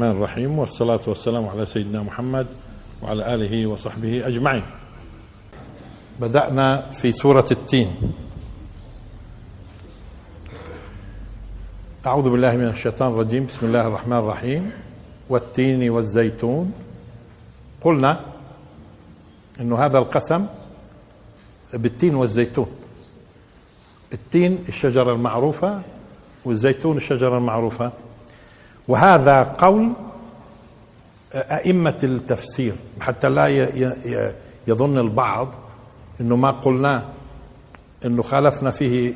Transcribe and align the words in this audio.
الرحمن 0.00 0.16
الرحيم 0.16 0.58
والصلاة 0.58 1.00
والسلام 1.06 1.48
على 1.48 1.66
سيدنا 1.66 2.02
محمد 2.02 2.46
وعلى 3.02 3.34
آله 3.34 3.66
وصحبه 3.66 4.26
أجمعين. 4.26 4.62
بدأنا 6.20 6.88
في 6.90 7.12
سورة 7.12 7.44
التين. 7.50 7.88
أعوذ 12.06 12.30
بالله 12.30 12.56
من 12.56 12.68
الشيطان 12.68 13.12
الرجيم. 13.12 13.46
بسم 13.46 13.66
الله 13.66 13.86
الرحمن 13.86 14.16
الرحيم. 14.16 14.72
والتين 15.28 15.90
والزيتون. 15.90 16.72
قلنا 17.80 18.20
أنه 19.60 19.76
هذا 19.84 19.98
القسم 19.98 20.46
بالتين 21.72 22.14
والزيتون. 22.14 22.68
التين 24.12 24.64
الشجرة 24.68 25.12
المعروفة 25.12 25.80
والزيتون 26.44 26.96
الشجرة 26.96 27.38
المعروفة. 27.38 27.92
وهذا 28.88 29.42
قول 29.42 29.92
أئمة 31.34 31.98
التفسير 32.04 32.74
حتى 33.00 33.28
لا 33.28 33.46
يظن 34.66 34.98
البعض 34.98 35.54
أنه 36.20 36.36
ما 36.36 36.50
قلناه 36.50 37.02
أنه 38.04 38.22
خالفنا 38.22 38.70
فيه 38.70 39.14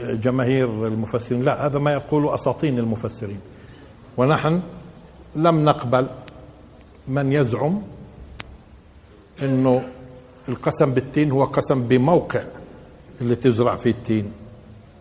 جماهير 0.00 0.86
المفسرين 0.86 1.42
لا 1.42 1.66
هذا 1.66 1.78
ما 1.78 1.92
يقول 1.92 2.28
أساطين 2.28 2.78
المفسرين. 2.78 3.40
ونحن 4.16 4.60
لم 5.36 5.64
نقبل 5.64 6.06
من 7.08 7.32
يزعم 7.32 7.82
أنه 9.42 9.82
القسم 10.48 10.92
بالتين 10.92 11.30
هو 11.30 11.44
قسم 11.44 11.82
بموقع 11.82 12.42
اللي 13.20 13.36
تزرع 13.36 13.76
فيه 13.76 13.90
التين 13.90 14.32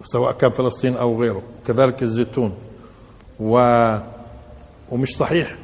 سواء 0.02 0.32
كان 0.32 0.50
فلسطين 0.50 0.98
أو 0.98 1.22
غيره 1.22 1.42
كذلك 1.68 2.04
الزيتون. 2.04 2.54
و 3.40 3.54
ومش 4.90 5.10
صحيح 5.18 5.56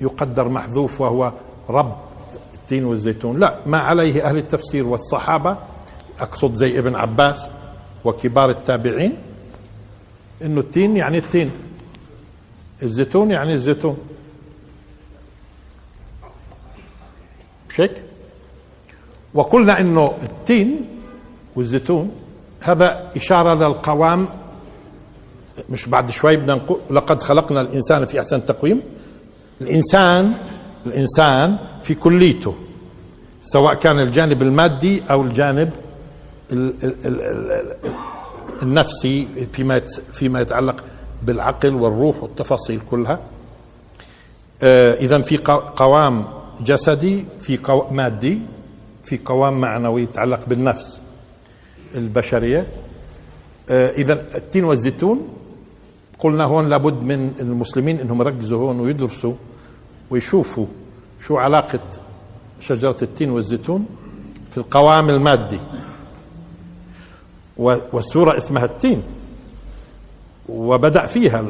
يقدر 0.00 0.48
محذوف 0.48 1.00
وهو 1.00 1.32
رب 1.70 1.96
التين 2.54 2.84
والزيتون. 2.84 3.40
لا 3.40 3.58
ما 3.66 3.78
عليه 3.78 4.24
أهل 4.28 4.36
التفسير 4.36 4.86
والصحابة 4.86 5.56
أقصد 6.20 6.54
زي 6.54 6.78
ابن 6.78 6.94
عباس 6.94 7.50
وكبار 8.04 8.50
التابعين 8.50 9.12
إنه 10.42 10.60
التين 10.60 10.96
يعني 10.96 11.18
التين 11.18 11.50
الزيتون 12.82 13.30
يعني 13.30 13.52
الزيتون. 13.52 13.96
مش 17.68 17.80
هيك 17.80 18.02
وقلنا 19.34 19.80
إنه 19.80 20.14
التين 20.22 20.88
والزيتون 21.56 22.10
هذا 22.60 23.12
إشارة 23.16 23.54
للقوام 23.54 24.28
مش 25.70 25.88
بعد 25.88 26.10
شوي 26.10 26.36
بدنا 26.36 26.54
نقول 26.54 26.78
لقد 26.90 27.22
خلقنا 27.22 27.60
الإنسان 27.60 28.04
في 28.04 28.20
أحسن 28.20 28.46
تقويم. 28.46 28.82
الانسان 29.60 30.32
الإنسان 30.86 31.56
في 31.82 31.94
كليته 31.94 32.54
سواء 33.42 33.74
كان 33.74 34.00
الجانب 34.00 34.42
المادي 34.42 35.02
أو 35.10 35.22
الجانب 35.22 35.70
النفسي 38.62 39.28
فيما 39.52 39.80
فيما 40.12 40.40
يتعلق 40.40 40.84
بالعقل 41.22 41.74
والروح 41.74 42.22
والتفاصيل 42.22 42.80
كلها. 42.90 43.20
اذا 45.00 45.22
في 45.22 45.36
قوام 45.76 46.24
جسدي 46.60 47.24
في 47.40 47.56
قوام 47.56 47.96
مادي 47.96 48.38
في 49.04 49.20
قوام 49.24 49.60
معنوي 49.60 50.02
يتعلق 50.02 50.40
بالنفس 50.46 51.02
البشرية. 51.94 52.66
اذا 53.70 54.12
التين 54.12 54.64
والزيتون 54.64 55.28
قلنا 56.18 56.44
هون 56.44 56.68
لابد 56.68 57.02
من 57.02 57.34
المسلمين 57.40 58.00
إنهم 58.00 58.20
يركزوا 58.20 58.58
هون 58.58 58.80
ويدرسوا 58.80 59.34
ويشوفوا 60.10 60.66
شو 61.26 61.36
علاقة 61.36 61.80
شجرة 62.60 62.96
التين 63.02 63.30
والزيتون 63.30 63.86
في 64.50 64.58
القوام 64.58 65.10
المادي. 65.10 65.60
والسورة 67.92 68.36
اسمها 68.36 68.64
التين. 68.64 69.02
وبدأ 70.48 71.06
فيها 71.06 71.44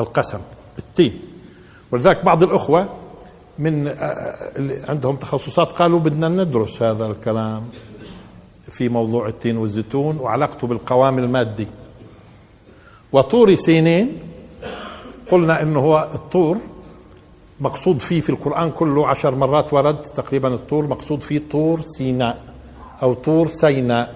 القسم 0.00 0.38
بالتين 0.76 1.20
ولذلك 1.92 2.24
بعض 2.24 2.42
الأخوة 2.42 2.88
من 3.58 3.88
عندهم 4.88 5.16
تخصصات 5.16 5.72
قالوا 5.72 6.00
بدنا 6.00 6.28
ندرس 6.28 6.82
هذا 6.82 7.06
الكلام 7.06 7.64
في 8.68 8.88
موضوع 8.88 9.28
التين 9.28 9.56
والزيتون 9.56 10.16
وعلاقته 10.16 10.66
بالقوام 10.66 11.18
المادي. 11.18 11.66
وطور 13.12 13.54
سينين. 13.54 14.18
قلنا 15.30 15.62
إنه 15.62 15.80
هو 15.80 16.08
الطور 16.14 16.58
مقصود 17.60 17.98
فيه 17.98 18.20
في 18.20 18.30
القرآن 18.30 18.70
كله 18.70 19.08
عشر 19.08 19.34
مرات 19.34 19.72
ورد 19.72 20.02
تقريبا 20.02 20.54
الطور 20.54 20.86
مقصود 20.86 21.20
فيه 21.20 21.42
طور 21.50 21.80
سيناء 21.80 22.42
أو 23.02 23.14
طور 23.14 23.48
سيناء 23.48 24.14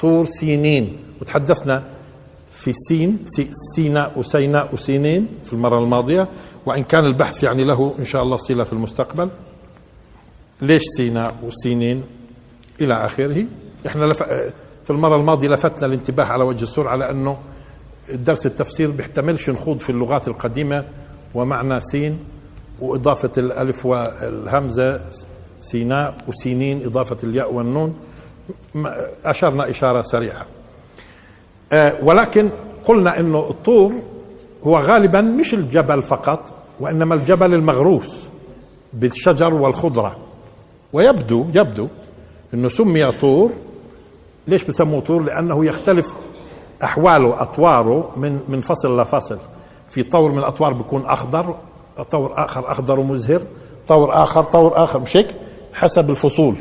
طور 0.00 0.26
سينين. 0.26 0.96
وتحدثنا 1.20 1.84
في 2.50 2.72
سين 2.72 3.18
سيناء 3.76 4.18
وسيناء 4.18 4.74
وسينين 4.74 5.28
في 5.44 5.52
المرة 5.52 5.78
الماضية. 5.78 6.28
وإن 6.66 6.84
كان 6.84 7.04
البحث 7.04 7.42
يعني 7.42 7.64
له 7.64 7.94
إن 7.98 8.04
شاء 8.04 8.22
الله 8.22 8.36
صلة 8.36 8.64
في 8.64 8.72
المستقبل. 8.72 9.28
ليش 10.62 10.82
سيناء 10.96 11.34
وسينين 11.46 12.04
إلى 12.80 12.94
آخره؟ 12.94 13.44
إحنا 13.86 14.04
لف... 14.04 14.22
في 14.84 14.90
المرة 14.90 15.16
الماضية 15.16 15.48
لفتنا 15.48 15.86
الانتباه 15.86 16.24
على 16.24 16.44
وجه 16.44 16.62
السرعة 16.62 16.92
على 16.92 17.10
أنه 17.10 17.36
درس 18.14 18.46
التفسير 18.46 18.90
بيحتملش 18.90 19.50
نخوض 19.50 19.78
في 19.78 19.90
اللغات 19.90 20.28
القديمة 20.28 20.84
ومعنى 21.34 21.80
سين 21.80 22.18
وإضافة 22.80 23.30
الألف 23.38 23.86
والهمزة 23.86 25.00
سيناء 25.60 26.18
وسينين 26.28 26.86
إضافة 26.86 27.16
الياء 27.24 27.54
والنون. 27.54 27.96
أشرنا 29.24 29.70
إشارة 29.70 30.02
سريعة. 30.02 30.46
ولكن 32.02 32.50
قلنا 32.84 33.20
أنه 33.20 33.50
الطور 33.50 33.92
هو 34.64 34.78
غالبا 34.78 35.20
مش 35.20 35.54
الجبل 35.54 36.02
فقط 36.02 36.54
وإنما 36.80 37.14
الجبل 37.14 37.54
المغروس 37.54 38.26
بالشجر 38.92 39.54
والخضرة. 39.54 40.16
ويبدو 40.92 41.46
يبدو 41.54 41.88
أنه 42.54 42.68
سمي 42.68 43.12
طور. 43.12 43.50
ليش 44.48 44.64
بسموه 44.64 45.00
طور؟ 45.00 45.22
لأنه 45.22 45.66
يختلف 45.66 46.14
أحواله 46.84 47.42
أطواره 47.42 48.10
من 48.16 48.40
من 48.48 48.60
فصل 48.60 49.00
لفصل 49.00 49.38
في 49.88 50.02
طور 50.02 50.32
من 50.32 50.38
الأطوار 50.38 50.72
بيكون 50.72 51.06
أخضر 51.06 51.54
طور 52.10 52.32
آخر 52.44 52.72
أخضر 52.72 53.00
ومزهر 53.00 53.42
طور 53.86 54.22
آخر 54.22 54.42
طور 54.42 54.84
آخر 54.84 54.98
مش 54.98 55.16
هيك؟ 55.16 55.34
حسب 55.72 56.10
الفصول. 56.10 56.54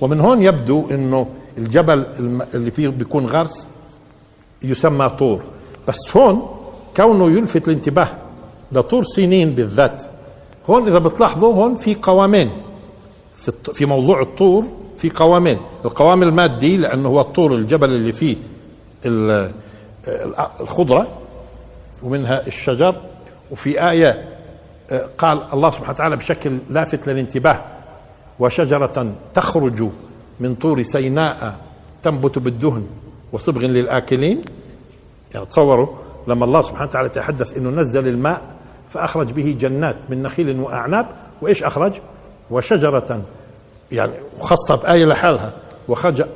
ومن 0.00 0.20
هون 0.20 0.42
يبدو 0.42 0.84
إنه 0.90 1.26
الجبل 1.58 2.06
اللي 2.54 2.70
فيه 2.70 2.88
بيكون 2.88 3.26
غرس 3.26 3.68
يسمى 4.62 5.08
طور. 5.08 5.42
بس 5.88 6.16
هون 6.16 6.42
كونه 6.96 7.30
يلفت 7.30 7.68
الانتباه 7.68 8.08
لطور 8.72 9.04
سنين 9.04 9.50
بالذات. 9.50 10.02
هون 10.70 10.88
إذا 10.88 10.98
بتلاحظوا 10.98 11.54
هون 11.54 11.76
في 11.76 11.94
قوامين. 11.94 12.50
في 13.74 13.86
موضوع 13.86 14.20
الطور 14.20 14.64
في 14.96 15.10
قوامين. 15.10 15.58
القوام 15.84 16.22
المادي 16.22 16.76
لأنه 16.76 17.08
هو 17.08 17.20
الطور 17.20 17.54
الجبل 17.54 17.88
اللي 17.90 18.12
فيه 18.12 18.36
الخضرة 20.60 21.06
ومنها 22.02 22.46
الشجر 22.46 22.96
وفي 23.50 23.90
آية 23.90 24.28
قال 25.18 25.42
الله 25.52 25.70
سبحانه 25.70 25.90
وتعالى 25.90 26.16
بشكل 26.16 26.58
لافت 26.70 27.08
للانتباه 27.08 27.62
وشجرة 28.38 29.14
تخرج 29.34 29.88
من 30.40 30.54
طور 30.54 30.82
سيناء 30.82 31.58
تنبت 32.02 32.38
بالدهن 32.38 32.86
وصبغ 33.32 33.60
للآكلين 33.60 34.44
يعني 35.34 35.46
تصوروا 35.46 35.88
لما 36.28 36.44
الله 36.44 36.62
سبحانه 36.62 36.88
وتعالى 36.88 37.08
تحدث 37.08 37.56
إنه 37.56 37.70
نزل 37.70 38.08
الماء 38.08 38.42
فأخرج 38.90 39.32
به 39.32 39.56
جنات 39.60 40.10
من 40.10 40.22
نخيل 40.22 40.60
وأعناب 40.60 41.06
وإيش 41.42 41.62
أخرج؟ 41.62 41.92
وشجرة 42.50 43.22
يعني 43.92 44.12
خاصة 44.40 44.76
بآية 44.76 45.04
لحالها 45.04 45.52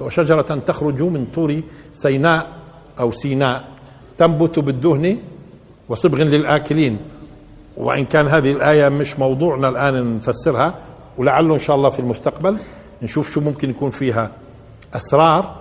وشجرة 0.00 0.43
تخرج 0.43 1.03
من 1.03 1.26
طور 1.35 1.61
سيناء 1.94 2.57
أو 3.00 3.11
سيناء 3.12 3.65
تنبت 4.19 4.59
بالدهن 4.59 5.19
وصبغ 5.89 6.19
للآكلين. 6.19 6.99
وإن 7.77 8.05
كان 8.05 8.27
هذه 8.27 8.53
الآية 8.53 8.89
مش 8.89 9.19
موضوعنا 9.19 9.69
الآن 9.69 10.17
نفسرها 10.17 10.75
ولعله 11.19 11.55
إن 11.55 11.59
شاء 11.61 11.77
الله 11.77 11.91
في 11.91 11.99
المستقبل 11.99 12.56
نشوف 13.03 13.31
شو 13.31 13.41
ممكن 13.41 13.71
يكون 13.71 13.91
فيها 13.91 14.31
أسرار 14.95 15.55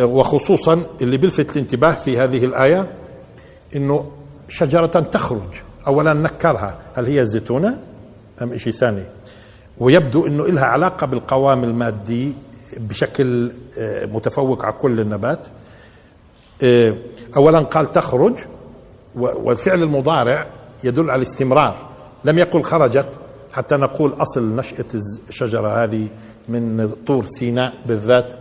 وخصوصا 0.00 0.86
اللي 1.00 1.16
بيلفت 1.16 1.56
الانتباه 1.56 1.90
في 1.92 2.18
هذه 2.18 2.44
الآية 2.44 2.86
إنه 3.76 4.10
شجرة 4.48 4.86
تخرج 4.86 5.40
أولا 5.86 6.12
نكرها 6.12 6.78
هل 6.94 7.06
هي 7.06 7.20
الزيتونة 7.20 7.80
أم 8.42 8.58
شيء 8.58 8.72
ثاني؟ 8.72 9.02
ويبدو 9.78 10.26
أنه 10.26 10.46
لها 10.46 10.64
علاقة 10.64 11.06
بالقوام 11.06 11.64
المادي 11.64 12.32
بشكل 12.76 13.50
متفوق 14.02 14.64
على 14.64 14.72
كل 14.74 15.00
النبات. 15.00 15.48
اولا 17.36 17.58
قال 17.58 17.92
تخرج 17.92 18.34
والفعل 19.14 19.82
المضارع 19.82 20.46
يدل 20.84 21.10
على 21.10 21.22
الاستمرار. 21.22 21.76
لم 22.24 22.38
يقل 22.38 22.62
خرجت 22.62 23.08
حتى 23.52 23.76
نقول 23.76 24.12
أصل 24.12 24.56
نشأة 24.56 24.84
الشجرة 25.28 25.84
هذه 25.84 26.08
من 26.48 26.90
طور 27.06 27.26
سيناء 27.26 27.74
بالذات. 27.86 28.32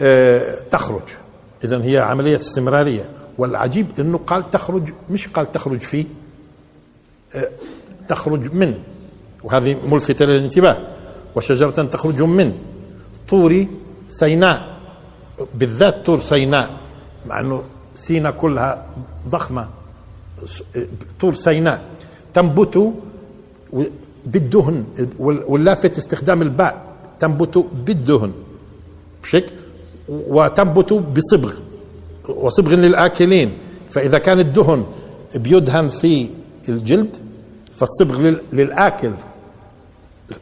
آه، 0.00 0.58
تخرج. 0.70 1.02
إذا 1.64 1.82
هي 1.82 1.98
عملية 1.98 2.36
استمرارية. 2.36 3.10
والعجيب 3.38 3.86
أنه 3.98 4.18
قال 4.18 4.50
تخرج 4.50 4.92
مش 5.10 5.28
قال 5.28 5.52
تخرج 5.52 5.80
في 5.80 6.06
آه، 7.34 7.48
تخرج 8.08 8.54
من. 8.54 8.74
وهذه 9.42 9.76
ملفتة 9.88 10.24
للانتباه. 10.24 10.76
وشجرة 11.34 11.84
تخرج 11.84 12.22
من 12.22 12.52
طور 13.28 13.66
سيناء 14.08 14.78
بالذات 15.54 16.06
طور 16.06 16.18
سيناء. 16.18 16.83
مع 17.26 17.40
أنه 17.40 17.62
سيناء 17.96 18.32
كلها 18.32 18.86
ضخمة 19.28 19.68
طور 21.20 21.34
سيناء. 21.34 21.82
تنبت 22.34 22.92
بالدهن 24.26 24.84
واللافت 25.18 25.98
استخدام 25.98 26.42
الباء 26.42 26.84
تنبت 27.20 27.66
بالدهن. 27.86 28.32
بشكل 29.22 29.52
وتنبت 30.08 30.92
بصبغ 30.92 31.54
وصبغ 32.28 32.74
للآكلين. 32.74 33.52
فإذا 33.90 34.18
كان 34.18 34.38
الدهن 34.40 34.84
بيدهن 35.34 35.88
في 35.88 36.28
الجلد 36.68 37.16
فالصبغ 37.74 38.34
للآكل 38.52 39.12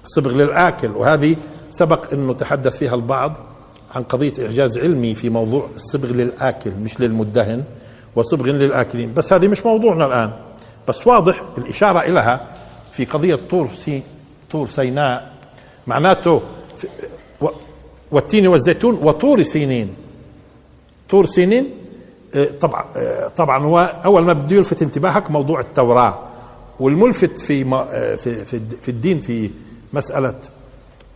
صبغ 0.04 0.32
للآكل. 0.32 0.90
وهذه 0.90 1.36
سبق 1.70 2.12
أنه 2.12 2.32
تحدث 2.32 2.76
فيها 2.76 2.94
البعض. 2.94 3.36
عن 3.96 4.02
قضية 4.02 4.32
إعجاز 4.46 4.78
علمي 4.78 5.14
في 5.14 5.28
موضوع 5.28 5.68
الصبغ 5.76 6.08
للآكل 6.08 6.70
مش 6.70 7.00
للمدهن 7.00 7.64
وصبغ 8.16 8.46
للآكلين. 8.46 9.14
بس 9.14 9.32
هذه 9.32 9.48
مش 9.48 9.66
موضوعنا 9.66 10.06
الآن. 10.06 10.30
بس 10.88 11.06
واضح 11.06 11.42
الإشارة 11.58 12.00
إليها 12.00 12.46
في 12.92 13.04
قضية 13.04 13.38
طور 13.50 13.68
سي 13.68 14.02
طور 14.50 14.68
سيناء. 14.68 15.32
معناته 15.86 16.42
والتين 18.10 18.46
والزيتون 18.46 18.94
وطور 19.02 19.42
سينين. 19.42 19.94
طور 21.10 21.26
سينين 21.26 21.70
آه، 22.34 22.48
طبعا 22.60 22.84
آه، 22.96 23.28
طبعا 23.28 23.62
هو 23.62 23.78
أول 24.04 24.22
ما 24.22 24.32
بده 24.32 24.56
يلفت 24.56 24.82
انتباهك 24.82 25.30
موضوع 25.30 25.60
التوراة. 25.60 26.18
والملفت 26.80 27.38
في 27.38 27.64
آه، 27.74 28.16
في 28.16 28.44
في 28.82 28.88
الدين 28.88 29.20
في 29.20 29.50
مسألة 29.92 30.34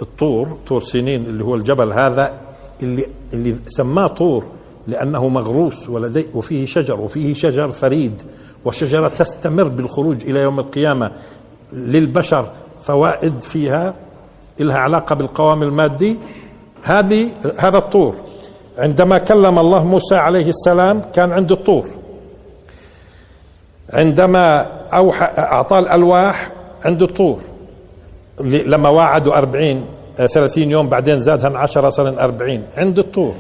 الطور 0.03 0.59
طور 0.67 0.81
سينين 0.81 1.25
اللي 1.25 1.45
هو 1.45 1.55
الجبل 1.55 1.93
هذا 1.93 2.41
اللي 2.83 3.07
اللي 3.33 3.57
سماه 3.67 4.07
طور 4.07 4.45
لأنه 4.89 5.29
مغروس 5.29 5.89
ولدي 5.89 6.27
وفيه 6.35 6.67
شجر 6.67 7.01
وفيه 7.01 7.35
شجر 7.35 7.69
فريد 7.69 8.23
وشجره 8.65 9.09
تستمر 9.09 9.69
بالخروج 9.69 10.25
إلى 10.25 10.41
يوم 10.41 10.59
القيامة 10.59 11.13
للبشر 11.73 12.49
فوائد 12.83 13.41
فيها 13.41 13.95
لها 14.61 14.79
علاقة 14.79 15.15
بالقوام 15.15 15.63
المادي. 15.63 16.17
هذه 16.83 17.29
هذا 17.59 17.79
الطور. 17.79 18.15
عندما 18.79 19.19
كلم 19.19 19.59
الله 19.59 19.85
موسى 19.85 20.15
عليه 20.15 20.49
السلام 20.49 21.03
كان 21.15 21.33
عنده 21.33 21.55
الطور. 21.55 21.87
عندما 23.93 24.61
أوحى 24.95 25.25
أعطاه 25.25 25.79
الألواح 25.79 26.51
عنده 26.85 27.07
الطور. 27.07 27.41
لما 28.41 28.89
واعدوا 28.89 29.39
أربعين 29.39 29.85
ثلاثين 30.17 30.71
يوم 30.71 30.89
بعدين 30.89 31.21
زادها 31.21 31.59
عشرة 31.59 31.91
صار 31.91 32.09
أربعين. 32.21 32.63
عنده 32.77 33.03
الطور. 33.03 33.35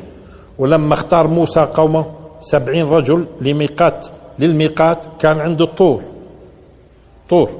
ولما 0.58 0.94
اختار 0.94 1.26
موسى 1.26 1.60
قومه 1.60 2.06
سبعين 2.40 2.86
رجل 2.86 3.26
لميقات 3.40 4.06
للميقات 4.38 5.06
كان 5.18 5.40
عنده 5.40 5.64
الطور. 5.64 6.02
طور. 7.28 7.50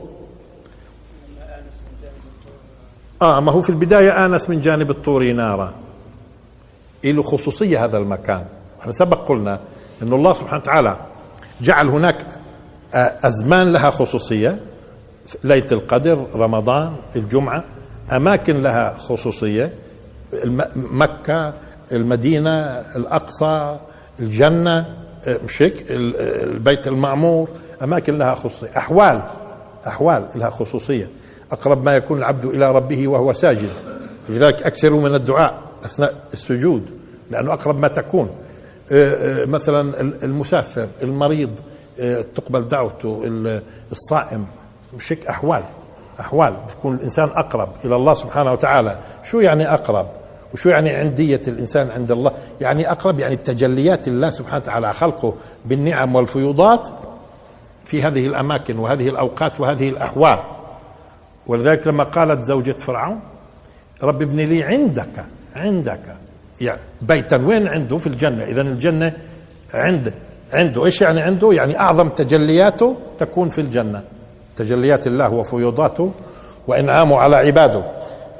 آه 3.22 3.40
ما 3.40 3.52
هو 3.52 3.60
في 3.60 3.70
البداية 3.70 4.26
آنس 4.26 4.50
من 4.50 4.60
جانب 4.60 4.90
الطور 4.90 5.32
نارا. 5.32 5.74
له 7.04 7.22
خصوصية 7.22 7.84
هذا 7.84 7.98
المكان. 7.98 8.44
إحنا 8.80 8.92
سبق 8.92 9.28
قلنا 9.28 9.60
أن 10.02 10.12
الله 10.12 10.32
سبحانه 10.32 10.62
وتعالى 10.62 10.96
جعل 11.60 11.88
هناك 11.88 12.26
أزمان 13.24 13.72
لها 13.72 13.90
خصوصية. 13.90 14.60
ليلة 15.44 15.66
القدر 15.72 16.26
رمضان 16.34 16.92
الجمعة. 17.16 17.64
أماكن 18.12 18.62
لها 18.62 18.94
خصوصية 18.96 19.72
مكة 20.76 21.54
المدينة 21.92 22.50
الأقصى 22.96 23.78
الجنة 24.20 24.96
مش 25.28 25.62
هيك 25.62 25.84
البيت 25.90 26.86
المعمور 26.86 27.48
أماكن 27.82 28.18
لها 28.18 28.34
خصوصية 28.34 28.76
أحوال 28.76 29.22
أحوال 29.86 30.28
لها 30.34 30.50
خصوصية. 30.50 31.08
أقرب 31.52 31.84
ما 31.84 31.96
يكون 31.96 32.18
العبد 32.18 32.44
إلى 32.44 32.72
ربه 32.72 33.08
وهو 33.08 33.32
ساجد. 33.32 33.70
لذلك 34.28 34.62
أكثروا 34.62 35.00
من 35.08 35.14
الدعاء 35.14 35.62
أثناء 35.84 36.14
السجود 36.32 36.90
لأنه 37.30 37.52
أقرب 37.52 37.78
ما 37.78 37.88
تكون. 37.88 38.30
آه، 38.92 39.42
آه، 39.42 39.44
مثلا 39.44 40.00
المسافر 40.00 40.88
المريض 41.02 41.60
آه، 42.00 42.20
تقبل 42.20 42.68
دعوته 42.68 43.22
الصائم 43.92 44.46
مش 44.96 45.12
هيك 45.12 45.26
أحوال. 45.26 45.62
أحوال 46.20 46.56
بتكون 46.68 46.94
الإنسان 46.94 47.28
أقرب 47.36 47.68
إلى 47.84 47.96
الله 47.96 48.14
سبحانه 48.14 48.52
وتعالى. 48.52 48.98
شو 49.24 49.40
يعني 49.40 49.74
أقرب؟ 49.74 50.06
وشو 50.54 50.68
يعني 50.68 50.90
عندية 50.90 51.42
الإنسان 51.48 51.90
عند 51.90 52.10
الله؟ 52.10 52.32
يعني 52.60 52.90
أقرب 52.90 53.20
يعني 53.20 53.36
تجليات 53.36 54.08
الله 54.08 54.30
سبحانه 54.30 54.56
وتعالى 54.56 54.92
خلقه 54.92 55.34
بالنعم 55.64 56.14
والفيوضات 56.14 56.88
في 57.84 58.02
هذه 58.02 58.26
الأماكن 58.26 58.78
وهذه 58.78 59.08
الأوقات 59.08 59.60
وهذه 59.60 59.88
الأحوال. 59.88 60.38
ولذلك 61.46 61.86
لما 61.86 62.04
قالت 62.04 62.42
زوجة 62.42 62.72
فرعون 62.72 63.20
رب 64.02 64.22
ابن 64.22 64.40
لي 64.40 64.62
عندك 64.62 65.24
عندك. 65.56 66.16
يعني 66.60 66.80
بيتا 67.02 67.36
وين 67.36 67.68
عنده؟ 67.68 67.98
في 67.98 68.06
الجنة. 68.06 68.44
إذا 68.44 68.62
الجنة 68.62 69.12
عنده 69.74 70.12
عنده. 70.52 70.84
إيش 70.84 71.00
يعني 71.00 71.20
عنده؟ 71.20 71.52
يعني 71.52 71.78
أعظم 71.78 72.08
تجلياته 72.08 72.96
تكون 73.18 73.48
في 73.48 73.60
الجنة. 73.60 74.02
تجليات 74.56 75.06
الله 75.06 75.32
وفيوضاته 75.32 76.10
وإنعامه 76.68 77.18
على 77.18 77.36
عباده. 77.36 77.82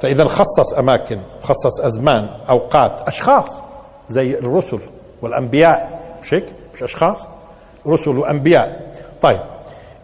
فإذا 0.01 0.25
خصص 0.25 0.73
أماكن 0.77 1.19
خصص 1.41 1.81
أزمان 1.81 2.27
أوقات 2.49 3.01
أشخاص 3.07 3.61
زي 4.09 4.39
الرسل 4.39 4.79
والأنبياء. 5.21 6.01
مش 6.23 6.33
هيك؟ 6.33 6.45
مش 6.75 6.83
أشخاص 6.83 7.27
رسل 7.87 8.17
وأنبياء. 8.17 8.93
طيب 9.21 9.39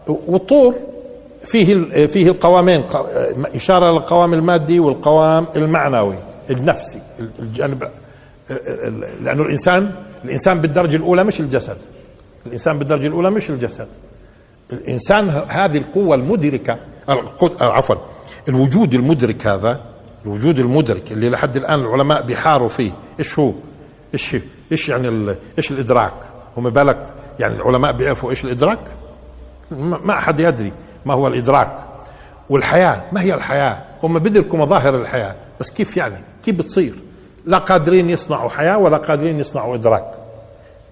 والطور 0.06 0.74
فيه 1.44 2.06
فيه 2.06 2.28
القوامين 2.28 2.84
إشارة 3.54 3.90
للقوام 3.92 4.34
المادي 4.34 4.80
والقوام 4.80 5.46
المعنوي 5.56 6.16
النفسي 6.50 7.00
الجانب 7.38 7.88
لأنه 9.22 9.42
الإنسان 9.42 9.90
الإنسان 10.24 10.60
بالدرجة 10.60 10.96
الأولى 10.96 11.24
مش 11.24 11.40
الجسد. 11.40 11.76
الإنسان 12.46 12.78
بالدرجة 12.78 13.06
الأولى 13.06 13.30
مش 13.30 13.50
الجسد. 13.50 13.88
الإنسان 14.72 15.28
هذه 15.48 15.78
القوة 15.78 16.14
المدركة 16.14 16.78
عفوا 17.60 17.96
الوجود 18.48 18.94
المدرك 18.94 19.46
هذا 19.46 19.80
الوجود 20.24 20.58
المدرك 20.58 21.12
اللي 21.12 21.30
لحد 21.30 21.56
الآن 21.56 21.80
العلماء 21.80 22.22
بيحاروا 22.22 22.68
فيه 22.68 22.92
إيش 23.18 23.38
هو؟ 23.38 23.52
إيش 24.14 24.36
إيش 24.72 24.88
يعني 24.88 25.34
إيش 25.58 25.70
الإدراك؟ 25.70 26.14
وما 26.56 26.70
بالك 26.70 27.14
يعني 27.40 27.54
العلماء 27.54 27.92
بيعرفوا 27.92 28.30
إيش 28.30 28.44
الإدراك؟ 28.44 28.78
ما 29.70 30.18
أحد 30.18 30.40
يدري 30.40 30.72
ما 31.04 31.14
هو 31.14 31.26
الإدراك. 31.28 31.76
والحياة 32.50 33.02
ما 33.12 33.20
هي 33.20 33.34
الحياة؟ 33.34 33.82
هم 34.02 34.18
بيدركوا 34.18 34.58
مظاهر 34.58 34.94
الحياة 35.00 35.34
بس 35.60 35.70
كيف 35.70 35.96
يعني؟ 35.96 36.16
كيف 36.44 36.56
بتصير؟ 36.56 36.94
لا 37.46 37.58
قادرين 37.58 38.10
يصنعوا 38.10 38.50
حياة 38.50 38.78
ولا 38.78 38.96
قادرين 38.96 39.40
يصنعوا 39.40 39.74
إدراك. 39.74 40.10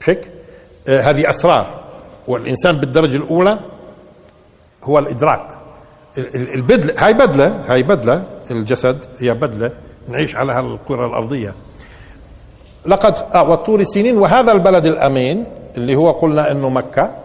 بشكل 0.00 0.28
آه 0.88 1.00
هذه 1.00 1.30
أسرار. 1.30 1.81
والإنسان 2.28 2.76
بالدرجة 2.76 3.16
الأولى 3.16 3.58
هو 4.84 4.98
الإدراك. 4.98 5.48
البدلة 6.34 6.94
هاي 6.98 7.12
بدلة 7.14 7.64
هاي 7.68 7.82
بدلة 7.82 8.24
الجسد 8.50 9.04
هي 9.18 9.34
بدلة 9.34 9.70
نعيش 10.08 10.36
على 10.36 10.60
الكرة 10.60 11.06
الأرضية. 11.06 11.54
لقد 12.86 13.18
آه 13.34 13.42
والطور 13.42 13.84
سنين 13.84 14.18
وهذا 14.18 14.52
البلد 14.52 14.86
الأمين 14.86 15.44
اللي 15.76 15.96
هو 15.96 16.10
قلنا 16.10 16.50
أنه 16.52 16.68
مكة 16.68 17.16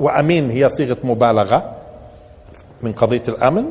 وأمين 0.00 0.50
هي 0.50 0.68
صيغة 0.68 0.96
مبالغة 1.04 1.74
من 2.82 2.92
قضية 2.92 3.22
الأمن. 3.28 3.64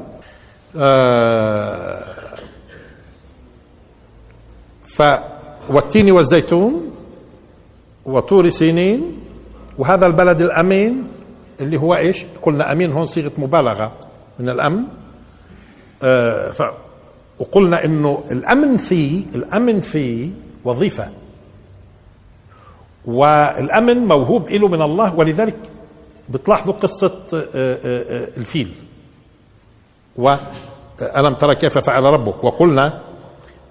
آه 0.78 2.04
ف 4.86 5.04
والتين 5.70 6.12
والزيتون 6.12 6.92
وطور 8.06 8.50
سينين 8.50 9.20
وهذا 9.78 10.06
البلد 10.06 10.42
الأمين 10.42 11.08
اللي 11.62 11.78
هو 11.80 11.96
إيش؟ 11.96 12.26
قلنا 12.42 12.72
أمين 12.72 12.92
هون 12.92 13.06
صيغة 13.06 13.32
مبالغة 13.38 13.92
من 14.40 14.50
الأمن. 14.50 14.84
آه 16.04 16.52
ف 16.52 16.64
وقلنا 17.40 17.86
إنه 17.86 18.24
الأمن 18.32 18.78
فيه 18.78 19.26
الأمن 19.36 19.80
فيه 19.80 20.30
وظيفة. 20.66 21.10
والأمن 23.06 23.98
موهوب 23.98 24.50
له 24.50 24.68
من 24.68 24.82
الله 24.82 25.16
ولذلك 25.16 25.56
بتلاحظوا 26.30 26.74
قصة 26.74 27.24
آه، 27.34 27.38
آه، 27.56 27.78
آه، 27.86 28.28
الفيل. 28.38 28.72
وألم 30.16 31.34
ترى 31.34 31.56
كيف 31.56 31.78
فعل 31.78 32.04
ربك؟ 32.04 32.44
وقلنا 32.44 33.02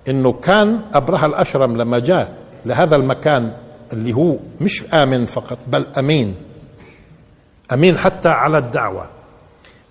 إنه 0.09 0.33
كان 0.33 0.81
ابرهة 0.95 1.27
الأشرم 1.27 1.77
لما 1.77 1.99
جاء 1.99 2.37
لهذا 2.67 2.97
المكان 2.97 3.53
اللي 3.93 4.12
هو 4.12 4.37
مش 4.61 4.85
آمن 4.95 5.26
فقط 5.26 5.59
بل 5.66 5.87
أمين. 5.99 6.35
أمين 7.73 7.99
حتى 7.99 8.28
على 8.28 8.59
الدعوة. 8.59 9.07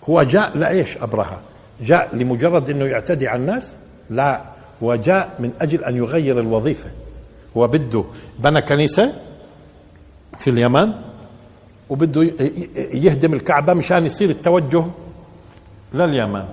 هو 0.10 0.24
جاء 0.24 0.58
لإيش 0.58 0.98
أبرهة؟ 0.98 1.42
جاء 1.82 2.16
لمجرد 2.16 2.70
إنه 2.70 2.86
يعتدي 2.86 3.28
على 3.28 3.42
الناس؟ 3.42 3.76
لا 4.10 4.42
وجاء 4.82 5.36
من 5.40 5.52
أجل 5.62 5.84
أن 5.84 5.96
يغير 5.96 6.40
الوظيفة. 6.40 6.90
هو 7.58 7.68
بده 7.68 8.04
بنى 8.40 8.62
كنيسة 8.62 9.14
في 10.38 10.50
اليمن 10.50 10.94
وبده 11.90 12.24
يهدم 12.94 13.34
الكعبة 13.34 13.74
مشان 13.74 14.06
يصير 14.06 14.30
التوجه 14.30 14.86
لليمن. 15.94 16.46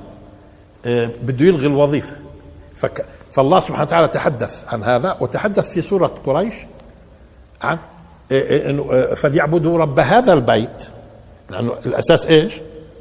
آه، 0.86 1.10
بده 1.22 1.46
يلغي 1.46 1.66
الوظيفة. 1.66 2.16
فك 2.74 3.06
فالله 3.32 3.60
سبحانه 3.60 3.82
وتعالى 3.82 4.08
تحدث 4.08 4.64
عن 4.68 4.82
هذا 4.82 5.16
وتحدث 5.20 5.70
في 5.70 5.82
سورة 5.82 6.06
قريش. 6.06 6.54
عن 7.62 7.78
آه، 8.32 8.80
آه، 8.90 9.14
فليعبدوا 9.14 9.78
رب 9.78 10.00
هذا 10.00 10.32
البيت. 10.32 10.88
لأنه 11.50 11.72
الأساس 11.86 12.26
إيش؟ 12.26 12.54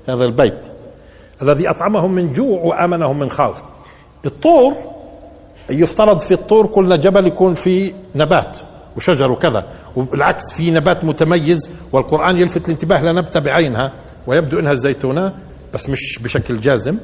هذا 0.10 0.26
البيت. 0.26 0.66
الذي 1.42 1.70
أطعمهم 1.70 2.12
من 2.12 2.34
جوع 2.34 2.62
وآمنهم 2.62 3.20
من 3.20 3.30
خوف. 3.32 3.62
الطور 4.26 4.74
يفترض 5.70 6.20
في 6.20 6.34
الطور 6.34 6.66
كل 6.68 7.00
جبل 7.00 7.28
يكون 7.28 7.54
فيه 7.54 7.94
نبات 8.16 8.58
وشجر 8.98 9.32
وكذا. 9.32 9.66
وبالعكس 9.96 10.54
في 10.54 10.72
نبات 10.72 11.06
متميز 11.06 11.70
والقرآن 11.92 12.38
يلفت 12.38 12.66
الانتباه 12.66 13.04
لنبتة 13.04 13.40
بعينها 13.40 13.92
ويبدو 14.28 14.60
إنها 14.60 14.72
الزيتونة 14.72 15.34
بس 15.74 15.90
مش 15.90 16.20
بشكل 16.24 16.60
جازم. 16.60 16.98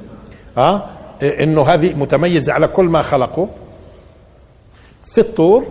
آه 0.57 0.85
إنه 1.21 1.67
هذه 1.67 1.93
متميزة 1.93 2.53
على 2.53 2.67
كل 2.67 2.85
ما 2.85 3.01
خلقه. 3.01 3.49
في 5.03 5.17
الطور 5.21 5.65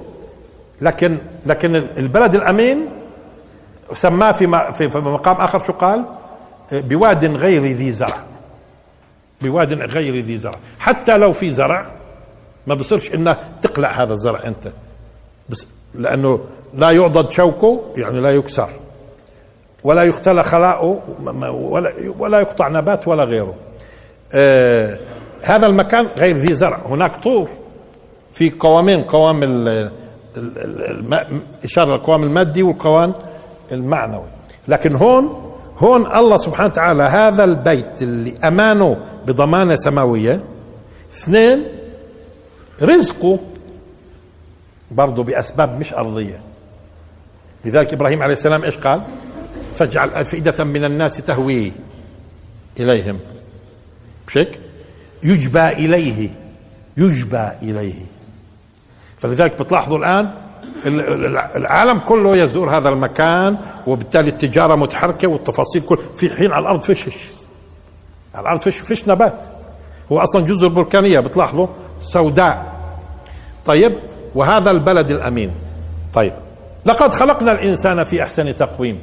لكن 0.80 1.18
لكن 1.46 1.76
البلد 1.76 2.34
الأمين 2.34 2.88
سماه 3.94 4.32
في 4.32 4.72
في 4.72 4.98
مقام 4.98 5.36
آخر 5.36 5.64
شو 5.64 5.72
قال؟ 5.72 6.04
بواد 6.72 7.24
غير 7.24 7.62
ذي 7.62 7.92
زرع. 7.92 8.22
بواد 9.42 9.72
غير 9.72 10.16
ذي 10.24 10.38
زرع. 10.38 10.58
حتى 10.78 11.16
لو 11.16 11.32
في 11.32 11.50
زرع 11.50 11.86
ما 12.66 12.74
بصيرش 12.74 13.14
إنه 13.14 13.36
تقلع 13.62 14.02
هذا 14.02 14.12
الزرع 14.12 14.44
أنت. 14.44 14.72
بس 15.48 15.66
لأنه 15.94 16.40
لا 16.74 16.90
يعضد 16.90 17.30
شوكه 17.30 17.84
يعني 17.96 18.20
لا 18.20 18.30
يكسر. 18.30 18.68
ولا 19.84 20.02
يختلى 20.02 20.44
خلاؤه 20.44 21.02
ولا 21.52 21.92
ولا 22.18 22.40
يقطع 22.40 22.68
نبات 22.68 23.08
ولا 23.08 23.24
غيره. 23.24 23.54
آه 24.34 24.98
هذا 25.42 25.66
المكان 25.66 26.06
غير 26.18 26.36
ذي 26.36 26.54
زرع. 26.54 26.80
هناك 26.86 27.22
طور 27.22 27.48
في 28.32 28.50
قوامين 28.50 29.02
قوام 29.02 29.42
إشارة 31.64 31.94
القوام 31.94 32.22
المادي 32.22 32.62
والقوام 32.62 33.14
المعنوي. 33.72 34.28
لكن 34.68 34.94
هون 34.94 35.52
هون 35.78 36.16
الله 36.16 36.36
سبحانه 36.36 36.68
وتعالى 36.68 37.02
هذا 37.02 37.44
البيت 37.44 38.02
اللي 38.02 38.34
أمانه 38.44 38.96
بضمانة 39.26 39.76
سماوية. 39.76 40.40
اثنين 41.12 41.64
رزقه 42.82 43.38
برضه 44.90 45.24
بأسباب 45.24 45.80
مش 45.80 45.94
أرضية. 45.94 46.40
لذلك 47.64 47.92
إبراهيم 47.92 48.22
عليه 48.22 48.32
السلام 48.32 48.64
إيش 48.64 48.78
قال؟ 48.78 49.02
فاجعل 49.74 50.08
أفئدة 50.08 50.64
من 50.64 50.84
الناس 50.84 51.16
تهوي 51.16 51.72
إليهم. 52.80 53.18
بشك؟ 54.26 54.58
يجبى 55.22 55.68
إليه. 55.68 56.30
يجبى 56.96 57.48
إليه. 57.62 58.15
فلذلك 59.18 59.62
بتلاحظوا 59.62 59.98
الآن 59.98 60.30
العالم 61.56 61.98
كله 61.98 62.36
يزور 62.36 62.78
هذا 62.78 62.88
المكان 62.88 63.58
وبالتالي 63.86 64.28
التجارة 64.28 64.74
متحركة 64.74 65.28
والتفاصيل 65.28 65.82
كل 65.82 65.98
في 66.16 66.34
حين 66.36 66.52
على 66.52 66.62
الأرض 66.62 66.82
فيش 66.82 67.08
على 68.34 68.42
الأرض 68.42 68.60
فيش 68.60 68.78
فيش 68.78 69.08
نبات. 69.08 69.44
هو 70.12 70.18
أصلا 70.18 70.44
جزر 70.44 70.68
بركانية 70.68 71.20
بتلاحظوا 71.20 71.66
سوداء. 72.00 72.72
طيب 73.66 73.98
وهذا 74.34 74.70
البلد 74.70 75.10
الأمين. 75.10 75.50
طيب 76.12 76.32
لقد 76.86 77.12
خلقنا 77.12 77.52
الإنسان 77.52 78.04
في 78.04 78.22
أحسن 78.22 78.54
تقويم. 78.54 79.02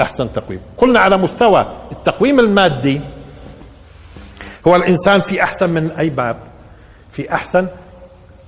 أحسن 0.00 0.32
تقويم. 0.32 0.60
قلنا 0.78 1.00
على 1.00 1.16
مستوى 1.16 1.72
التقويم 1.92 2.40
المادي 2.40 3.00
هو 4.66 4.76
الإنسان 4.76 5.20
في 5.20 5.42
أحسن 5.42 5.70
من 5.70 5.90
أي 5.90 6.08
باب. 6.08 6.36
في 7.18 7.34
أحسن 7.34 7.66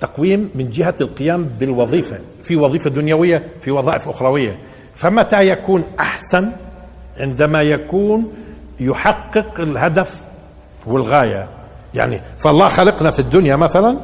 تقويم 0.00 0.50
من 0.54 0.70
جهة 0.70 0.94
القيام 1.00 1.44
بالوظيفة 1.44 2.18
في 2.42 2.56
وظيفة 2.56 2.90
دنيوية 2.90 3.42
في 3.60 3.70
وظائف 3.70 4.08
أخروية. 4.08 4.58
فمتى 4.94 5.48
يكون 5.48 5.84
أحسن؟ 6.00 6.50
عندما 7.18 7.62
يكون 7.62 8.32
يحقق 8.80 9.60
الهدف 9.60 10.20
والغاية. 10.86 11.48
يعني 11.94 12.20
فالله 12.38 12.68
خلقنا 12.68 13.10
في 13.10 13.18
الدنيا 13.18 13.56
مثلا 13.56 13.98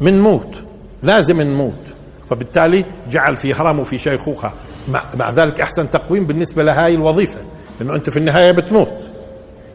من 0.00 0.20
موت 0.20 0.62
لازم 1.02 1.42
نموت 1.42 1.82
فبالتالي 2.30 2.84
جعل 3.10 3.36
في 3.36 3.54
هرم 3.54 3.78
وفي 3.78 3.98
شيخوخة. 3.98 4.52
مع, 4.88 5.30
ذلك 5.30 5.60
أحسن 5.60 5.90
تقويم 5.90 6.26
بالنسبة 6.26 6.62
لهاي 6.62 6.94
الوظيفة. 6.94 7.38
لأنه 7.80 7.94
أنت 7.94 8.10
في 8.10 8.16
النهاية 8.16 8.52
بتموت. 8.52 9.10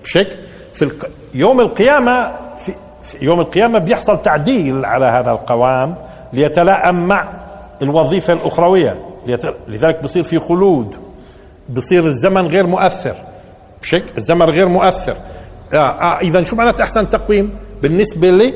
بشك؟ 0.04 0.38
في 0.74 0.82
الق... 0.82 1.10
يوم 1.34 1.60
القيامة 1.62 2.32
في... 2.32 2.38
في 2.38 2.47
يوم 3.22 3.40
القيامة 3.40 3.80
بيحصل 3.80 4.22
تعديل 4.22 4.86
على 4.86 5.06
هذا 5.06 5.32
القوام 5.32 5.96
ليتلائم 6.34 7.08
مع 7.08 7.28
الوظيفة 7.82 8.34
الأخروية. 8.34 9.00
ليت... 9.28 9.42
لذلك 9.68 10.04
بصير 10.04 10.24
في 10.24 10.40
خلود. 10.40 10.96
بصير 11.70 12.06
الزمن 12.06 12.48
غير 12.48 12.68
مؤثر. 12.68 13.16
بشك؟ 13.82 14.04
الزمن 14.18 14.46
غير 14.50 14.68
مؤثر. 14.68 15.18
آه 15.74 15.78
آه 15.78 16.20
إذا 16.20 16.44
شو 16.44 16.56
معنات 16.56 16.82
أحسن 16.82 17.10
تقويم؟ 17.10 17.56
بالنسبة 17.82 18.30
لي 18.30 18.54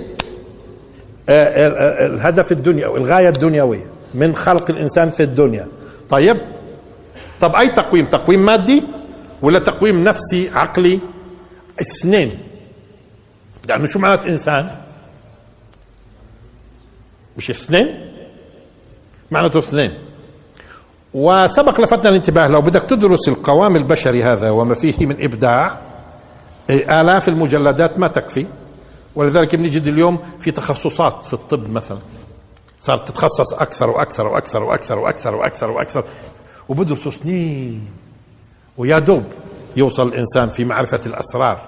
آه، 1.30 1.44
آه، 1.44 1.68
آه، 1.68 2.06
الهدف 2.06 2.52
الدنيوي 2.52 2.98
الغاية 2.98 3.30
الدنيوية 3.30 3.86
من 4.14 4.36
خلق 4.36 4.72
الإنسان 4.72 5.10
في 5.10 5.24
الدنيا. 5.24 5.68
طيب؟ 6.10 6.38
طب 7.40 7.56
أي 7.56 7.68
تقويم؟ 7.68 8.06
تقويم 8.06 8.46
مادي 8.46 8.84
ولا 9.42 9.60
تقويم 9.60 10.04
نفسي 10.04 10.50
عقلي؟ 10.56 11.00
اثنين. 11.82 12.51
يعني 13.70 13.88
شو 13.88 14.00
معنات 14.00 14.26
إنسان. 14.26 14.78
مش 17.38 17.50
اثنين. 17.50 18.12
معناته 19.32 19.60
اثنين. 19.60 20.00
وسبق 21.14 21.82
لفتنا 21.82 22.10
الانتباه 22.10 22.48
لو 22.48 22.62
بدك 22.62 22.82
تدرس 22.82 23.28
القوام 23.28 23.76
البشري 23.76 24.24
هذا 24.24 24.50
وما 24.50 24.76
فيه 24.76 25.06
من 25.06 25.24
إبداع 25.24 25.78
آلاف 26.70 27.30
المجلدات 27.30 28.00
ما 28.00 28.08
تكفي. 28.08 28.46
ولذلك 29.16 29.56
بنجد 29.56 29.88
اليوم 29.88 30.20
في 30.40 30.52
تخصصات 30.52 31.26
في 31.26 31.34
الطب 31.34 31.70
مثلا. 31.70 31.98
صارت 32.80 33.08
تتخصص 33.08 33.54
أكثر 33.54 33.90
وأكثر 33.90 34.28
وأكثر 34.28 34.64
وأكثر 34.64 35.00
وأكثر 35.00 35.36
وأكثر 35.36 35.72
وأكثر. 35.72 36.04
وبدرسوا 36.70 37.12
سنين. 37.12 37.88
ويا 38.78 39.00
دوب 39.00 39.24
يوصل 39.76 40.08
الإنسان 40.08 40.50
في 40.50 40.66
معرفة 40.66 41.02
الأسرار. 41.06 41.62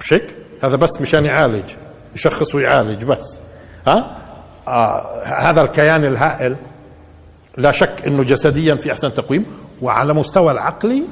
مش 0.00 0.12
هيك؟ 0.12 0.36
هذا 0.62 0.76
بس 0.76 1.00
مشان 1.00 1.24
يعالج 1.24 1.70
يشخص 2.14 2.54
ويعالج 2.54 3.04
بس. 3.04 3.40
ها؟ 3.86 4.16
آه 4.68 5.22
هذا 5.24 5.62
الكيان 5.62 6.04
الهائل 6.04 6.56
لا 7.56 7.72
شك 7.72 8.02
إنه 8.06 8.22
جسديا 8.22 8.74
في 8.74 8.92
أحسن 8.92 9.14
تقويم 9.14 9.46
وعلى 9.82 10.14
مستوى 10.14 10.52
العقلي 10.52 11.02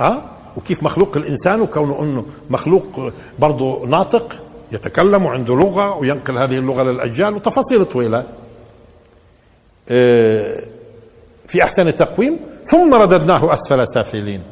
ها؟ 0.00 0.22
وكيف 0.56 0.82
مخلوق 0.82 1.16
الإنسان 1.16 1.60
وكونه 1.60 2.02
إنه 2.02 2.26
مخلوق 2.50 3.12
برضه 3.38 3.86
ناطق 3.86 4.42
يتكلم 4.72 5.24
وعنده 5.24 5.54
لغة 5.54 5.96
وينقل 5.96 6.38
هذه 6.38 6.54
اللغة 6.54 6.82
للأجيال 6.82 7.34
وتفاصيل 7.34 7.84
طويلة. 7.84 8.24
آه، 9.88 10.64
في 11.48 11.62
أحسن 11.62 11.96
تقويم 11.96 12.38
ثم 12.64 12.94
رددناه 12.94 13.54
أسفل 13.54 13.88
سافلين. 13.88 14.42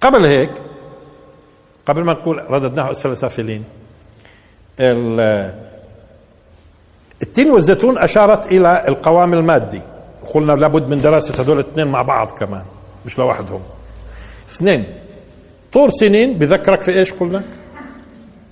قبل 0.00 0.24
هيك 0.24 0.50
قبل 1.88 2.02
ما 2.02 2.12
نقول 2.12 2.50
رددناه 2.50 2.90
أسفل 2.90 3.16
سافلين 3.16 3.64
التين 7.22 7.50
والزيتون 7.50 7.98
أشارت 7.98 8.46
إلى 8.46 8.88
القوام 8.88 9.34
المادي. 9.34 9.80
قلنا 10.34 10.52
لابد 10.52 10.90
من 10.90 11.00
دراسة 11.00 11.42
هذول 11.42 11.60
الاثنين 11.60 11.86
مع 11.86 12.02
بعض 12.02 12.30
كمان 12.30 12.62
مش 13.06 13.18
لوحدهم. 13.18 13.60
اثنين 14.50 14.84
طور 15.72 15.90
سنين 15.90 16.38
بذكرك 16.38 16.82
في 16.82 16.98
إيش 16.98 17.12
قلنا؟ 17.12 17.42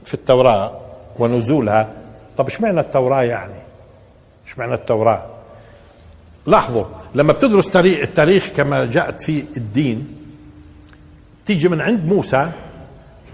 في 0.04 0.14
التوراة 0.14 0.80
ونزولها. 1.18 1.88
طب 2.36 2.44
إيش 2.44 2.60
معنى 2.60 2.80
التوراة 2.80 3.22
يعني؟ 3.22 3.60
إيش 4.46 4.58
معنى 4.58 4.74
التوراة؟ 4.74 5.26
لاحظوا 6.46 6.84
لما 7.14 7.32
بتدرس 7.32 7.70
تاريخ 7.70 7.98
التاريخ 7.98 8.48
كما 8.56 8.84
جاءت 8.84 9.22
في 9.22 9.44
الدين 9.56 10.16
تيجي 11.46 11.68
من 11.68 11.80
عند 11.80 12.06
موسى 12.06 12.50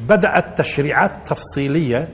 بدأت 0.09 0.59
تشريعات 0.59 1.13
تفصيلية 1.27 2.09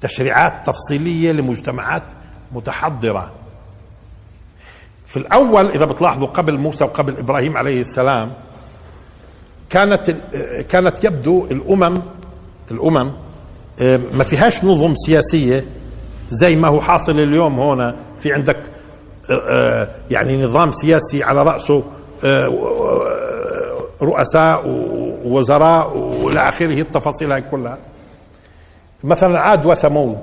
تشريعات 0.00 0.66
تفصيلية 0.66 1.32
لمجتمعات 1.32 2.02
متحضرة. 2.52 3.30
في 5.06 5.16
الأول 5.16 5.66
إذا 5.66 5.84
بتلاحظوا 5.84 6.26
قبل 6.28 6.58
موسى 6.58 6.84
وقبل 6.84 7.16
إبراهيم 7.16 7.56
عليه 7.56 7.80
السلام 7.80 8.32
كانت 9.70 10.10
كانت 10.70 11.04
يبدو 11.04 11.46
الأمم 11.50 12.02
الأمم 12.70 13.12
آه، 13.80 14.00
ما 14.14 14.24
فيهاش 14.24 14.64
نظم 14.64 14.94
سياسية 14.94 15.64
زي 16.28 16.56
ما 16.56 16.68
هو 16.68 16.80
حاصل 16.80 17.20
اليوم 17.20 17.60
هنا 17.60 17.96
في 18.20 18.32
عندك 18.32 18.56
آه، 19.30 19.50
آه، 19.50 19.88
يعني 20.10 20.44
نظام 20.44 20.72
سياسي 20.72 21.22
على 21.22 21.42
رأسه 21.42 21.82
رؤساء 24.02 24.62
ووزراء 25.24 25.96
وإلى 25.96 26.48
آخره 26.48 26.80
التفاصيل 26.80 27.32
هاي 27.32 27.42
كلها. 27.50 27.78
مثلا 29.04 29.40
عاد 29.40 29.66
وثمود. 29.66 30.18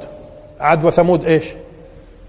عاد 0.59 0.85
وثمود 0.85 1.25
إيش؟ 1.25 1.43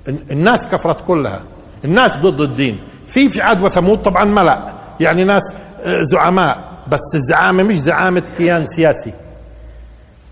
الناس 0.08 0.66
كفرت 0.68 1.00
كلها. 1.06 1.40
الناس 1.84 2.16
ضد 2.16 2.40
الدين. 2.40 2.78
في 3.06 3.28
في 3.30 3.40
عاد 3.42 3.60
وثمود 3.60 4.02
طبعا 4.02 4.24
ملأ 4.24 4.72
يعني 5.00 5.24
ناس 5.24 5.54
آه، 5.80 6.02
زعماء. 6.02 6.72
بس 6.88 7.14
الزعامة 7.14 7.62
مش 7.62 7.80
زعامة 7.80 8.22
كيان 8.38 8.66
سياسي. 8.66 9.12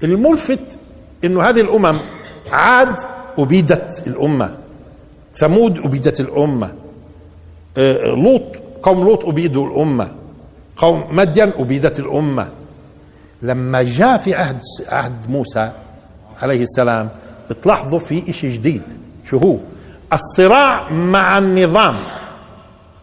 الملفت 0.04 0.78
إنه 1.25 1.42
هذه 1.42 1.61
الأمم 1.61 1.97
عاد 2.52 2.97
أبيدت 3.38 4.02
الأمة. 4.06 4.54
ثمود 5.37 5.78
أبيدت 5.78 6.20
الأمة. 6.20 6.73
آه، 7.78 8.06
لوط 8.06 8.42
قوم 8.82 9.04
لوط 9.04 9.25
أبيدوا 9.25 9.66
الأمة. 9.66 10.11
قوم 10.81 11.17
مدين 11.17 11.49
أبيدت 11.49 12.01
الأمة. 12.01 12.49
لما 13.43 13.83
جاء 13.83 14.17
في 14.17 14.35
عهد 14.35 14.61
عهد 14.89 15.31
موسى 15.31 15.73
عليه 16.43 16.63
السلام 16.63 17.09
بتلاحظوا 17.51 17.99
في 17.99 18.31
إشي 18.31 18.51
جديد. 18.51 18.83
شو 19.25 19.39
هو؟ 19.39 19.57
الصراع 20.13 20.91
مع 20.91 21.39
النظام 21.39 21.97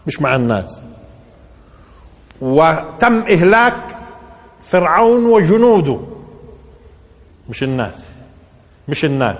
مش 0.07 0.21
مع 0.21 0.35
الناس. 0.35 0.83
وتم 2.41 3.19
إهلاك 3.19 3.97
فرعون 4.61 5.25
وجنوده. 5.25 5.99
مش 7.49 7.63
الناس 7.63 8.05
مش 8.87 9.05
الناس. 9.05 9.39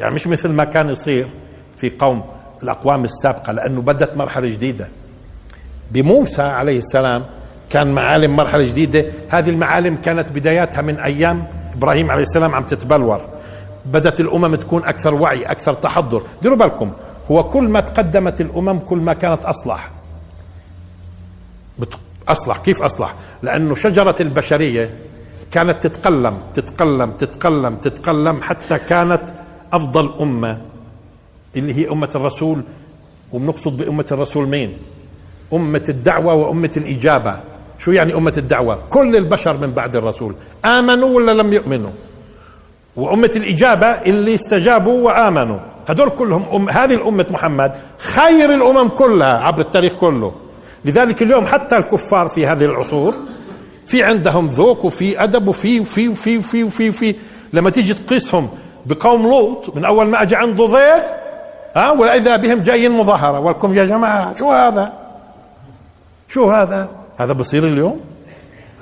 يعني 0.00 0.14
مش 0.14 0.26
مثل 0.26 0.48
ما 0.48 0.64
كان 0.64 0.88
يصير 0.88 1.30
في 1.76 1.90
قوم 1.90 2.22
الأقوام 2.62 3.04
السابقة 3.04 3.52
لأنه 3.52 3.80
بدت 3.82 4.16
مرحلة 4.16 4.48
جديدة. 4.48 4.88
بموسى 5.90 6.42
عليه 6.42 6.78
السلام 6.78 7.24
كان 7.70 7.94
معالم 7.94 8.36
مرحلة 8.36 8.66
جديدة. 8.66 9.04
هذه 9.28 9.50
المعالم 9.50 9.96
كانت 9.96 10.32
بداياتها 10.32 10.82
من 10.82 10.98
أيام 10.98 11.46
إبراهيم 11.74 12.10
عليه 12.10 12.22
السلام 12.22 12.54
عم 12.54 12.64
تتبلور. 12.64 13.20
بدت 13.86 14.20
الأمم 14.20 14.54
تكون 14.54 14.84
أكثر 14.84 15.14
وعي 15.14 15.42
أكثر 15.42 15.74
تحضر. 15.74 16.22
ديروا 16.42 16.56
بالكم 16.56 16.92
هو 17.30 17.44
كل 17.44 17.68
ما 17.68 17.80
تقدمت 17.80 18.40
الأمم 18.40 18.78
كل 18.78 18.98
ما 18.98 19.12
كانت 19.12 19.44
أصلح. 19.44 19.90
أصلح. 22.28 22.58
كيف 22.58 22.82
أصلح؟ 22.82 23.14
لأنه 23.42 23.74
شجرة 23.74 24.14
البشرية 24.20 24.90
كانت 25.50 25.86
تتقلم 25.86 26.38
تتقلم 26.54 27.10
تتقلم 27.10 27.76
تتقلم 27.76 28.42
حتى 28.42 28.78
كانت 28.78 29.22
أفضل 29.72 30.14
أمة 30.20 30.60
اللي 31.56 31.74
هي 31.74 31.90
أمة 31.90 32.10
الرسول. 32.14 32.62
وبنقصد 33.32 33.76
بأمة 33.76 34.06
الرسول 34.12 34.48
مين؟ 34.48 34.76
أمة 35.52 35.84
الدعوة 35.88 36.34
وأمة 36.34 36.70
الإجابة. 36.76 37.40
شو 37.80 37.92
يعني 37.92 38.14
أمة 38.14 38.34
الدعوة؟ 38.36 38.78
كل 38.88 39.16
البشر 39.16 39.56
من 39.56 39.70
بعد 39.70 39.96
الرسول. 39.96 40.34
آمنوا 40.64 41.08
ولا 41.08 41.32
لم 41.32 41.52
يؤمنوا؟ 41.52 41.90
وأمة 42.96 43.30
الإجابة 43.36 43.86
اللي 43.86 44.34
استجابوا 44.34 45.06
وآمنوا. 45.06 45.58
هدول 45.88 46.10
كلهم 46.10 46.44
أم 46.54 46.70
هذه 46.70 46.94
الأمة 46.94 47.26
محمد 47.30 47.72
خير 47.98 48.54
الأمم 48.54 48.88
كلها 48.88 49.38
عبر 49.38 49.60
التاريخ 49.60 49.94
كله. 49.94 50.32
لذلك 50.84 51.22
اليوم 51.22 51.46
حتى 51.46 51.76
الكفار 51.76 52.28
في 52.28 52.46
هذه 52.46 52.64
العصور 52.64 53.14
في 53.86 54.02
عندهم 54.02 54.48
ذوق 54.48 54.84
وفي 54.84 55.24
أدب 55.24 55.48
وفي 55.48 55.80
وفي 55.80 56.08
وفي 56.08 56.38
وفي 56.38 56.64
وفي, 56.64 56.88
وفي. 56.88 57.14
لما 57.52 57.70
تيجي 57.70 57.94
تقيسهم 57.94 58.48
بقوم 58.86 59.22
لوط 59.22 59.76
من 59.76 59.84
أول 59.84 60.06
ما 60.06 60.22
أجى 60.22 60.36
عنده 60.36 60.66
ضيف 60.66 61.04
ها 61.76 61.90
وإذا 61.90 62.36
بهم 62.36 62.60
جايين 62.60 62.90
مظاهرة. 62.90 63.40
ولكم 63.40 63.74
يا 63.74 63.84
جماعة 63.84 64.36
شو 64.36 64.52
هذا؟ 64.52 64.92
شو 66.28 66.50
هذا؟ 66.50 66.99
هذا 67.20 67.32
بصير 67.32 67.66
اليوم؟ 67.66 68.00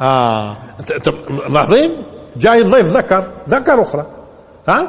آه. 0.00 0.56
انت 0.80 1.12
ملاحظين 1.48 1.90
جاي 2.36 2.62
الضيف 2.62 2.86
ذكر 2.86 3.26
ذكر 3.48 3.82
أخرى. 3.82 4.06
ها؟ 4.68 4.88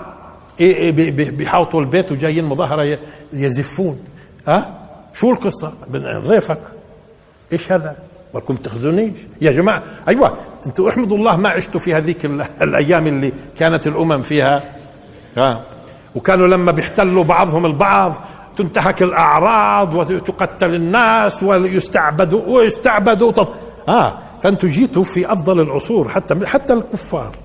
إيه 0.59 0.75
إيه 0.75 0.91
بيحاوطوا 1.31 1.81
البيت 1.81 2.11
وجايين 2.11 2.45
مظاهرة 2.45 2.99
يزفون. 3.33 3.99
ها؟ 4.47 4.79
شو 5.13 5.31
القصة؟ 5.31 5.73
ضيفك. 6.27 6.59
إيش 7.53 7.71
هذا؟ 7.71 7.95
ولكم 8.33 8.55
تخزونيش 8.55 9.13
يا 9.41 9.51
جماعة 9.51 9.83
أيوه 10.07 10.37
أنتم 10.65 10.87
احمدوا 10.87 11.17
الله 11.17 11.37
ما 11.37 11.49
عشتوا 11.49 11.79
في 11.79 11.93
هذيك 11.93 12.25
الأيام 12.61 13.07
اللي 13.07 13.33
كانت 13.59 13.87
الأمم 13.87 14.21
فيها. 14.21 14.75
ها؟ 15.37 15.61
وكانوا 16.15 16.47
لما 16.47 16.71
بيحتلوا 16.71 17.23
بعضهم 17.23 17.65
البعض 17.65 18.15
تنتهك 18.59 19.01
الأعراض 19.01 19.93
وتقتل 19.93 20.75
الناس 20.75 21.43
ويستعبدوا 21.43 22.41
ويستعبدوا 22.47 23.31
طب 23.31 23.47
آه 23.87 24.17
فانتم 24.41 24.67
جيتوا 24.67 25.03
في 25.03 25.33
أفضل 25.33 25.59
العصور 25.61 26.09
حتى 26.09 26.45
حتى 26.45 26.73
الكفار. 26.73 27.35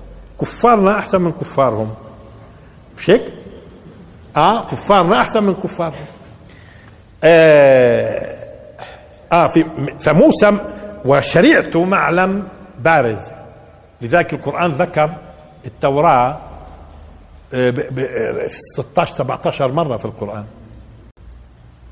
كفارنا 0.41 0.99
أحسن 0.99 1.21
من 1.21 1.31
كفارهم. 1.31 1.93
مش 2.97 3.09
هيك؟ 3.09 3.33
آه 4.37 4.67
كفارنا 4.69 5.17
أحسن 5.17 5.43
من 5.43 5.53
كفارهم. 5.53 6.05
آه, 7.23 8.35
آه 9.31 9.47
في 9.47 9.65
فموسى 9.99 10.57
وشريعته 11.05 11.83
معلم 11.83 12.47
بارز. 12.79 13.19
لذلك 14.01 14.33
القرآن 14.33 14.71
ذكر 14.71 15.09
التوراة 15.65 16.37
آه، 17.53 17.69
ب 17.69 18.47
16 18.47 19.13
17 19.15 19.71
مرة 19.71 19.97
في 19.97 20.05
القرآن. 20.05 20.43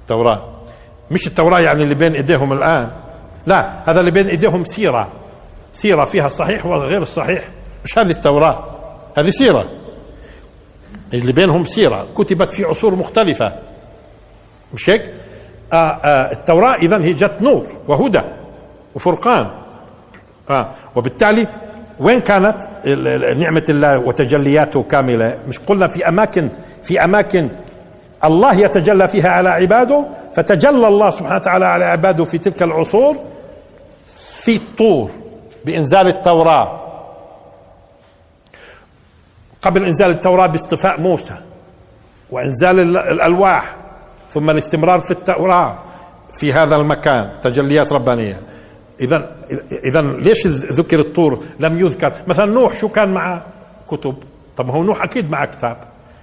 التوراة. 0.04 0.42
مش 1.12 1.28
التوراة 1.28 1.60
يعني 1.60 1.84
اللي 1.84 1.96
بين 1.96 2.14
إيديهم 2.14 2.54
الآن. 2.54 2.92
لا 3.48 3.70
هذا 3.86 4.00
اللي 4.00 4.12
بين 4.12 4.28
إيديهم 4.28 4.66
سيرة. 4.66 5.08
سيرة 5.74 6.06
فيها 6.06 6.28
الصحيح 6.28 6.66
والغير 6.66 7.02
الصحيح. 7.02 7.48
مش 7.86 7.98
هذه 7.98 8.12
التوراة. 8.12 8.64
هذه 9.18 9.30
سيرة. 9.30 9.66
اللي 11.14 11.32
بينهم 11.32 11.64
سيرة. 11.64 12.08
كتبت 12.18 12.52
في 12.52 12.64
عصور 12.64 12.96
مختلفة. 12.96 13.54
مش 14.74 14.90
هيك؟ 14.90 15.12
آه 15.74 15.76
آه 15.76 16.32
التوراة 16.32 16.76
إذا 16.76 16.98
هي 16.98 17.14
جت 17.14 17.42
نور 17.42 17.68
وهدى 17.88 18.22
وفرقان. 18.96 19.48
آه 20.50 20.72
وبالتالي 20.96 21.48
وين 22.00 22.20
كانت 22.20 22.58
نعمة 23.38 23.64
الله 23.70 24.00
وتجلياته 24.00 24.84
كاملة؟ 24.84 25.38
مش 25.48 25.60
قلنا 25.60 25.88
في 25.88 26.08
أماكن 26.08 26.50
في 26.84 27.04
أماكن 27.04 27.50
الله 28.26 28.56
يتجلى 28.60 29.08
فيها 29.08 29.30
على 29.30 29.50
عباده 29.50 30.06
فتجلى 30.36 30.88
الله 30.88 31.10
سبحانه 31.10 31.36
وتعالى 31.36 31.66
على 31.66 31.86
عباده 31.86 32.24
في 32.24 32.38
تلك 32.38 32.64
العصور 32.64 33.18
في 34.16 34.56
الطور 34.56 35.12
بإنزال 35.66 36.08
التوراة. 36.08 36.80
قبل 39.62 39.86
إنزال 39.86 40.10
التوراة 40.12 40.48
باصطفاء 40.48 41.02
موسى 41.02 41.36
وإنزال 42.32 42.98
الألواح 42.98 43.76
ثم 44.30 44.50
الاستمرار 44.50 45.00
في 45.00 45.12
التوراة 45.12 45.80
في 46.34 46.54
هذا 46.54 46.76
المكان 46.76 47.32
تجليات 47.42 47.94
ربانية. 47.94 48.40
إذا 49.02 49.36
إذا 49.86 50.02
ليش 50.02 50.48
ذكر 50.48 51.00
الطور 51.00 51.44
لم 51.60 51.80
يذكر؟ 51.80 52.14
مثلا 52.28 52.46
نوح 52.46 52.76
شو 52.76 52.90
كان 52.90 53.14
معه؟ 53.14 53.46
كتب. 53.88 54.16
طب 54.58 54.70
هو 54.70 54.84
نوح 54.84 55.04
أكيد 55.04 55.32
معه 55.32 55.46
كتاب. 55.46 55.78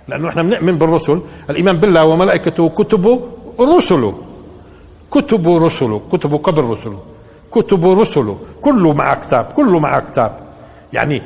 لأنه 0.08 0.28
إحنا 0.28 0.42
بنؤمن 0.42 0.78
بالرسل. 0.78 1.20
الإيمان 1.50 1.76
بالله 1.76 2.04
وملائكته 2.04 2.62
وكتبه 2.62 3.20
ورسله 3.58 4.18
كتب 5.10 5.48
رسله. 5.48 6.02
كتب 6.12 6.34
قبل 6.34 6.64
رسله. 6.64 7.02
كتب 7.52 7.86
رسله. 7.86 8.38
كله 8.60 8.92
مع 8.92 9.14
كتاب. 9.14 9.44
كله 9.44 9.78
مع 9.78 10.00
كتاب. 10.00 10.38
يعني 10.92 11.22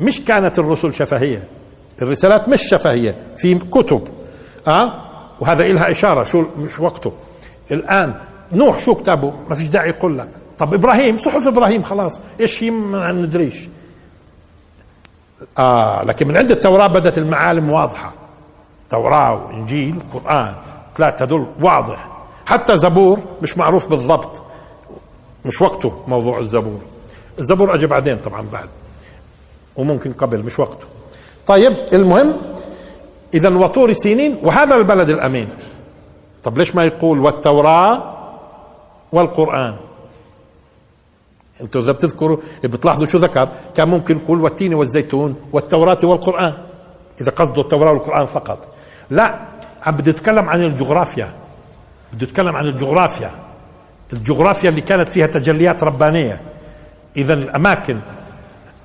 مش 0.00 0.24
كانت 0.24 0.58
الرسل 0.58 0.94
شفهية. 0.94 1.48
الرسالات 2.02 2.48
مش 2.48 2.62
شفهية. 2.62 3.16
في 3.36 3.54
كتب. 3.54 4.02
أه؟ 4.68 4.92
وهذا 5.40 5.66
إلها 5.66 5.90
إشارة. 5.90 6.22
شو 6.22 6.44
مش 6.58 6.80
وقته. 6.80 7.12
الآن 7.70 8.14
نوح 8.52 8.80
شو 8.80 8.94
كتابه؟ 8.94 9.32
ما 9.48 9.54
فيش 9.54 9.68
داعي 9.68 9.88
يقول 9.88 10.18
لك. 10.18 10.28
طب 10.58 10.74
إبراهيم 10.74 11.18
صحف 11.18 11.46
إبراهيم 11.46 11.82
خلاص. 11.82 12.20
إيش 12.40 12.62
هي 12.62 12.70
ما 12.70 13.12
ندريش؟ 13.12 13.68
آه 15.58 16.02
لكن 16.04 16.28
من 16.28 16.36
عند 16.36 16.50
التوراة 16.50 16.86
بدت 16.86 17.18
المعالم 17.18 17.70
واضحة. 17.70 18.12
توراة 18.90 19.44
وإنجيل 19.46 19.98
قرآن 20.14 20.54
ثلاثة 20.96 21.24
هذول 21.24 21.46
واضح. 21.60 22.08
حتى 22.46 22.78
زبور 22.78 23.18
مش 23.42 23.58
معروف 23.58 23.88
بالضبط. 23.88 24.42
مش 25.44 25.62
وقته 25.62 26.02
موضوع 26.06 26.38
الزبور. 26.38 26.80
الزبور 27.38 27.74
اجى 27.74 27.86
بعدين 27.86 28.18
طبعا 28.18 28.46
بعد. 28.52 28.68
وممكن 29.76 30.12
قبل 30.12 30.44
مش 30.44 30.58
وقته. 30.58 30.86
طيب 31.46 31.76
المهم 31.92 32.32
اذا 33.34 33.48
وطور 33.48 33.92
سينين 33.92 34.38
وهذا 34.42 34.74
البلد 34.74 35.08
الأمين. 35.08 35.48
طب 36.44 36.58
ليش 36.58 36.74
ما 36.74 36.84
يقول 36.84 37.20
والتوراة 37.20 38.02
والقرآن؟ 39.12 39.76
أنتوا 41.62 41.80
إذا 41.80 41.92
بتذكروا 41.92 42.36
بتلاحظوا 42.64 43.06
شو 43.06 43.18
ذكر؟ 43.18 43.48
كان 43.74 43.88
ممكن 43.88 44.16
يقول 44.16 44.40
والتين 44.40 44.74
والزيتون 44.74 45.36
والتوراة 45.52 45.98
والقرآن 46.04 46.54
إذا 47.20 47.32
قصده 47.32 47.62
التوراة 47.62 47.92
والقرآن 47.92 48.26
فقط. 48.26 48.68
لا 49.10 49.38
عم 49.82 49.96
بده 49.96 50.10
يتكلم 50.10 50.48
عن 50.48 50.62
الجغرافيا. 50.62 51.32
بده 52.12 52.26
يتكلم 52.26 52.56
عن 52.56 52.66
الجغرافيا. 52.66 53.30
الجغرافيا 54.12 54.68
اللي 54.68 54.80
كانت 54.80 55.12
فيها 55.12 55.26
تجليات 55.26 55.84
ربانية. 55.84 56.40
إذا 57.16 57.32
الأماكن 57.34 57.98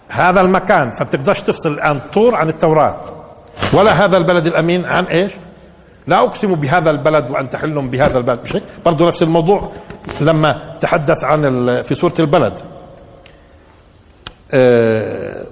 هذا 0.07 0.41
المكان 0.41 0.91
فبتقدرش 0.91 1.41
تفصل 1.41 1.73
الآن 1.73 1.99
طور 2.13 2.35
عن 2.35 2.49
التوراة. 2.49 2.95
ولا 3.73 4.05
هذا 4.05 4.17
البلد 4.17 4.45
الأمين 4.45 4.85
عن 4.85 5.03
إيش؟ 5.03 5.33
لا 6.07 6.19
أقسم 6.23 6.55
بهذا 6.55 6.89
البلد 6.89 7.29
وأنت 7.29 7.55
حل 7.55 7.87
بهذا 7.87 8.17
البلد 8.17 8.39
مش 8.43 8.55
هيك 8.55 8.63
برضه 8.85 9.07
نفس 9.07 9.23
الموضوع 9.23 9.71
لما 10.21 10.75
تحدث 10.81 11.23
عن 11.23 11.81
في 11.81 11.95
سورة 11.95 12.13
البلد. 12.19 12.59
آه، 14.51 15.47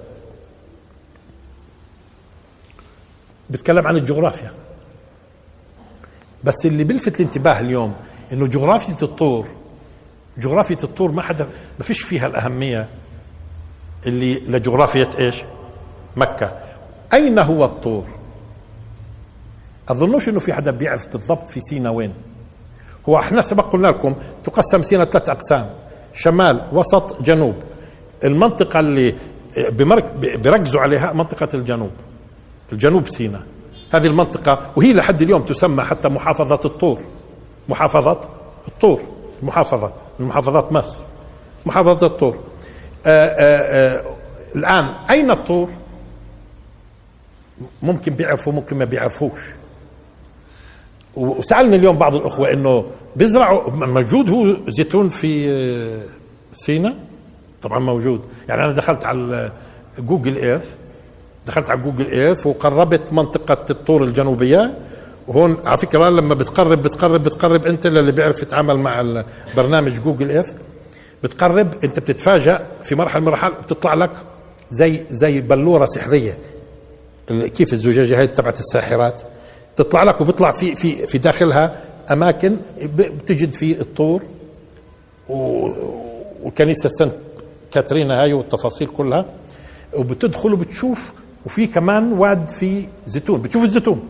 بتكلم 3.50 3.86
عن 3.86 3.96
الجغرافيا. 3.96 4.52
بس 6.44 6.66
اللي 6.66 6.84
بيلفت 6.84 7.20
الانتباه 7.20 7.60
اليوم 7.60 7.94
إنه 8.32 8.46
جغرافية 8.46 9.02
الطور 9.02 9.48
جغرافية 10.38 10.78
الطور 10.84 11.12
ما 11.12 11.22
حدا 11.22 11.48
ما 11.78 11.84
فيش 11.84 12.00
فيها 12.02 12.26
الأهمية 12.26 12.88
اللي 14.06 14.34
لجغرافية 14.40 15.10
إيش؟ 15.18 15.34
مكة. 16.16 16.52
أين 17.12 17.38
هو 17.38 17.64
الطور؟ 17.64 18.04
أظنوش 19.88 20.28
إنه 20.28 20.40
في 20.40 20.52
حدا 20.52 20.70
بيعرف 20.70 21.12
بالضبط 21.12 21.48
في 21.48 21.60
سينا 21.60 21.90
وين. 21.90 22.14
هو 23.08 23.18
إحنا 23.18 23.42
سبق 23.42 23.72
قلنا 23.72 23.88
لكم 23.88 24.14
تقسم 24.44 24.82
سينا 24.82 25.04
ثلاث 25.04 25.28
أقسام. 25.28 25.70
شمال 26.14 26.62
وسط 26.72 27.22
جنوب. 27.22 27.54
المنطقة 28.24 28.80
اللي 28.80 29.14
بيركزوا 30.36 30.80
عليها 30.80 31.12
منطقة 31.12 31.48
الجنوب. 31.54 31.90
الجنوب 32.72 33.08
سينا. 33.08 33.42
هذه 33.94 34.06
المنطقة 34.06 34.70
وهي 34.76 34.92
لحد 34.92 35.22
اليوم 35.22 35.42
تسمى 35.42 35.84
حتى 35.84 36.08
محافظة 36.08 36.60
الطور. 36.64 37.00
محافظة 37.68 38.20
الطور. 38.68 39.00
المحافظة. 39.42 39.92
من 40.18 40.26
محافظات 40.26 40.72
مصر. 40.72 40.98
محافظة 41.66 42.06
الطور. 42.06 42.38
آآ 43.06 43.26
آه، 43.26 43.28
آآ 43.28 43.96
آه، 43.96 43.98
آه، 43.98 44.04
الآن 44.56 44.84
أين 45.10 45.30
الطور؟ 45.30 45.70
ممكن 47.82 48.14
بيعرفوا 48.14 48.52
ممكن 48.52 48.76
ما 48.76 48.84
بيعرفوش. 48.84 49.40
وسألني 51.16 51.76
اليوم 51.76 51.98
بعض 51.98 52.14
الأخوة 52.14 52.52
إنه 52.52 52.84
بيزرعوا 53.16 53.70
موجود 53.70 54.30
هو 54.30 54.56
زيتون 54.68 55.08
في 55.08 55.50
سينا؟ 56.52 56.94
طبعا 57.62 57.78
موجود. 57.78 58.20
يعني 58.48 58.64
أنا 58.64 58.72
دخلت 58.72 59.04
على 59.04 59.52
جوجل 59.98 60.36
ايرث 60.36 60.74
دخلت 61.46 61.70
على 61.70 61.80
جوجل 61.80 62.06
ايرث 62.06 62.46
وقربت 62.46 63.12
منطقة 63.12 63.64
الطور 63.70 64.04
الجنوبية. 64.04 64.74
وهون 65.28 65.56
على 65.64 65.78
فكرة 65.78 66.08
لما 66.08 66.34
بتقرب 66.34 66.82
بتقرب 66.82 67.22
بتقرب 67.22 67.66
أنت 67.66 67.86
اللي 67.86 68.12
بيعرف 68.12 68.42
يتعامل 68.42 68.76
مع 68.76 69.22
برنامج 69.56 70.00
جوجل 70.00 70.30
ايرث 70.30 70.54
بتقرب 71.22 71.74
أنت 71.84 72.00
بتتفاجئ 72.00 72.58
في 72.82 72.94
مرحلة 72.94 73.20
من 73.20 73.26
المراحل 73.26 73.52
بتطلع 73.52 73.94
لك 73.94 74.10
زي 74.70 75.06
زي 75.10 75.40
بلورة 75.40 75.86
سحرية. 75.86 76.38
كيف 77.28 77.72
الزجاجة 77.72 78.18
هاي 78.20 78.26
تبعت 78.26 78.58
الساحرات؟ 78.60 79.22
تطلع 79.76 80.02
لك 80.02 80.20
وبيطلع 80.20 80.50
في 80.50 80.76
في 80.76 81.06
في 81.06 81.18
داخلها 81.18 81.76
أماكن 82.10 82.56
بتجد 82.96 83.52
في 83.52 83.80
الطور 83.80 84.22
وكنيسة 86.42 86.88
سانت 86.98 87.14
كاترينا 87.72 88.22
هاي 88.22 88.32
والتفاصيل 88.32 88.86
كلها 88.86 89.24
وبتدخل 89.94 90.52
وبتشوف 90.52 91.12
وفي 91.46 91.66
كمان 91.66 92.12
واد 92.12 92.48
في 92.48 92.86
زيتون 93.06 93.42
بتشوف 93.42 93.64
الزيتون. 93.64 94.08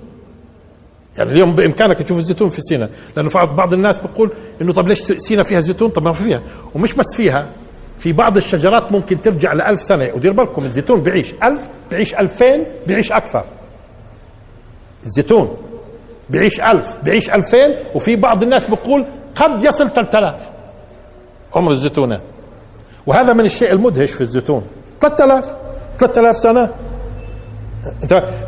يعني 1.18 1.30
اليوم 1.32 1.54
بإمكانك 1.54 1.98
تشوف 1.98 2.18
الزيتون 2.18 2.50
في 2.50 2.60
سينا 2.60 2.88
لأنه 3.16 3.44
بعض 3.44 3.72
الناس 3.72 3.98
بيقول 4.00 4.30
إنه 4.62 4.72
طب 4.72 4.88
ليش 4.88 4.98
سينا 4.98 5.42
فيها 5.42 5.60
زيتون؟ 5.60 5.90
طب 5.90 6.04
ما 6.04 6.12
فيها 6.12 6.42
ومش 6.74 6.94
بس 6.94 7.16
فيها 7.16 7.50
في 7.98 8.12
بعض 8.12 8.36
الشجرات 8.36 8.92
ممكن 8.92 9.20
ترجع 9.20 9.52
لألف 9.52 9.80
سنة 9.82 10.10
ودير 10.14 10.32
بالكم 10.32 10.64
الزيتون 10.64 11.02
بيعيش 11.02 11.34
ألف 11.42 11.60
بيعيش 11.90 12.14
ألفين 12.14 12.64
بيعيش 12.86 13.12
أكثر. 13.12 13.44
الزيتون 15.06 15.56
بيعيش 16.30 16.60
ألف 16.60 16.96
بيعيش 17.02 17.30
ألفين 17.30 17.74
وفي 17.94 18.16
بعض 18.16 18.42
الناس 18.42 18.70
بيقول 18.70 19.04
قد 19.34 19.64
يصل 19.64 19.90
3000 19.90 20.40
عمر 21.54 21.72
الزيتونة. 21.72 22.20
وهذا 23.06 23.32
من 23.32 23.44
الشيء 23.44 23.72
المدهش 23.72 24.12
في 24.12 24.20
الزيتون. 24.20 24.66
3000 25.00 25.56
3000 25.98 26.36
سنة. 26.36 26.70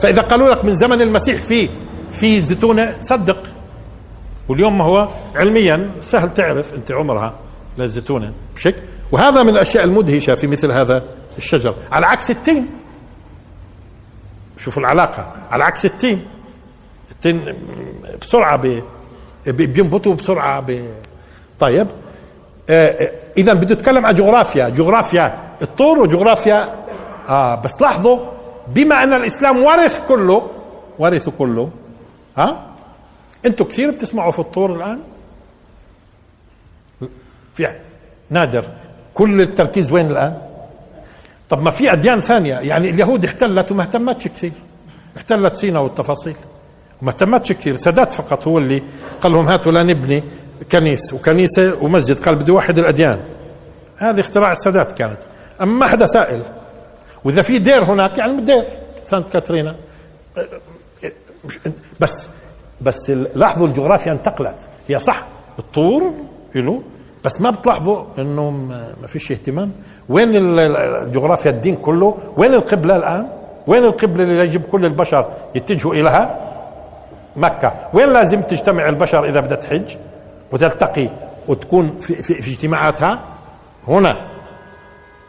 فإذا 0.01 0.23
قالوا 0.23 0.49
لك 0.51 0.65
من 0.65 0.75
زمن 0.77 1.03
المسيح 1.03 1.41
في 1.41 1.69
في 2.11 2.41
زيتونة 2.41 2.95
صدق. 3.03 3.43
واليوم 4.49 4.79
ما 4.79 4.85
هو 4.85 5.09
علميا 5.35 5.91
سهل 6.03 6.35
تعرف 6.35 6.75
أنت 6.75 6.93
عمرها 6.93 7.35
للزيتونة 7.79 8.33
مش 8.57 8.69
وهذا 9.13 9.43
من 9.43 9.49
الأشياء 9.49 9.85
المدهشة 9.85 10.35
في 10.35 10.47
مثل 10.47 10.73
هذا 10.73 11.03
الشجر. 11.39 11.75
على 11.93 12.07
عكس 12.07 12.31
التين. 12.31 12.67
شوفوا 14.59 14.83
العلاقة. 14.83 15.33
على 15.51 15.65
عكس 15.65 15.87
التين. 15.87 16.27
التين 17.19 17.55
بسرعة 18.21 18.57
بينبتوا 19.47 20.15
بسرعة 20.15 20.61
ب... 20.61 20.87
طيب. 21.61 21.87
آه, 22.71 22.89
آه، 22.89 23.11
اذا 23.37 23.53
بده 23.53 23.73
يتكلم 23.73 24.07
عن 24.07 24.15
جغرافيا. 24.15 24.69
جغرافيا 24.69 25.39
الطور 25.63 25.99
وجغرافيا. 25.99 26.75
آه 27.29 27.55
بس 27.55 27.81
لاحظوا 27.83 28.19
بما 28.69 29.03
أن 29.03 29.13
الإسلام 29.13 29.63
ورث 29.63 30.09
كله 30.09 30.51
ورث 30.99 31.29
كله 31.29 31.71
ها؟ 32.37 32.67
أنتم 33.47 33.65
كثير 33.65 33.91
بتسمعوا 33.91 34.33
في 34.33 34.39
الطور 34.39 34.77
الآن؟ 34.77 35.01
في 37.55 37.75
نادر. 38.31 38.65
كل 39.15 39.41
التركيز 39.41 39.93
وين 39.93 40.07
الآن؟ 40.07 40.39
طب 41.49 41.63
ما 41.63 41.71
في 41.71 41.93
أديان 41.93 42.21
ثانية. 42.21 42.55
يعني 42.55 42.91
اليهود 42.91 43.25
احتلت 43.25 43.73
وما 43.73 43.83
اهتمتش 43.83 44.29
كثير. 44.29 44.53
احتلت 45.17 45.57
سينا 45.57 45.79
والتفاصيل. 45.79 46.37
وما 47.03 47.11
اهتمتش 47.11 47.53
كثير. 47.53 47.77
سادات 47.77 48.13
فقط 48.13 48.49
هو 48.49 48.59
اللي 48.59 48.83
قال 49.21 49.33
لهم 49.33 49.49
هاتوا 49.49 49.73
لا 49.73 49.83
نبني 49.83 50.23
كنيس 50.73 51.15
وكنيسه 51.15 51.77
ومسجد 51.83 52.19
قال 52.19 52.35
بدي 52.37 52.53
واحد 52.53 52.79
الأديان. 52.79 53.21
هذه 53.97 54.21
اختراع 54.21 54.53
السادات 54.53 54.93
كانت. 54.93 55.19
أما 55.61 55.73
ما 55.73 55.87
حدا 55.87 56.07
سائل 56.07 56.43
وإذا 57.25 57.43
في 57.43 57.59
دير 57.59 57.85
هناك 57.85 58.19
يعني 58.19 58.41
دير. 58.41 58.65
سانت 59.05 59.31
كاترينا. 59.31 59.77
بس 62.01 62.29
بس 62.81 63.11
لاحظوا 63.11 63.67
الجغرافيا 63.67 64.13
انتقلت. 64.13 64.57
هي 64.89 65.01
صح 65.01 65.27
الطور 65.59 66.13
له 66.55 66.83
بس 67.25 67.41
ما 67.41 67.51
بتلاحظوا 67.51 68.05
إنه 68.19 68.51
ما 69.01 69.07
فيش 69.07 69.33
اهتمام. 69.33 69.73
وين 70.09 70.59
الجغرافيا 70.59 71.51
الدين 71.51 71.77
كله؟ 71.77 72.19
وين 72.37 72.55
القبلة 72.55 72.97
الآن؟ 72.97 73.29
وين 73.67 73.85
القبلة 73.85 74.25
اللي 74.25 74.45
يجب 74.45 74.63
كل 74.63 74.85
البشر 74.85 75.33
يتجهوا 75.55 75.95
إليها؟ 75.95 76.39
مكة. 77.39 77.73
وين 77.95 78.09
لازم 78.09 78.41
تجتمع 78.41 78.89
البشر 78.89 79.29
إذا 79.29 79.41
بدها 79.41 79.57
تحج 79.57 79.95
وتلتقي 80.53 81.09
وتكون 81.49 81.97
في, 82.01 82.23
في, 82.23 82.35
في 82.35 82.51
اجتماعاتها؟ 82.51 83.21
هنا. 83.89 84.17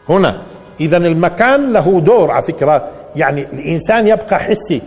هنا. 0.08 0.42
اذا 0.80 0.96
المكان 0.96 1.72
له 1.72 2.00
دور 2.00 2.30
على 2.30 2.42
فكرة. 2.42 2.88
يعني 3.16 3.40
الإنسان 3.40 4.06
يبقى 4.08 4.38
حسي. 4.38 4.82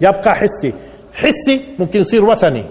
يبقى 0.00 0.34
حسي. 0.34 0.74
حسي 1.14 1.60
ممكن 1.78 2.00
يصير 2.00 2.24
وثني. 2.24 2.64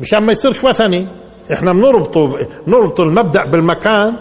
مشان 0.00 0.22
ما 0.22 0.32
يصيرش 0.32 0.64
وثني. 0.64 1.06
إحنا 1.52 1.72
بنربطه 1.72 2.46
نربط 2.66 3.00
المبدأ 3.00 3.44
بالمكان 3.44 4.14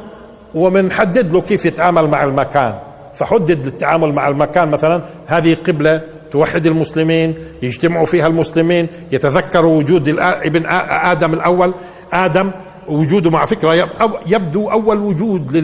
وبنحدد 0.55 1.33
له 1.33 1.41
كيف 1.41 1.65
يتعامل 1.65 2.07
مع 2.07 2.23
المكان. 2.23 2.73
فحدد 3.13 3.67
التعامل 3.67 4.13
مع 4.13 4.27
المكان 4.27 4.71
مثلا. 4.71 5.01
هذه 5.27 5.57
قبلة 5.67 6.01
توحد 6.31 6.65
المسلمين 6.65 7.35
يجتمعوا 7.61 8.05
فيها 8.05 8.27
المسلمين 8.27 8.87
يتذكروا 9.11 9.77
وجود 9.77 10.09
ابن 10.19 10.65
آدم 10.89 11.33
الأول. 11.33 11.73
آدم 12.13 12.51
وجوده 12.87 13.29
مع 13.29 13.45
فكرة 13.45 13.89
يبدو 14.27 14.71
أول 14.71 14.97
وجود 14.97 15.55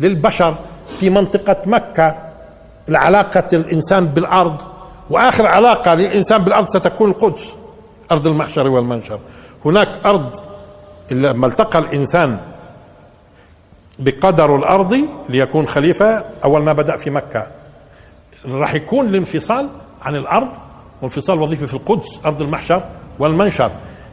للبشر 0.00 0.56
في 1.00 1.10
منطقة 1.10 1.56
مكة 1.66 2.14
العلاقة 2.88 3.48
الإنسان 3.52 4.06
بالأرض. 4.06 4.62
وآخر 5.10 5.46
علاقة 5.46 5.94
للإنسان 5.94 6.44
بالأرض 6.44 6.68
ستكون 6.68 7.10
القدس 7.10 7.54
أرض 8.12 8.26
المحشر 8.26 8.68
والمنشر. 8.68 9.18
هناك 9.64 9.88
أرض 10.06 10.36
لما 11.10 11.46
التقى 11.46 11.78
الإنسان 11.78 12.38
بقدر 13.98 14.56
الأرض 14.56 15.00
ليكون 15.28 15.66
خليفة 15.66 16.24
أول 16.44 16.62
ما 16.62 16.72
بدأ 16.72 16.96
في 16.96 17.10
مكة. 17.10 17.46
راح 18.46 18.74
يكون 18.74 19.06
الانفصال 19.08 19.68
عن 20.08 20.16
الأرض 20.16 20.48
وانفصال 21.02 21.40
وظيفي 21.42 21.66
في 21.66 21.74
القدس 21.74 22.20
أرض 22.26 22.42
المحشر 22.42 22.82
والمنشر. 23.18 23.70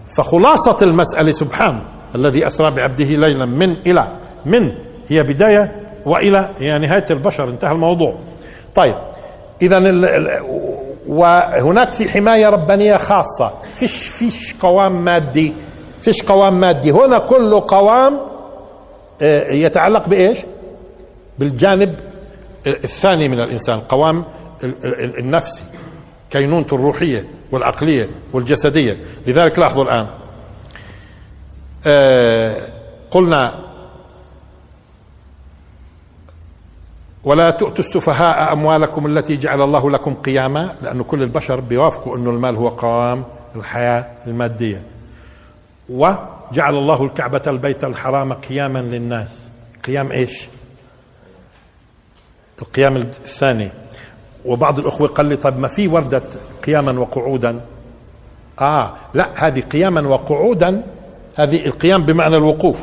فخلاصة 0.07 0.77
المسألة 0.81 1.31
سبحان 1.31 1.79
الذي 2.15 2.47
أسرى 2.47 2.71
بعبده 2.71 3.05
ليلا 3.05 3.45
من 3.45 3.71
إلى 3.71 4.07
من 4.45 4.71
هي 5.07 5.23
بداية 5.23 5.75
وإلى 6.05 6.49
هي 6.59 6.77
نهاية 6.79 7.05
البشر. 7.09 7.49
انتهى 7.49 7.71
الموضوع. 7.71 8.15
طيب 8.75 8.95
اذا 9.61 9.77
وهناك 11.07 11.93
في 11.93 12.09
حماية 12.09 12.49
ربانية 12.49 12.97
خاصة. 12.97 13.53
فيش 13.75 14.07
فيش 14.07 14.55
قوام 14.61 15.05
مادي 15.05 15.53
فيش 16.01 16.23
قوام 16.23 16.59
مادي. 16.59 16.91
هنا 16.91 17.17
كله 17.19 17.63
قوام 17.67 18.19
آه، 19.21 19.51
يتعلق 19.51 20.07
بإيش؟ 20.09 20.39
بالجانب 21.39 21.95
الثاني 22.67 23.27
من 23.27 23.39
الإنسان 23.39 23.79
قوام 23.79 24.23
النفسي. 25.19 25.63
كينونته 26.35 26.75
الروحية 26.75 27.25
والعقلية 27.51 28.09
والجسدية. 28.33 28.97
لذلك 29.27 29.59
لاحظوا 29.59 29.83
الآن. 29.83 30.07
آه، 31.87 32.69
قلنا 33.11 33.65
ولا 37.23 37.49
تؤتوا 37.49 37.79
السفهاء 37.79 38.53
أموالكم 38.53 39.05
التي 39.05 39.37
جعل 39.37 39.61
الله 39.61 39.91
لكم 39.91 40.13
قياما 40.13 40.75
لأن 40.81 41.03
كل 41.03 41.23
البشر 41.23 41.59
بيوافقوا 41.59 42.17
أنه 42.17 42.29
المال 42.29 42.55
هو 42.55 42.67
قوام 42.67 43.23
الحياة 43.55 44.05
المادية. 44.27 44.81
وجعل 45.89 46.75
الله 46.75 47.03
الكعبة 47.03 47.41
البيت 47.47 47.83
الحرام 47.83 48.33
قياما 48.33 48.79
للناس. 48.79 49.49
قيام 49.85 50.11
إيش؟ 50.11 50.47
القيام 52.61 52.95
الثاني. 52.95 53.71
وبعض 54.45 54.79
الأخوة 54.79 55.07
قال 55.07 55.25
لي 55.25 55.35
طب 55.35 55.59
ما 55.59 55.67
في 55.67 55.87
وردة 55.87 56.21
قياما 56.65 56.99
وقعودا؟ 56.99 57.61
آه 58.61 58.93
لا 59.13 59.29
هذه 59.35 59.61
قياما 59.61 60.07
وقعودا 60.07 60.83
هذه 61.35 61.65
القيام 61.65 62.03
بمعنى 62.03 62.35
الوقوف. 62.35 62.79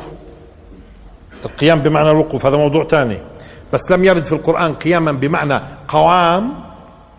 القيام 1.45 1.79
بمعنى 1.79 2.11
الوقوف 2.11 2.45
هذا 2.45 2.57
موضوع 2.57 2.87
ثاني. 2.87 3.17
بس 3.73 3.91
لم 3.91 4.03
يرد 4.03 4.23
في 4.23 4.33
القرآن 4.33 4.73
قياما 4.73 5.11
بمعنى 5.11 5.61
قوام 5.87 6.53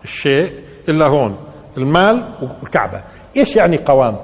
الشيء 0.03 0.51
إلا 0.89 1.05
هون 1.05 1.35
المال 1.77 2.29
والكعبة. 2.41 3.01
إيش 3.37 3.55
يعني 3.55 3.77
قوام؟ 3.77 4.15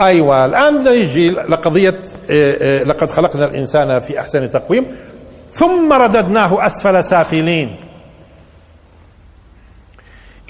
أيوة 0.00 0.44
الآن 0.44 0.84
نيجي 0.84 1.30
لقضية 1.30 2.00
آه، 2.30 2.80
آه، 2.80 2.82
لقد 2.82 3.10
خلقنا 3.10 3.44
الإنسان 3.44 3.98
في 3.98 4.20
أحسن 4.20 4.50
تقويم 4.50 4.86
ثم 5.52 5.92
رددناه 5.92 6.66
أسفل 6.66 7.04
سافلين. 7.04 7.76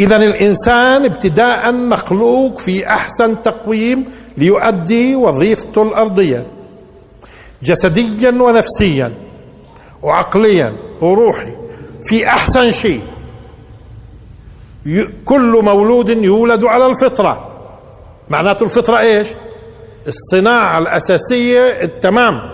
إذا 0.01 0.17
الإنسان 0.17 1.05
ابتداء 1.05 1.73
مخلوق 1.73 2.59
في 2.59 2.89
أحسن 2.89 3.43
تقويم 3.43 4.05
ليؤدي 4.39 5.15
وظيفته 5.17 5.83
الأرضية 5.83 6.47
جسديا 7.63 8.31
ونفسيا 8.31 9.13
وعقليا 10.03 10.73
وروحي 11.01 11.53
في 12.03 12.27
أحسن 12.27 12.73
شيء. 12.73 13.03
كل 15.25 15.61
مولود 15.63 16.09
يولد 16.09 16.65
على 16.65 16.87
الفطرة. 16.87 17.53
معناته 18.29 18.65
الفطرة 18.65 18.99
إيش؟ 18.99 19.29
الصناعة 20.07 20.79
الأساسية 20.79 21.83
التمام. 21.83 22.51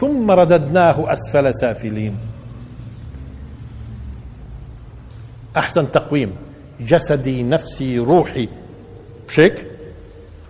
ثم 0.00 0.30
رددناه 0.30 1.12
أسفل 1.12 1.54
سافلين. 1.54 2.29
أحسن 5.56 5.90
تقويم. 5.90 6.36
جسدي 6.80 7.42
نفسي 7.42 7.98
روحي. 7.98 8.48
شيك 9.28 9.66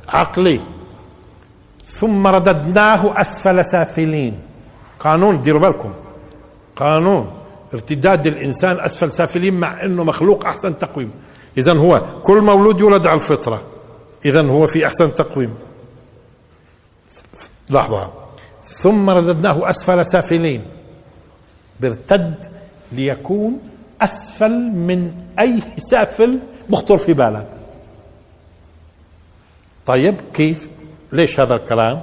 عقلي. 0.09 0.61
ثم 1.87 2.27
رددناه 2.27 3.21
أسفل 3.21 3.65
سافلين. 3.65 4.41
قانون 5.01 5.43
ديروا 5.43 5.61
بالكم. 5.61 5.95
قانون. 6.77 7.33
ارتداد 7.75 8.27
الإنسان 8.27 8.81
أسفل 8.81 9.13
سافلين 9.13 9.55
مع 9.55 9.85
إنه 9.85 10.05
مخلوق 10.05 10.47
أحسن 10.47 10.79
تقويم. 10.79 11.11
اذا 11.59 11.73
هو 11.73 12.03
كل 12.23 12.41
مولود 12.41 12.81
يولد 12.81 13.07
على 13.07 13.17
الفطرة. 13.17 13.63
اذا 14.25 14.43
هو 14.43 14.67
في 14.67 14.87
أحسن 14.87 15.15
تقويم. 15.15 15.55
لحظة. 17.71 18.13
ثم 18.65 19.11
رددناه 19.11 19.71
أسفل 19.71 20.07
سافلين. 20.07 20.65
بيرتد 21.81 22.45
ليكون 22.93 23.70
أسفل 24.01 24.71
من 24.73 25.13
أي 25.39 25.63
سافل 25.79 26.39
بخطر 26.69 26.99
في 26.99 27.13
بالك. 27.13 27.47
طيب 29.87 30.15
كيف؟ 30.35 30.69
ليش 31.13 31.41
هذا 31.41 31.55
الكلام؟ 31.55 32.01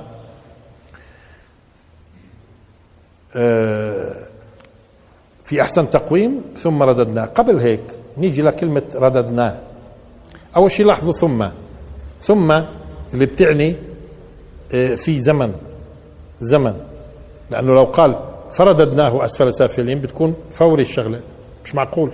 آه، 3.36 4.16
في 5.44 5.62
أحسن 5.62 5.90
تقويم 5.90 6.42
ثم 6.58 6.84
رددناه. 6.84 7.26
قبل 7.26 7.60
هيك 7.60 7.84
نيجي 8.18 8.42
لكلمة 8.42 8.84
رددناه. 8.96 9.60
أول 10.56 10.72
شيء 10.72 10.86
لاحظوا 10.86 11.14
ثم 11.14 11.48
ثم 12.22 12.52
اللي 13.14 13.26
بتعني 13.26 13.76
آه، 14.74 14.96
في 14.96 15.20
زمن 15.20 15.54
زمن. 16.42 16.82
لأنه 17.52 17.74
لو 17.74 17.84
قال 17.84 18.20
فرددناه 18.52 19.26
أسفل 19.26 19.54
سافلين 19.54 20.02
بتكون 20.02 20.36
فوري 20.52 20.82
الشغلة. 20.82 21.22
مش 21.68 21.76
معقول. 21.76 22.12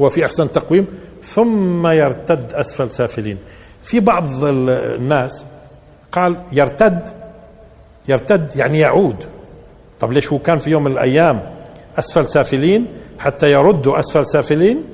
هو 0.00 0.08
في 0.10 0.24
أحسن 0.26 0.52
تقويم. 0.52 0.86
ثم 1.22 1.86
يرتد 1.86 2.52
أسفل 2.52 2.90
سافلين. 2.90 3.38
في 3.82 4.00
بعض 4.00 4.44
الناس 4.44 5.44
قال 6.12 6.36
يرتد 6.52 7.08
يرتد 8.08 8.56
يعني 8.56 8.78
يعود. 8.78 9.16
طب 10.00 10.12
ليش 10.12 10.32
هو 10.32 10.38
كان 10.38 10.58
في 10.58 10.70
يوم 10.70 10.84
من 10.84 10.92
الأيام 10.92 11.54
أسفل 11.98 12.28
سافلين 12.28 12.86
حتى 13.18 13.52
يردوا 13.52 14.00
أسفل 14.00 14.26
سافلين؟ 14.26 14.84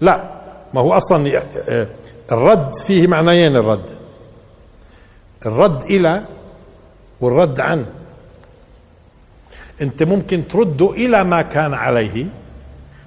لا 0.00 0.30
ما 0.74 0.80
هو 0.80 0.92
أصلا 0.92 1.42
آه، 1.68 1.86
الرد 2.32 2.74
فيه 2.74 3.06
معنيين 3.06 3.56
الرد. 3.56 3.90
الرد 5.46 5.82
إلى 5.82 6.24
والرد 7.20 7.60
عن. 7.60 7.86
أنت 9.82 10.02
ممكن 10.02 10.46
ترده 10.46 10.90
إلى 10.90 11.24
ما 11.24 11.42
كان 11.42 11.74
عليه 11.74 12.26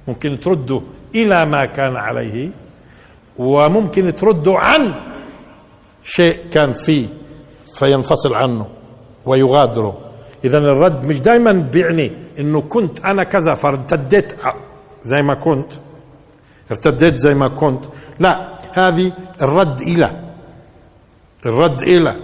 ممكن 0.08 0.40
ترده 0.40 0.82
إلى 1.16 1.46
ما 1.46 1.66
كان 1.66 1.96
عليه 1.96 2.50
وممكن 3.38 4.16
ترده 4.16 4.54
عن 4.58 4.94
شيء 6.04 6.38
كان 6.54 6.74
فيه 6.74 7.08
فينفصل 7.80 8.34
عنه 8.34 8.68
ويغادره. 9.26 9.98
اذا 10.46 10.58
الرد 10.58 11.06
مش 11.06 11.20
دائما 11.20 11.52
بيعني 11.52 12.12
إنه 12.40 12.62
كنت 12.62 13.06
أنا 13.06 13.24
كذا 13.24 13.56
فارتديت 13.56 14.34
زي 15.04 15.22
ما 15.22 15.34
كنت 15.34 15.72
ارتديت 16.72 17.16
زي 17.16 17.34
ما 17.34 17.48
كنت. 17.48 17.86
لا 18.20 18.48
هذه 18.72 19.12
الرد 19.42 19.82
إلى 19.82 20.12
الرد 21.46 21.82
إلى 21.82 22.16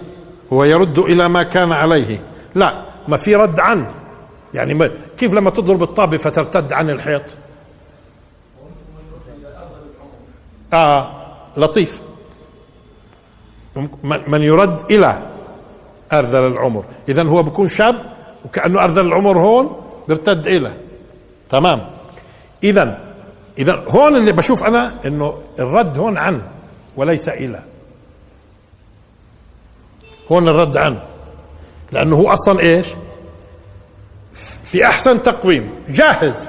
هو 0.52 0.64
يرد 0.64 0.98
إلى 0.98 1.28
ما 1.28 1.42
كان 1.42 1.72
عليه. 1.72 2.22
لا 2.54 2.84
ما 3.08 3.16
في 3.16 3.34
رد 3.34 3.60
عن 3.60 3.86
يعني 4.54 4.90
كيف 5.16 5.32
لما 5.32 5.50
تضرب 5.50 5.82
الطابة 5.82 6.16
فترتد 6.16 6.72
عن 6.72 6.90
الحيط؟ 6.90 7.22
آه 10.74 11.10
لطيف. 11.56 12.02
من 14.28 14.42
يرد 14.42 14.90
إلى 14.90 15.22
أرذل 16.12 16.46
العمر. 16.46 16.84
اذا 17.08 17.22
هو 17.22 17.42
بكون 17.42 17.68
شاب 17.68 18.12
وكأنه 18.44 18.84
أرذل 18.84 19.06
العمر 19.06 19.38
هون 19.38 19.80
بيرتد 20.08 20.46
إلى. 20.46 20.72
تمام. 21.50 21.86
اذا 22.64 23.14
اذا 23.58 23.84
هون 23.88 24.16
اللي 24.16 24.32
بشوف 24.32 24.64
أنا 24.64 24.92
إنه 25.06 25.38
الرد 25.58 25.98
هون 25.98 26.18
عن 26.18 26.42
وليس 26.96 27.28
إلى. 27.28 27.62
هون 30.32 30.48
الرد 30.48 30.76
عن. 30.76 30.98
لأنه 31.92 32.16
هو 32.16 32.32
أصلا 32.32 32.60
إيش؟ 32.60 32.88
في 34.64 34.86
أحسن 34.86 35.22
تقويم. 35.22 35.70
جاهز. 35.88 36.48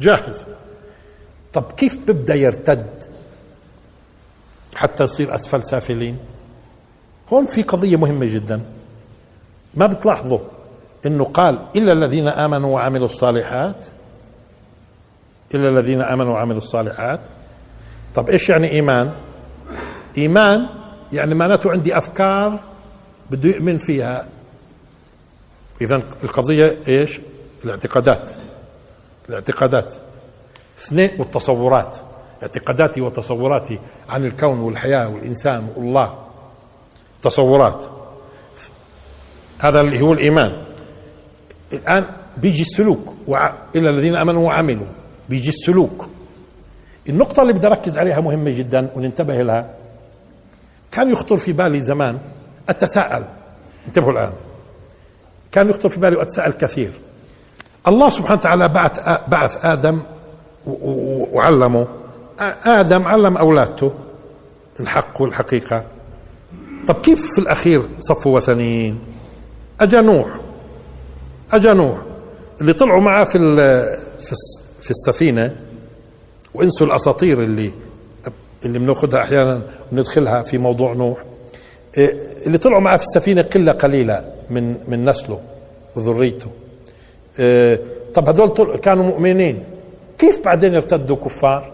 جاهز. 0.00 0.44
طب 1.52 1.72
كيف 1.72 1.98
ببدأ 1.98 2.34
يرتد؟ 2.34 3.04
حتى 4.74 5.04
يصير 5.04 5.34
أسفل 5.34 5.64
سافلين. 5.64 6.18
هون 7.28 7.46
في 7.46 7.62
قضية 7.62 7.96
مهمة 7.96 8.26
جدا. 8.26 8.60
ما 9.74 9.86
بتلاحظوا 9.86 10.38
إنه 11.06 11.24
قال 11.24 11.58
إلا 11.76 11.92
الذين 11.92 12.28
آمنوا 12.28 12.74
وعملوا 12.74 13.06
الصالحات 13.06 13.86
إلا 15.54 15.68
الذين 15.68 16.00
آمنوا 16.00 16.32
وعملوا 16.32 16.58
الصالحات. 16.58 17.20
طب 18.14 18.30
إيش 18.30 18.48
يعني 18.48 18.70
إيمان؟ 18.70 19.12
إيمان 20.18 20.66
يعني 21.12 21.34
معناته 21.34 21.70
عندي 21.70 21.98
أفكار 21.98 22.60
بده 23.30 23.48
يؤمن 23.48 23.78
فيها. 23.78 24.28
اذا 25.80 25.96
القضية 25.96 26.78
إيش؟ 26.88 27.20
الاعتقادات. 27.64 28.30
الاعتقادات. 29.28 29.94
اثنين 30.80 31.10
والتصورات 31.18 31.96
اعتقاداتي 32.42 33.00
وتصوراتي 33.00 33.78
عن 34.08 34.24
الكون 34.24 34.58
والحياة 34.60 35.08
والإنسان 35.08 35.68
والله. 35.76 36.18
تصورات. 37.22 37.84
هذا 39.58 39.80
اللي 39.80 40.00
هو 40.00 40.12
الإيمان. 40.12 40.62
الآن 41.72 42.06
بيجي 42.36 42.62
السلوك 42.62 43.14
وع... 43.28 43.52
إلى 43.76 43.90
الذين 43.90 44.16
آمنوا 44.16 44.46
وعملوا. 44.46 44.86
بيجي 45.28 45.48
السلوك. 45.48 46.08
النقطة 47.08 47.42
اللي 47.42 47.52
بدي 47.52 47.66
أركز 47.66 47.98
عليها 47.98 48.20
مهمة 48.20 48.50
جدا 48.50 48.90
وننتبه 48.96 49.42
لها. 49.42 49.74
كان 50.92 51.10
يخطر 51.10 51.38
في 51.38 51.52
بالي 51.52 51.80
زمان 51.80 52.18
أتساءل. 52.68 53.24
انتبهوا 53.86 54.12
الآن. 54.12 54.32
كان 55.52 55.70
يخطر 55.70 55.88
في 55.88 56.00
بالي 56.00 56.16
وأتساءل 56.16 56.52
كثير. 56.52 56.90
الله 57.88 58.08
سبحانه 58.10 58.38
وتعالى 58.38 58.68
بعث 58.68 59.00
بعث 59.28 59.64
آدم 59.64 60.00
وعلمه. 60.66 61.86
آدم 62.64 63.04
علم 63.04 63.36
أولاده 63.36 63.90
الحق 64.80 65.22
والحقيقة. 65.22 65.84
طب 66.86 66.94
كيف 66.94 67.32
في 67.32 67.38
الأخير 67.38 67.82
صفوا 68.00 68.36
وثنيين؟ 68.36 68.98
أجا 69.80 70.00
نوح. 70.00 70.28
أجا 71.52 71.72
نوح. 71.72 71.98
اللي 72.60 72.72
طلعوا 72.72 73.00
معاه 73.00 73.24
في 73.24 73.38
في 74.80 74.90
السفينة 74.90 75.56
وإنسوا 76.54 76.86
الأساطير 76.86 77.42
اللي 77.42 77.70
اللي 78.64 78.78
بناخذها 78.78 79.20
أحيانا 79.22 79.62
وندخلها 79.92 80.42
في 80.42 80.58
موضوع 80.58 80.92
نوح. 80.92 81.24
إيه، 81.98 82.28
اللي 82.46 82.58
طلعوا 82.58 82.80
معه 82.80 82.96
في 82.96 83.02
السفينة 83.04 83.42
قلة 83.42 83.72
قليلة 83.72 84.32
من 84.50 84.90
من 84.90 85.04
نسله 85.08 85.40
وذريته. 85.96 86.46
إيه، 87.38 87.80
طب 88.14 88.28
هذول 88.28 88.76
كانوا 88.76 89.04
مؤمنين. 89.04 89.64
كيف 90.20 90.44
بعدين 90.44 90.74
ارتدوا 90.74 91.16
كفار؟ 91.16 91.72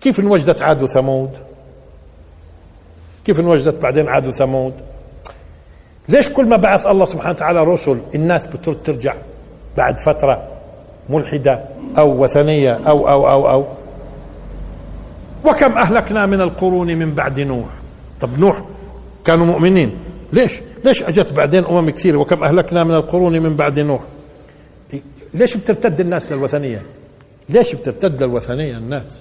كيف 0.00 0.20
انوجدت 0.20 0.62
عاد 0.62 0.82
وثمود؟ 0.82 1.30
كيف 3.24 3.40
انوجدت 3.40 3.82
بعدين 3.82 4.08
عاد 4.08 4.26
وثمود؟ 4.26 4.74
ليش 6.08 6.28
كل 6.28 6.46
ما 6.46 6.56
بعث 6.56 6.86
الله 6.86 7.04
سبحانه 7.04 7.30
وتعالى 7.30 7.64
رسل 7.64 7.98
الناس 8.14 8.46
بترد 8.46 8.82
ترجع 8.84 9.14
بعد 9.76 9.98
فترة 9.98 10.48
ملحدة 11.08 11.64
أو 11.98 12.24
وثنية 12.24 12.72
أو 12.72 13.08
أو 13.08 13.30
أو 13.30 13.50
أو؟ 13.50 13.64
وكم 15.44 15.78
أهلكنا 15.78 16.26
من 16.26 16.40
القرون 16.40 16.96
من 16.96 17.14
بعد 17.14 17.40
نوح؟ 17.40 17.68
طب 18.20 18.38
نوح 18.38 18.62
كانوا 19.24 19.46
مؤمنين. 19.46 19.96
ليش؟ 20.32 20.60
ليش 20.84 21.02
أجت 21.02 21.32
بعدين 21.32 21.64
أمم 21.64 21.90
كثيرة؟ 21.90 22.18
وكم 22.18 22.44
أهلكنا 22.44 22.84
من 22.84 22.94
القرون 22.94 23.38
من 23.38 23.56
بعد 23.56 23.80
نوح؟ 23.80 24.00
ليش 25.34 25.56
بترتد 25.56 26.00
الناس 26.00 26.32
للوثنية؟ 26.32 26.82
ليش 27.50 27.74
بترتد 27.74 28.22
للوثنية 28.22 28.76
الناس؟ 28.78 29.20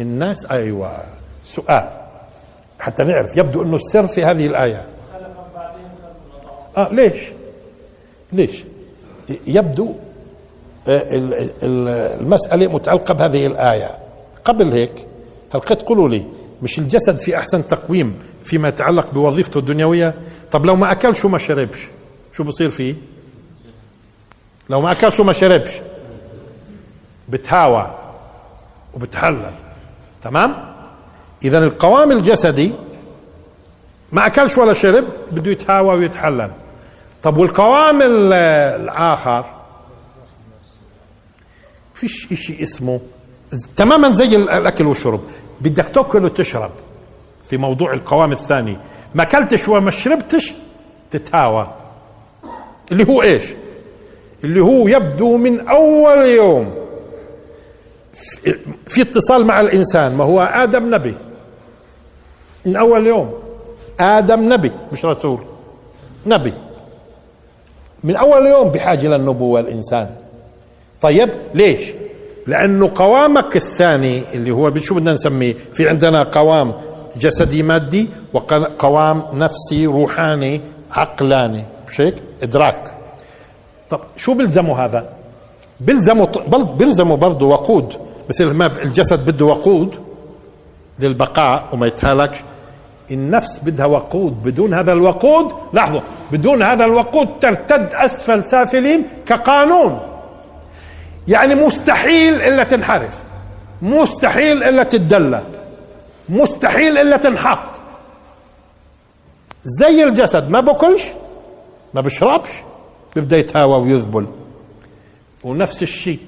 الناس 0.00 0.46
أيوة. 0.50 1.04
سؤال. 1.44 1.90
حتى 2.78 3.04
نعرف. 3.04 3.36
يبدو 3.36 3.62
أنه 3.62 3.76
السر 3.76 4.06
في 4.06 4.24
هذه 4.24 4.46
الآية. 4.46 4.84
آه 6.76 6.88
ليش؟ 6.92 7.14
ليش؟ 8.32 8.64
يبدو 9.46 9.94
المسألة 11.62 12.66
متعلقة 12.72 13.14
بهذه 13.14 13.46
الآية. 13.46 13.90
قبل 14.44 14.72
هيك 14.72 15.06
هل 15.54 15.60
قد 15.60 15.82
قولوا 15.82 16.08
لي 16.08 16.26
مش 16.62 16.78
الجسد 16.78 17.18
في 17.18 17.36
أحسن 17.36 17.66
تقويم 17.66 18.18
فيما 18.44 18.68
يتعلق 18.68 19.10
بوظيفته 19.10 19.58
الدنيوية؟ 19.58 20.14
طب 20.50 20.66
لو 20.66 20.76
ما 20.76 20.92
أكلش 20.92 21.24
وما 21.24 21.38
شربش؟ 21.38 21.88
شو 22.32 22.44
بصير 22.44 22.70
فيه؟ 22.70 22.94
لو 24.70 24.80
ما 24.80 24.92
أكلش 24.92 25.20
وما 25.20 25.32
شربش؟ 25.32 25.70
بتهاوى 27.28 27.94
وبتحلل 28.94 29.52
تمام؟ 30.22 30.74
إذا 31.44 31.58
القوام 31.58 32.12
الجسدي 32.12 32.72
ما 34.12 34.26
أكلش 34.26 34.58
ولا 34.58 34.72
شرب 34.72 35.04
بده 35.32 35.50
يتهاوى 35.50 35.96
ويتحلل. 35.96 36.50
طب 37.22 37.36
والقوام 37.36 38.02
الآخر؟ 38.02 39.44
فيش 41.94 42.32
إشي 42.32 42.62
اسمه 42.62 43.00
تماما 43.76 44.10
زي 44.10 44.36
الأكل 44.36 44.86
والشرب. 44.86 45.20
بدك 45.60 45.88
تأكل 45.88 46.24
وتشرب 46.24 46.70
في 47.44 47.56
موضوع 47.56 47.92
القوام 47.92 48.32
الثاني. 48.32 48.78
ما 49.14 49.22
أكلتش 49.22 49.68
وما 49.68 49.90
شربتش 49.90 50.52
تتهاوى. 51.10 51.74
اللي 52.92 53.06
هو 53.08 53.22
إيش؟ 53.22 53.54
اللي 54.44 54.60
هو 54.60 54.88
يبدو 54.88 55.36
من 55.36 55.68
أول 55.68 56.26
يوم. 56.26 56.83
في 58.88 59.02
اتصال 59.02 59.44
مع 59.44 59.60
الإنسان 59.60 60.14
ما 60.14 60.24
هو 60.24 60.40
آدم 60.40 60.94
نبي. 60.94 61.14
من 62.66 62.76
أول 62.76 63.06
يوم. 63.06 63.34
آدم 64.00 64.52
نبي 64.52 64.72
مش 64.92 65.04
رسول. 65.04 65.38
نبي. 66.26 66.52
من 68.04 68.16
أول 68.16 68.46
يوم 68.46 68.68
بحاجة 68.68 69.06
للنبوه 69.06 69.60
الإنسان. 69.60 70.10
طيب 71.00 71.30
ليش؟ 71.54 71.90
لأنه 72.46 72.90
قوامك 72.94 73.56
الثاني 73.56 74.22
اللي 74.34 74.50
هو 74.50 74.76
شو 74.78 74.94
بدنا 74.94 75.12
نسميه؟ 75.12 75.54
في 75.72 75.88
عندنا 75.88 76.22
قوام 76.22 76.72
جسدي 77.16 77.62
مادي 77.62 78.08
وقوام 78.32 79.22
نفسي 79.32 79.86
روحاني 79.86 80.60
عقلاني. 80.90 81.64
مش 81.88 82.00
هيك؟ 82.00 82.14
إدراك. 82.42 82.94
طب 83.90 84.00
شو 84.16 84.34
بيلزموا 84.34 84.76
هذا؟ 84.76 85.08
بيلزموا 85.80 86.26
بيلزموا 86.78 87.16
برضه 87.16 87.46
وقود. 87.46 87.94
مثل 88.30 88.44
ما 88.44 88.66
الجسد 88.66 89.30
بده 89.30 89.44
وقود 89.44 90.00
للبقاء 90.98 91.68
وما 91.72 91.86
يتهالكش. 91.86 92.38
النفس 93.10 93.58
بدها 93.58 93.86
وقود 93.86 94.42
بدون 94.42 94.74
هذا 94.74 94.92
الوقود 94.92 95.52
لاحظوا 95.72 96.00
بدون 96.32 96.62
هذا 96.62 96.84
الوقود 96.84 97.28
ترتد 97.40 97.88
أسفل 97.92 98.44
سافلين 98.44 99.04
كقانون. 99.26 100.00
يعني 101.28 101.54
مستحيل 101.54 102.42
إلا 102.42 102.64
تنحرف 102.64 103.22
مستحيل 103.82 104.62
إلا 104.62 104.82
تتدلى 104.82 105.42
مستحيل 106.28 106.98
إلا 106.98 107.16
تنحط. 107.16 107.80
زي 109.62 110.04
الجسد 110.04 110.50
ما 110.50 110.60
باكلش 110.60 111.02
ما 111.94 112.00
بشربش 112.00 112.50
بيبدأ 113.14 113.36
يتهاوى 113.36 113.76
ويذبل. 113.76 114.26
ونفس 115.44 115.82
الشيء. 115.82 116.18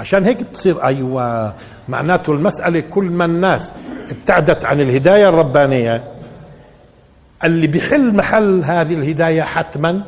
عشان 0.00 0.24
هيك 0.24 0.42
بتصير 0.42 0.84
أيوه 0.84 1.54
معناته 1.88 2.32
المسألة 2.32 2.80
كل 2.80 3.04
ما 3.04 3.24
الناس 3.24 3.72
ابتعدت 4.10 4.64
عن 4.64 4.80
الهداية 4.80 5.28
الربانية 5.28 6.04
اللي 7.44 7.66
بيحل 7.66 8.16
محل 8.16 8.62
هذه 8.64 8.94
الهداية 8.94 9.42
حتما 9.42 10.02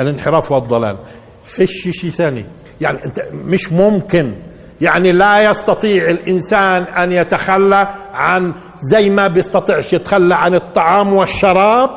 الانحراف 0.00 0.52
والضلال. 0.52 0.96
فيش 1.44 1.88
شيء 1.90 2.10
ثاني. 2.10 2.44
يعني 2.80 3.04
أنت 3.04 3.22
مش 3.32 3.72
ممكن 3.72 4.32
يعني 4.80 5.12
لا 5.12 5.50
يستطيع 5.50 6.10
الإنسان 6.10 6.82
أن 6.82 7.12
يتخلى 7.12 7.88
عن 8.14 8.54
زي 8.80 9.10
ما 9.10 9.26
بيستطيعش 9.28 9.92
يتخلى 9.92 10.34
عن 10.34 10.54
الطعام 10.54 11.12
والشراب. 11.14 11.90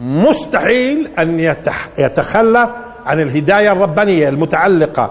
مستحيل 0.00 1.08
أن 1.18 1.54
يتخلى 1.98 2.74
عن 3.06 3.20
الهداية 3.20 3.72
الربانية 3.72 4.28
المتعلقة 4.28 5.10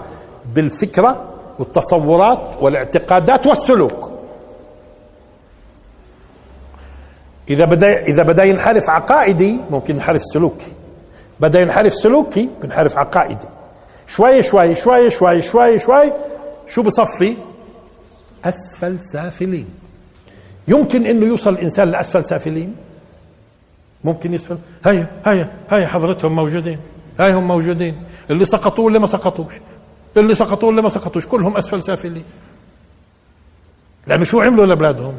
بالفكرة 0.54 1.28
والتصورات 1.58 2.40
والاعتقادات 2.60 3.46
والسلوك. 3.46 4.12
إذا 7.50 7.64
بدا 7.64 8.02
إذا 8.02 8.22
بدأ 8.22 8.44
ينحرف 8.44 8.90
عقائدي 8.90 9.60
ممكن 9.70 9.94
ينحرف 9.94 10.22
سلوكي. 10.22 10.72
بدأ 11.40 11.60
ينحرف 11.60 11.94
سلوكي 11.94 12.48
بينحرف 12.60 12.96
عقائدي. 12.96 13.48
شوي 14.06 14.42
شوي 14.42 14.74
شوي 14.74 15.10
شوي 15.10 15.42
شوي 15.42 15.78
شوي 15.78 16.12
شو 16.68 16.82
بصفي؟ 16.82 17.36
أسفل 18.44 19.00
سافلين. 19.00 19.68
يمكن 20.68 21.06
إنه 21.06 21.26
يوصل 21.26 21.50
الإنسان 21.50 21.88
لأسفل 21.88 22.24
سافلين؟ 22.24 22.76
ممكن 24.04 24.34
يسفل. 24.34 24.58
هيا 24.84 25.06
هيا 25.26 25.48
هيا 25.70 25.86
حضرتهم 25.86 26.36
موجودين. 26.36 26.78
هاي 27.20 27.32
هم 27.32 27.48
موجودين. 27.48 28.02
اللي 28.30 28.44
سقطوا 28.44 28.84
واللي 28.84 28.98
ما 28.98 29.06
سقطوش. 29.06 29.54
اللي 30.16 30.34
سقطوا 30.34 30.68
واللي 30.68 30.82
ما 30.82 30.88
سقطوش 30.88 31.26
كلهم 31.26 31.56
أسفل 31.56 31.82
سافلين 31.82 32.24
لأنه 34.06 34.24
شو 34.24 34.40
عملوا 34.40 34.66
لاولادهم 34.66 35.14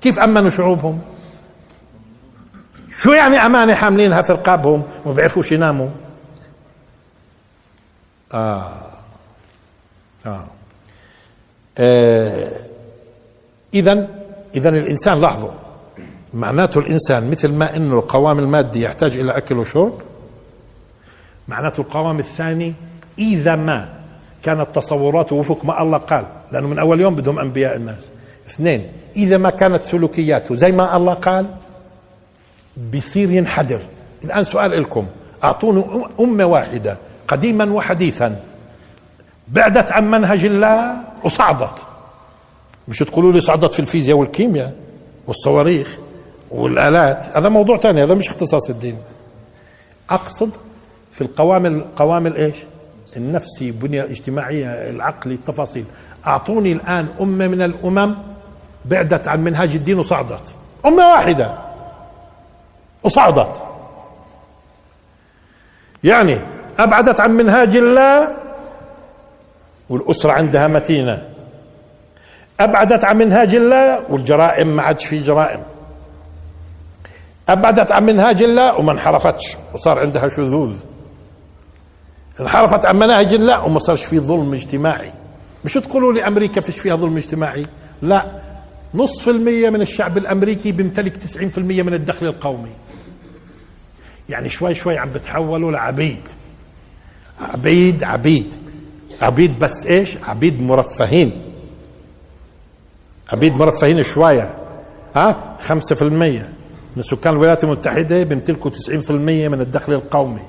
كيف 0.00 0.18
أمنوا 0.18 0.50
شعوبهم 0.50 1.00
شو 2.98 3.12
يعني 3.12 3.36
أمانة 3.36 3.74
حاملينها 3.74 4.22
في 4.22 4.32
رقابهم 4.32 4.82
وما 5.04 5.14
بيعرفوش 5.14 5.52
يناموا 5.52 5.88
آه. 8.34 8.72
آه. 10.26 10.44
آه. 11.78 12.60
إذا 13.74 14.08
اذا 14.54 14.68
الإنسان 14.68 15.20
لاحظوا 15.20 15.50
معناته 16.34 16.78
الإنسان 16.78 17.30
مثل 17.30 17.52
ما 17.52 17.76
إنه 17.76 17.94
القوام 17.94 18.38
المادي 18.38 18.82
يحتاج 18.82 19.18
إلى 19.18 19.36
أكل 19.36 19.58
وشرب 19.58 20.02
معناته 21.48 21.80
القوام 21.80 22.18
الثاني 22.18 22.74
إذا 23.18 23.56
ما 23.56 24.01
كانت 24.42 24.66
تصوراته 24.74 25.36
وفق 25.36 25.64
ما 25.64 25.82
الله 25.82 25.98
قال. 25.98 26.24
لأنه 26.52 26.68
من 26.68 26.78
أول 26.78 27.00
يوم 27.00 27.14
بدهم 27.14 27.38
أنبياء 27.38 27.76
الناس. 27.76 28.08
اثنين 28.46 28.88
إذا 29.16 29.36
ما 29.36 29.50
كانت 29.50 29.82
سلوكياته 29.82 30.54
زي 30.54 30.72
ما 30.72 30.96
الله 30.96 31.14
قال 31.14 31.46
بيصير 32.76 33.30
ينحدر. 33.30 33.80
الآن 34.24 34.44
سؤال 34.44 34.80
لكم. 34.82 35.06
أعطوني 35.44 35.84
امه 36.20 36.44
واحدة 36.44 36.96
قديما 37.28 37.72
وحديثا 37.72 38.36
بعدت 39.48 39.92
عن 39.92 40.10
منهج 40.10 40.44
الله 40.44 40.96
وصعدت. 41.24 41.84
مش 42.88 42.98
تقولوا 42.98 43.32
لي 43.32 43.40
صعدت 43.40 43.72
في 43.72 43.80
الفيزياء 43.80 44.16
والكيمياء 44.16 44.72
والصواريخ 45.26 45.98
والآلات؟ 46.50 47.36
هذا 47.36 47.48
موضوع 47.48 47.76
ثاني 47.78 48.02
هذا 48.02 48.14
مش 48.14 48.28
اختصاص 48.28 48.70
الدين. 48.70 48.96
أقصد 50.10 50.50
في 51.12 51.20
القوام 51.20 51.66
القوام 51.66 52.26
الايش 52.26 52.56
النفسي 53.16 53.70
بنية 53.70 54.04
اجتماعية 54.04 54.66
العقلي 54.66 55.34
التفاصيل. 55.34 55.84
أعطوني 56.26 56.72
الآن 56.72 57.08
أمة 57.20 57.48
من 57.48 57.62
الأمم 57.62 58.16
بعدت 58.84 59.28
عن 59.28 59.40
منهاج 59.40 59.74
الدين 59.74 59.98
وصعدت. 59.98 60.54
أمة 60.86 61.08
واحدة 61.08 61.58
وصعدت. 63.02 63.62
يعني 66.04 66.40
أبعدت 66.78 67.20
عن 67.20 67.30
منهاج 67.30 67.76
الله 67.76 68.36
والأسرة 69.88 70.32
عندها 70.32 70.66
متينة. 70.66 71.28
أبعدت 72.60 73.04
عن 73.04 73.16
منهاج 73.16 73.54
الله 73.54 74.00
والجرائم 74.10 74.76
ما 74.76 74.82
عادش 74.82 75.06
في 75.06 75.18
جرائم. 75.18 75.62
أبعدت 77.48 77.92
عن 77.92 78.06
منهاج 78.06 78.42
الله 78.42 78.78
وما 78.78 78.92
انحرفتش 78.92 79.56
وصار 79.74 79.98
عندها 79.98 80.28
شذوذ. 80.28 80.91
انحرفت 82.40 82.86
عن 82.86 82.96
مناهج 82.96 83.34
الله 83.34 83.64
وما 83.64 83.78
صارش 83.78 84.04
في 84.04 84.20
ظلم 84.20 84.54
اجتماعي. 84.54 85.12
مش 85.64 85.72
تقولوا 85.72 86.12
لي 86.12 86.26
أمريكا 86.26 86.60
فيش 86.60 86.78
فيها 86.78 86.96
ظلم 86.96 87.16
اجتماعي؟ 87.16 87.66
لا. 88.02 88.26
نصف 88.94 89.28
المية 89.28 89.70
من 89.70 89.80
الشعب 89.80 90.18
الأمريكي 90.18 90.72
بيمتلك 90.72 91.16
تسعين 91.16 91.48
في 91.48 91.58
المية 91.58 91.82
من 91.82 91.94
الدخل 91.94 92.26
القومي. 92.26 92.70
يعني 94.28 94.48
شوي 94.48 94.74
شوي 94.74 94.98
عم 94.98 95.10
بتحولوا 95.12 95.72
لعبيد. 95.72 96.20
عبيد 97.40 98.04
عبيد. 98.04 98.54
عبيد 99.22 99.58
بس 99.58 99.86
إيش؟ 99.86 100.16
عبيد 100.22 100.62
مرفهين. 100.62 101.42
عبيد 103.32 103.56
مرفهين 103.56 104.02
شوية. 104.02 104.54
ها؟ 105.16 105.56
خمسة 105.60 105.94
في 105.94 106.02
المية. 106.02 106.48
من 106.96 107.02
سكان 107.02 107.32
الولايات 107.32 107.64
المتحدة 107.64 108.22
بيمتلكوا 108.22 108.70
تسعين 108.70 109.00
في 109.00 109.10
المية 109.10 109.48
من 109.48 109.60
الدخل 109.60 109.92
القومي. 109.92 110.42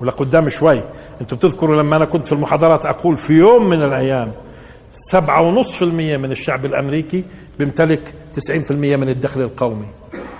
ولقدام 0.00 0.48
شوي. 0.48 0.80
أنتم 1.22 1.36
بتذكروا 1.36 1.82
لما 1.82 1.96
أنا 1.96 2.04
كنت 2.04 2.26
في 2.26 2.32
المحاضرات 2.32 2.86
أقول 2.86 3.16
في 3.16 3.32
يوم 3.32 3.68
من 3.68 3.82
الأيام 3.82 4.32
سبعة 4.92 5.42
ونصف 5.42 5.82
المية 5.82 6.16
من 6.16 6.32
الشعب 6.32 6.64
الأمريكي 6.66 7.24
بيمتلك 7.58 8.14
تسعين 8.32 8.62
في 8.62 8.70
المية 8.70 8.96
من 8.96 9.08
الدخل 9.08 9.40
القومي. 9.40 9.86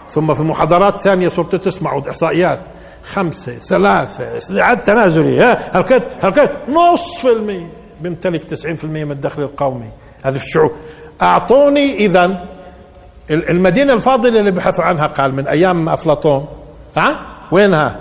ثم 0.08 0.34
في 0.34 0.40
المحاضرات 0.40 0.94
الثانية 0.94 1.28
صرت 1.28 1.56
تسمعوا 1.56 2.10
إحصائيات. 2.10 2.60
خمسة 3.04 3.52
ثلاثة 3.52 4.62
عد 4.62 4.82
تنازلي 4.82 5.40
ها؟ 5.40 5.78
هلكت 5.78 6.10
هلكت 6.22 6.56
نص 6.68 7.18
في 7.20 7.28
المية 7.28 7.66
بيمتلك 8.00 8.44
تسعين 8.44 8.76
في 8.76 8.84
المية 8.84 9.04
من 9.04 9.12
الدخل 9.12 9.42
القومي. 9.42 9.90
هذا 10.22 10.38
في 10.38 10.44
الشعوب 10.44 10.72
أعطوني 11.22 11.96
اذا 11.96 12.46
المدينة 13.30 13.92
الفاضلة 13.92 14.40
اللي 14.40 14.50
بحثوا 14.50 14.84
عنها 14.84 15.06
قال 15.06 15.34
من 15.34 15.46
أيام 15.46 15.88
أفلاطون 15.88 16.46
ها؟ 16.96 17.20
وينها؟ 17.52 17.96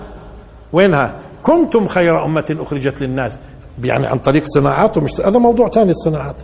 وينها؟ 0.74 1.16
كنتم 1.44 1.88
خير 1.88 2.26
أمة 2.26 2.58
أخرجت 2.60 3.02
للناس. 3.02 3.40
يعني 3.84 4.08
عن 4.08 4.20
طريق 4.20 4.44
صناعات 4.46 4.98
ومش 4.98 5.22
هذا 5.22 5.40
موضوع 5.40 5.70
ثاني 5.70 5.92
الصناعات. 5.92 6.36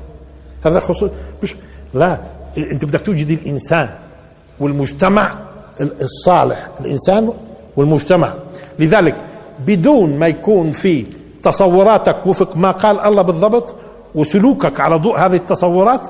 هذا 0.65 0.79
خصوص 0.79 1.11
مش 1.43 1.55
لا 1.93 2.19
أنت 2.57 2.85
بدك 2.85 3.01
توجد 3.01 3.29
الإنسان 3.29 3.89
والمجتمع 4.59 5.35
الصالح 5.81 6.69
الإنسان 6.79 7.33
والمجتمع. 7.75 8.33
لذلك 8.79 9.15
بدون 9.65 10.19
ما 10.19 10.27
يكون 10.27 10.71
في 10.71 11.05
تصوراتك 11.43 12.27
وفق 12.27 12.57
ما 12.57 12.71
قال 12.71 12.99
الله 12.99 13.21
بالضبط 13.21 13.75
وسلوكك 14.15 14.79
على 14.79 14.95
ضوء 14.95 15.19
هذه 15.19 15.35
التصورات 15.35 16.07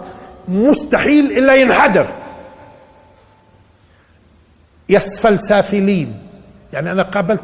مستحيل 0.48 1.26
إلا 1.26 1.56
ينحدر. 1.56 2.08
يسفل 4.90 5.42
سافلين. 5.42 6.20
يعني 6.74 6.92
أنا 6.92 7.04
قابلت 7.04 7.42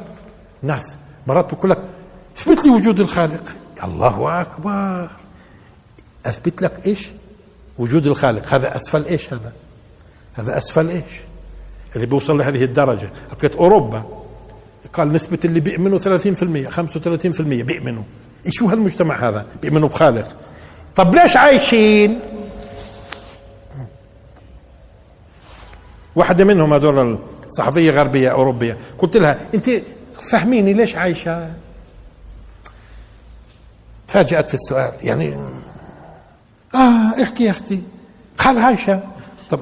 ناس 0.61 0.97
مرات 1.27 1.53
بقول 1.53 1.71
لك 1.71 1.77
اثبت 2.37 2.65
لي 2.65 2.71
وجود 2.71 2.99
الخالق. 2.99 3.43
الله 3.83 4.41
أكبر. 4.41 5.09
أثبت 6.25 6.61
لك 6.61 6.87
إيش؟ 6.87 7.09
وجود 7.77 8.07
الخالق. 8.07 8.53
هذا 8.53 8.75
أسفل 8.75 9.05
إيش 9.05 9.33
هذا؟ 9.33 9.51
هذا 10.33 10.57
أسفل 10.57 10.89
إيش؟ 10.89 11.03
اللي 11.95 12.05
بيوصل 12.05 12.37
لهذه 12.37 12.63
الدرجة. 12.63 13.09
حكيت 13.31 13.55
أوروبا 13.55 14.03
قال 14.93 15.13
نسبة 15.13 15.39
اللي 15.45 15.59
بيؤمنوا 15.59 15.97
30% 15.97 16.69
35% 16.69 17.41
بيؤمنوا. 17.41 18.03
هو 18.61 18.67
هالمجتمع 18.67 19.29
هذا؟ 19.29 19.45
بيؤمنوا 19.61 19.89
بخالق. 19.89 20.35
طب 20.95 21.15
ليش 21.15 21.37
عايشين؟ 21.37 22.19
واحدة 26.15 26.43
منهم 26.43 26.73
هذول 26.73 27.19
الصحفية 27.45 27.91
غربية 27.91 28.29
أوروبية. 28.29 28.77
قلت 28.99 29.17
لها 29.17 29.39
أنت 29.53 29.69
فهميني 30.31 30.73
ليش 30.73 30.95
عايشة؟ 30.95 31.53
تفاجأت 34.07 34.47
في 34.47 34.53
السؤال 34.53 34.91
يعني 35.01 35.35
آه 36.75 37.23
احكي 37.23 37.43
يا 37.43 37.49
أختي. 37.49 37.81
خل 38.37 38.57
عايشة. 38.57 39.03
طب 39.49 39.59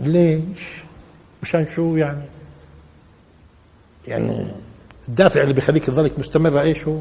ليش؟ 0.00 0.82
مشان 1.42 1.66
شو 1.66 1.96
يعني؟ 1.96 2.22
يعني 4.08 4.46
الدافع 5.08 5.42
اللي 5.42 5.54
بيخليك 5.54 5.84
تظلك 5.84 6.18
مستمرة 6.18 6.60
إيش 6.60 6.84
هو؟ 6.88 6.98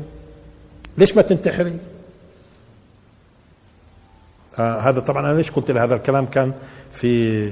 ليش 0.98 1.16
ما 1.16 1.22
تنتحري؟ 1.22 1.78
آه 4.60 4.80
هذا 4.80 5.00
طبعا 5.00 5.32
أنا 5.32 5.38
ليش 5.38 5.52
قلت 5.52 5.72
هذا 5.72 5.96
الكلام؟ 5.96 6.26
كان 6.26 6.54
في 6.92 7.46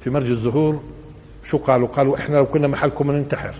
في 0.00 0.10
مرج 0.10 0.30
الزهور 0.30 0.82
شو 1.44 1.58
قالوا؟ 1.58 1.88
قالوا 1.88 2.16
إحنا 2.18 2.36
لو 2.36 2.46
كنا 2.46 2.68
محلكم 2.68 3.12
ننتحر 3.12 3.54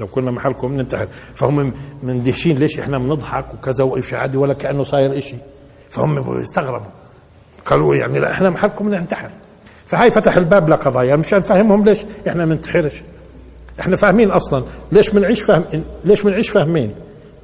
لو 0.00 0.06
كنا 0.06 0.30
محلكم 0.30 0.72
ننتحر. 0.76 1.08
فهم 1.34 1.72
مندهشين 2.02 2.58
ليش 2.58 2.78
إحنا 2.78 2.98
بنضحك 2.98 3.54
وكذا 3.54 3.84
وإشي 3.84 4.16
عادي 4.16 4.36
ولا 4.36 4.54
كأنه 4.54 4.82
صاير 4.82 5.18
إشي. 5.18 5.36
فهم 5.90 6.40
استغربوا. 6.40 6.90
قالوا 7.64 7.94
يعني 7.94 8.18
لا 8.18 8.30
إحنا 8.30 8.50
محلكم 8.50 8.94
ننتحر. 8.94 9.30
فهاي 9.86 10.10
فتح 10.10 10.36
الباب 10.36 10.68
لقضايا. 10.68 11.16
مشان 11.16 11.38
نفهمهم 11.38 11.84
ليش 11.84 11.98
إحنا 12.28 12.44
ما 12.44 12.54
ننتحرش 12.54 13.02
إحنا 13.80 13.96
فاهمين 13.96 14.30
أصلا. 14.30 14.64
ليش 14.92 15.10
بنعيش 15.10 15.42
فاهم 15.42 15.64
ليش 16.04 16.22
بنعيش 16.22 16.50
فاهمين؟ 16.50 16.92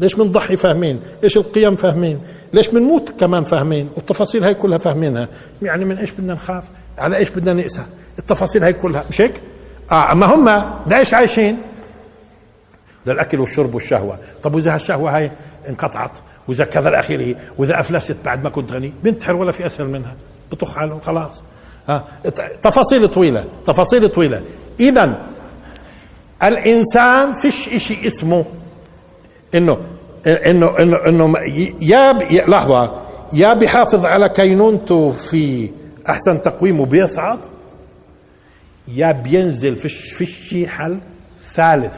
ليش 0.01 0.15
بنضحي 0.15 0.57
فاهمين؟ 0.57 1.01
إيش 1.25 1.37
القيم 1.37 1.77
فاهمين؟ 1.77 2.21
ليش 2.53 2.69
بنموت 2.69 3.13
كمان 3.21 3.45
فاهمين؟ 3.45 3.89
والتفاصيل 3.97 4.45
هاي 4.45 4.55
كلها 4.55 4.79
فاهمينها. 4.79 5.29
يعني 5.63 5.85
من 5.85 5.99
إيش 5.99 6.11
بدنا 6.11 6.35
نخاف؟ 6.35 6.65
على 6.99 7.17
إيش 7.17 7.31
بدنا 7.31 7.53
نقسى؟ 7.53 7.83
التفاصيل 8.19 8.63
هاي 8.65 8.73
كلها. 8.73 9.05
مش 9.11 9.21
هيك؟ 9.21 9.41
آه 9.93 10.13
أما 10.13 10.27
هم 10.27 10.65
ليش 10.87 11.15
عايشين؟ 11.15 11.59
للاكل 13.07 13.41
والشرب 13.41 13.75
والشهوة. 13.75 14.19
طب 14.43 14.55
وإذا 14.55 14.75
هالشهوة 14.75 15.17
هاي 15.17 15.31
انقطعت 15.69 16.19
وإذا 16.49 16.65
كذا 16.65 16.89
الاخره 16.89 17.35
وإذا 17.59 17.81
أفلست 17.81 18.17
بعد 18.25 18.45
ما 18.45 18.51
كنت 18.51 18.73
غني 18.73 18.93
بنتحر 19.05 19.37
ولا 19.37 19.53
في 19.53 19.67
أسهل 19.67 19.89
منها. 19.89 20.15
بطخ 20.53 20.75
حاله 20.75 20.99
خلاص. 20.99 21.43
ها؟ 21.89 22.05
تفاصيل 22.63 23.09
طويلة 23.09 23.45
تفاصيل 23.67 24.09
طويلة. 24.09 24.43
اذا 24.81 25.27
الإنسان 26.43 27.33
فيش 27.33 27.69
إشي 27.69 28.07
اسمه 28.07 28.45
إنه 29.55 29.79
إنه 30.27 30.79
إنه 30.79 30.97
إنه 30.97 31.39
يا 31.81 32.13
لحظة. 32.47 33.03
يا 33.33 33.55
بيحافظ 33.55 34.05
على 34.05 34.29
كينونته 34.29 35.11
في 35.13 35.71
أحسن 36.09 36.43
تقويم 36.43 36.81
وبيصعد 36.81 37.39
يا 38.89 39.13
بينزل 39.13 39.77
فيش 39.77 40.13
فيش 40.13 40.55
حل 40.69 40.99
ثالث. 41.55 41.95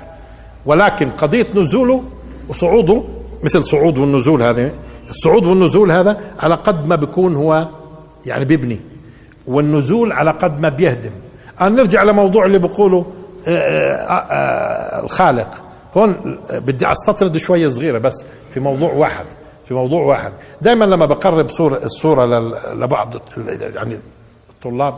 ولكن 0.69 1.11
قضية 1.11 1.47
نزوله 1.55 2.03
وصعوده 2.49 3.05
مثل 3.45 3.65
صعود 3.65 3.99
والنزول 3.99 4.43
هذا 4.43 4.71
الصعود 5.11 5.47
والنزول 5.47 5.91
هذا 5.91 6.21
على 6.39 6.55
قد 6.55 6.87
ما 6.87 6.97
بيكون 6.97 7.35
هو 7.35 7.69
يعني 8.27 8.45
بيبني 8.45 8.81
والنزول 9.47 10.13
على 10.13 10.31
قد 10.31 10.61
ما 10.61 10.69
بيهدم. 10.69 11.11
أن 11.61 11.75
نرجع 11.75 12.03
لموضوع 12.03 12.47
اللي 12.47 12.59
بيقولوا 12.59 13.05
آه، 13.49 13.51
آه، 13.51 14.13
آه، 14.13 15.05
الخالق. 15.05 15.65
هون 15.97 16.39
بدي 16.51 16.93
أستطرد 16.93 17.37
شوية 17.37 17.69
صغيرة 17.69 17.99
بس 17.99 18.25
في 18.51 18.61
موضوع 18.61 18.93
واحد 18.93 19.27
في 19.65 19.75
موضوع 19.75 20.03
واحد. 20.03 20.33
دائما 20.63 20.85
لما 20.85 21.07
بقرب 21.07 21.49
صورة 21.49 21.85
الصورة 21.85 22.27
لبعض 22.75 23.15
يعني 23.61 23.99
الطلاب 24.51 24.95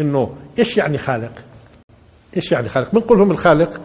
إنه 0.00 0.30
إيش 0.58 0.76
يعني 0.76 0.98
خالق؟ 0.98 1.32
إيش 2.36 2.52
يعني 2.52 2.68
خالق؟ 2.68 2.92
بنقول 2.92 3.18
لهم 3.18 3.30
الخالق 3.30 3.80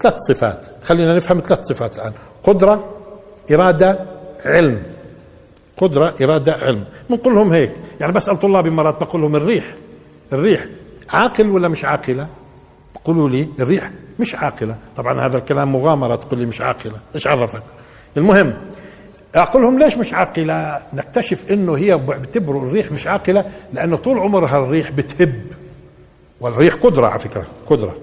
ثلاث 0.00 0.14
صفات. 0.28 0.66
خلينا 0.82 1.16
نفهم 1.16 1.40
ثلاث 1.40 1.60
صفات 1.62 1.96
الآن. 1.96 2.12
قدرة 2.42 2.84
إرادة 3.50 4.06
علم. 4.44 4.82
قدرة 5.76 6.14
إرادة 6.22 6.52
علم. 6.52 6.84
بنقول 7.10 7.34
لهم 7.34 7.52
هيك. 7.52 7.72
يعني 8.00 8.12
بسأل 8.12 8.40
طلابي 8.40 8.70
مرات 8.70 9.00
بقول 9.00 9.22
لهم 9.22 9.36
الريح. 9.36 9.74
الريح 10.32 10.66
عاقل 11.10 11.48
ولا 11.48 11.68
مش 11.68 11.84
عاقلة؟ 11.84 12.26
بقولوا 12.94 13.28
لي 13.28 13.48
الريح 13.60 13.90
مش 14.18 14.34
عاقلة. 14.34 14.76
طبعا 14.96 15.26
هذا 15.26 15.38
الكلام 15.38 15.72
مغامرة 15.72 16.16
تقول 16.16 16.40
لي 16.40 16.46
مش 16.46 16.60
عاقلة. 16.60 16.96
إيش 17.14 17.26
عرفك؟ 17.26 17.62
المهم 18.16 18.54
أقول 19.34 19.62
لهم 19.62 19.78
ليش 19.78 19.96
مش 19.96 20.12
عاقلة؟ 20.12 20.82
نكتشف 20.94 21.50
إنه 21.50 21.76
هي 21.76 21.98
بيعتبروا 21.98 22.62
الريح 22.62 22.92
مش 22.92 23.06
عاقلة 23.06 23.44
لأنه 23.72 23.96
طول 23.96 24.18
عمرها 24.18 24.58
الريح 24.64 24.90
بتهب. 24.90 25.42
والريح 26.40 26.74
قدرة 26.74 27.06
على 27.06 27.18
فكرة 27.18 27.46
قدرة. 27.66 27.96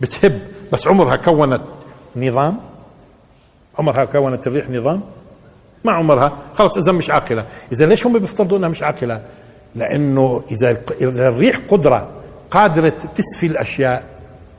بتهب. 0.00 0.40
بس 0.72 0.88
عمرها 0.88 1.16
كونت 1.16 1.62
نظام؟ 2.16 2.56
عمرها 3.78 4.04
كونت 4.04 4.46
الريح 4.46 4.70
نظام؟ 4.70 5.00
ما 5.84 5.92
عمرها. 5.92 6.32
خلص 6.54 6.76
إذا 6.76 6.92
مش 6.92 7.10
عاقلة. 7.10 7.44
إذا 7.72 7.86
ليش 7.86 8.06
هم 8.06 8.18
بيفترضوا 8.18 8.58
إنها 8.58 8.68
مش 8.68 8.82
عاقلة؟ 8.82 9.22
لأنه 9.74 10.42
إذا 10.50 10.82
إذا 11.00 11.28
الريح 11.28 11.60
قدرة 11.68 12.08
قادرة 12.50 12.88
تسفي 12.88 13.46
الأشياء 13.46 14.04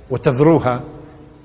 وتذروها 0.10 0.82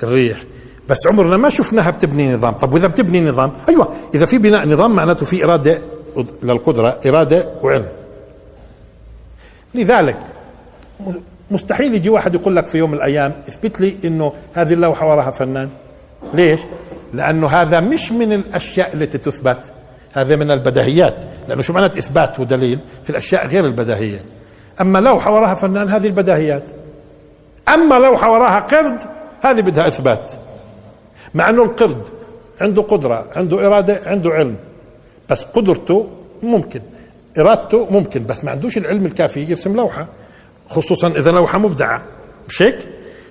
الريح. 0.02 0.42
بس 0.88 1.06
عمرنا 1.06 1.36
ما 1.36 1.48
شفناها 1.48 1.90
بتبني 1.90 2.34
نظام. 2.34 2.54
طب 2.54 2.72
وإذا 2.72 2.86
بتبني 2.86 3.20
نظام؟ 3.20 3.52
أيوه. 3.68 3.94
إذا 4.14 4.26
في 4.26 4.38
بناء 4.38 4.68
نظام 4.68 4.96
معناته 4.96 5.26
في 5.26 5.44
إرادة 5.44 5.82
للقدرة 6.42 7.00
إرادة 7.06 7.52
وعلم. 7.62 7.88
لذلك 9.74 10.18
مستحيل 11.52 11.94
يجي 11.94 12.10
واحد 12.10 12.34
يقول 12.34 12.56
لك 12.56 12.66
في 12.66 12.78
يوم 12.78 12.90
من 12.90 12.96
الأيام 12.96 13.32
اثبت 13.48 13.80
لي 13.80 13.96
إنه 14.04 14.32
هذه 14.54 14.72
اللوحة 14.72 15.08
وراها 15.08 15.30
فنان. 15.30 15.68
ليش؟ 16.34 16.60
لأنه 17.14 17.46
هذا 17.48 17.80
مش 17.80 18.12
من 18.12 18.32
الأشياء 18.32 18.94
التي 18.94 19.18
تثبت 19.18 19.72
هذا 20.12 20.36
من 20.36 20.50
البديهيات 20.50 21.22
لأنه 21.48 21.62
شو 21.62 21.72
معنات 21.72 21.96
إثبات 21.96 22.40
ودليل؟ 22.40 22.78
في 23.04 23.10
الأشياء 23.10 23.46
غير 23.46 23.64
البديهيه 23.66 24.20
أما 24.80 24.98
لوحة 24.98 25.34
وراها 25.34 25.54
فنان 25.54 25.88
هذه 25.88 26.06
البديهيات 26.06 26.64
أما 27.68 27.94
لوحة 27.94 28.32
وراها 28.32 28.60
قرد 28.60 29.02
هذه 29.42 29.60
بدها 29.60 29.88
إثبات. 29.88 30.32
مع 31.34 31.50
إنه 31.50 31.62
القرد 31.62 32.02
عنده 32.60 32.82
قدرة 32.82 33.26
عنده 33.36 33.66
إرادة 33.66 34.00
عنده 34.06 34.30
علم. 34.30 34.56
بس 35.30 35.44
قدرته 35.44 36.08
ممكن 36.42 36.80
إرادته 37.38 37.86
ممكن 37.90 38.26
بس 38.26 38.44
ما 38.44 38.50
عندوش 38.50 38.78
العلم 38.78 39.06
الكافي 39.06 39.40
يرسم 39.40 39.76
لوحة. 39.76 40.06
خصوصا 40.68 41.08
إذا 41.08 41.30
لوحة 41.30 41.58
مبدعة. 41.58 42.02
مش 42.48 42.62
هيك؟ 42.62 42.78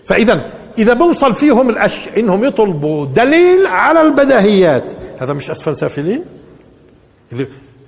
فاذا 0.05 0.51
إذا 0.77 0.93
بوصل 0.93 1.35
فيهم 1.35 1.69
الأش 1.69 2.07
إنهم 2.17 2.43
يطلبوا 2.43 3.05
دليل 3.05 3.65
على 3.67 4.01
البديهيات 4.01 4.83
هذا 5.19 5.33
مش 5.33 5.51
أسفل 5.51 5.77
سافلين؟ 5.77 6.23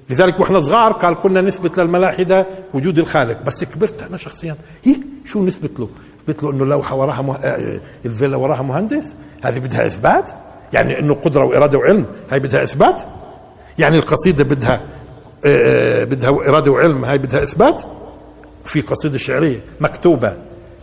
لذلك 0.10 0.40
وإحنا 0.40 0.60
صغار 0.60 0.92
قال 0.92 1.16
كنا 1.16 1.42
نثبت 1.42 1.80
للملاحدة 1.80 2.46
وجود 2.74 3.00
الخالق. 3.00 3.42
بس 3.42 3.64
كبرت 3.64 4.04
أنا 4.04 4.18
شخصيا. 4.18 4.56
هي 4.84 4.96
شو 5.26 5.46
نثبت 5.46 5.80
له؟ 5.80 5.90
نثبت 6.24 6.44
له 6.44 6.52
إنه 6.52 6.64
اللوحه 6.64 6.96
وراها 6.96 7.22
مه... 7.22 7.36
آه، 7.36 7.80
الفيلا 8.06 8.38
وراها 8.38 8.62
مهندس؟ 8.62 9.16
هذه 9.44 9.60
بدها 9.60 9.88
إثبات؟ 9.88 10.32
يعني 10.74 11.00
إنه 11.00 11.14
قدرة 11.14 11.46
وإرادة 11.46 11.78
وعلم 11.78 12.06
هاي 12.32 12.40
بدها 12.40 12.64
إثبات؟ 12.64 13.04
يعني 13.80 13.98
القصيدة 13.98 14.44
بدها 14.44 14.82
آه، 15.46 16.02
آه، 16.02 16.04
بدها 16.04 16.30
إرادة 16.30 16.72
وعلم 16.72 17.06
هاي 17.06 17.18
بدها 17.18 17.44
إثبات؟ 17.44 17.84
في 18.66 18.82
قصيدة 18.82 19.18
شعرية 19.18 19.60
مكتوبة 19.80 20.34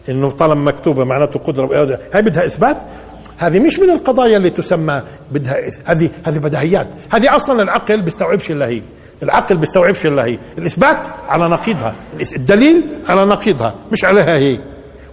إنه 0.08 0.30
طالما 0.30 0.64
مكتوبة 0.72 1.04
معناته 1.04 1.40
قدرة 1.40 1.66
وإرادة. 1.66 2.00
هاي 2.14 2.22
بدها 2.22 2.46
إثبات؟ 2.46 2.76
هذه 3.38 3.58
مش 3.58 3.78
من 3.78 3.90
القضايا 3.90 4.36
اللي 4.36 4.50
تسمى 4.50 5.02
بدها 5.32 5.56
هذه 5.84 6.10
هذه 6.24 6.38
بديهيات 6.38 6.88
هذه 7.10 7.36
أصلا 7.36 7.62
العقل 7.62 8.02
بيستوعبش 8.02 8.50
إلا 8.50 8.66
هي. 8.68 8.82
العقل 9.22 9.56
بيستوعبش 9.56 10.06
إلا 10.06 10.24
هي. 10.24 10.38
الإثبات 10.58 11.06
على 11.28 11.48
نقيضها. 11.48 11.94
الدليل 12.36 12.82
على 13.08 13.24
نقيضها 13.24 13.74
مش 13.92 14.04
عليها 14.04 14.36
هي. 14.36 14.58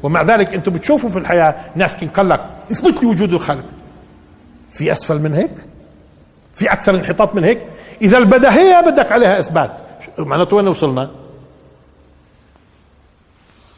ومع 0.03 0.21
ذلك 0.23 0.53
أنتم 0.53 0.73
بتشوفوا 0.73 1.09
في 1.09 1.17
الحياة 1.17 1.55
ناس 1.75 1.95
قال 1.95 2.29
لك 2.29 2.45
اثبت 2.71 3.03
لي 3.03 3.09
وجود 3.09 3.33
الخالق. 3.33 3.65
في 4.71 4.91
أسفل 4.91 5.19
من 5.19 5.33
هيك؟ 5.33 5.51
في 6.55 6.71
أكثر 6.71 6.95
انحطاط 6.95 7.35
من 7.35 7.43
هيك؟ 7.43 7.65
إذا 8.01 8.17
البديهيه 8.17 8.81
بدك 8.81 9.11
عليها 9.11 9.39
إثبات. 9.39 9.71
معناته 10.19 10.57
وين 10.57 10.67
وصلنا؟ 10.67 11.11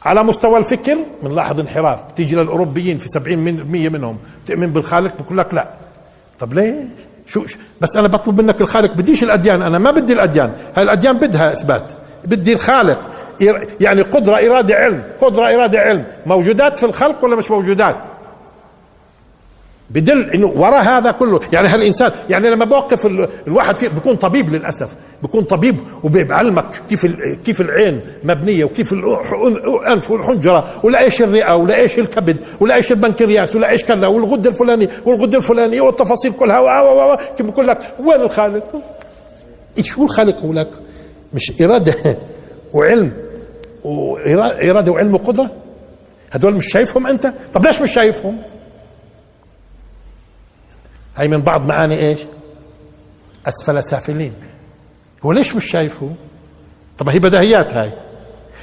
على 0.04 0.22
مستوى 0.22 0.58
الفكر 0.58 0.98
بنلاحظ 1.22 1.60
انحراف. 1.60 2.04
بتيجي 2.12 2.36
للاوروبيين 2.36 2.98
في 2.98 3.08
70% 3.08 3.88
منهم 3.88 4.18
تؤمن 4.46 4.72
بالخالق 4.72 5.22
بقول 5.22 5.38
لك 5.38 5.54
لا. 5.54 5.68
طب 6.40 6.54
ليش 6.54 6.74
شو 7.26 7.44
بس 7.80 7.96
أنا 7.96 8.08
بطلب 8.08 8.40
منك 8.40 8.60
الخالق 8.60 8.94
بديش 8.94 9.22
الأديان. 9.22 9.62
أنا 9.62 9.78
ما 9.78 9.90
بدي 9.90 10.12
الأديان. 10.12 10.52
هاي 10.76 10.82
الأديان 10.84 11.18
بدها 11.18 11.52
إثبات. 11.52 11.92
بدي 12.24 12.52
الخالق. 12.52 13.10
يعني 13.80 14.02
قدرة 14.02 14.34
إرادة 14.34 14.74
علم. 14.74 15.02
قدرة 15.20 15.54
إرادة 15.54 15.80
علم. 15.80 16.04
موجودات 16.26 16.78
في 16.78 16.86
الخلق 16.86 17.24
ولا 17.24 17.36
مش 17.36 17.50
موجودات؟ 17.50 17.96
بدل 19.90 20.30
إنه 20.30 20.46
وراء 20.46 20.82
هذا 20.82 21.10
كله. 21.10 21.40
يعني 21.52 21.68
هالإنسان 21.68 22.12
يعني 22.30 22.50
لما 22.50 22.64
بوقف 22.64 23.06
الواحد 23.46 23.76
فيه 23.76 23.88
بيكون 23.88 24.16
طبيب 24.16 24.54
للأسف. 24.54 24.96
بيكون 25.22 25.44
طبيب 25.44 25.80
وبيعلمك 26.02 26.64
كيف 26.88 27.06
كيف 27.44 27.60
العين 27.60 28.00
مبنية 28.24 28.64
وكيف 28.64 28.92
الانف 28.92 30.10
والحنجرة 30.10 30.66
ولا 30.82 31.00
إيش 31.00 31.22
الرئة 31.22 31.54
ولا 31.56 31.76
إيش 31.76 31.98
الكبد 31.98 32.36
ولا 32.60 32.74
إيش 32.74 32.92
البنكرياس 32.92 33.56
ولا 33.56 33.70
إيش 33.70 33.84
كذا 33.84 34.06
والغده 34.06 34.50
الفلانيه 34.50 34.88
والغده 35.04 35.38
الفلانيه 35.38 35.80
والتفاصيل 35.80 36.32
كلها 36.32 37.16
كيف 37.36 37.46
بقول 37.46 37.68
لك 37.68 37.78
وين 38.00 38.20
الخالق؟ 38.20 38.64
إيش 39.78 39.98
هو 39.98 40.04
الخالق 40.04 40.46
لك؟ 40.50 40.68
مش 41.34 41.52
إرادة 41.62 41.94
وعلم. 42.74 43.12
واراده 43.84 44.92
وعلم 44.92 45.14
وقدرة؟ 45.14 45.50
هدول 46.32 46.54
مش 46.54 46.72
شايفهم 46.72 47.06
أنت؟ 47.06 47.32
طب 47.52 47.66
ليش 47.66 47.80
مش 47.82 47.92
شايفهم؟ 47.92 48.38
هي 51.20 51.28
من 51.28 51.40
بعض 51.42 51.66
معاني 51.66 51.98
إيش؟ 51.98 52.20
أسفل 53.48 53.84
سافلين 53.84 54.32
هو 55.24 55.32
ليش 55.32 55.56
مش 55.56 55.70
شايفه؟ 55.70 56.10
طب 56.98 57.08
هي 57.08 57.18
بديهيات 57.18 57.74
هاي. 57.74 57.92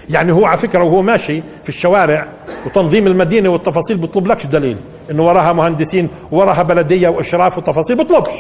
يعني 0.10 0.32
هو 0.32 0.46
على 0.46 0.58
فكرة 0.58 0.84
وهو 0.84 1.02
ماشي 1.02 1.42
في 1.64 1.70
الشوارع 1.70 2.28
وتنظيم 2.66 3.08
المدينة 3.08 3.50
والتفاصيل 3.50 3.98
بيطلب 3.98 4.28
لكش 4.28 4.46
دليل. 4.46 4.78
إنه 5.12 5.26
وراها 5.26 5.54
مهندسين 5.54 6.10
وراها 6.32 6.64
بلدية 6.64 7.10
وإشراف 7.10 7.58
وتفاصيل 7.58 7.98
بيطلبش 7.98 8.32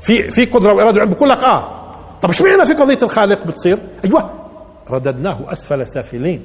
في 0.00 0.30
في 0.30 0.44
قدرة 0.44 0.72
وإرادة 0.72 1.04
بقول 1.04 1.28
لك 1.28 1.38
آه. 1.38 1.86
طب 2.22 2.28
إيش 2.28 2.42
معنى 2.42 2.66
في 2.66 2.74
قضية 2.74 2.98
الخالق 3.02 3.46
بتصير؟ 3.46 3.78
أيوه. 4.04 4.30
رددناه 4.90 5.52
أسفل 5.52 5.88
سافلين. 5.88 6.42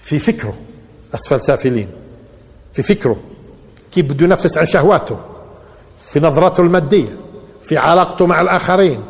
في 0.00 0.18
فكره. 0.18 0.54
أسفل 1.14 1.42
سافلين. 1.42 1.88
في 2.72 2.82
فكره. 2.82 3.16
كيف 3.92 4.06
بده 4.06 4.24
ينفس 4.24 4.58
عن 4.58 4.66
شهواته. 4.66 5.18
في 6.12 6.20
نظرته 6.20 6.60
المادية 6.60 7.08
في 7.64 7.76
علاقته 7.76 8.26
مع 8.26 8.40
الآخرين. 8.40 9.00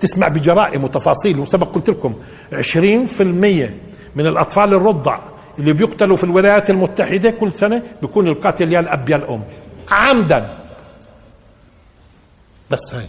تسمع 0.00 0.28
بجرائم 0.28 0.84
وتفاصيل 0.84 1.38
وسبق 1.38 1.66
قلت 1.74 1.90
لكم 1.90 2.14
20% 2.52 3.74
من 4.16 4.26
الأطفال 4.26 4.74
الرضع 4.74 5.18
اللي 5.58 5.72
بيقتلوا 5.72 6.16
في 6.16 6.24
الولايات 6.24 6.70
المتحدة 6.70 7.30
كل 7.30 7.52
سنة 7.52 7.82
بيكون 8.02 8.28
القاتل 8.28 8.72
يا 8.72 8.80
الأب 8.80 9.10
يا 9.10 9.16
الأم. 9.16 9.42
عمدا. 9.90 10.48
بس 12.70 12.94
هاي. 12.94 13.06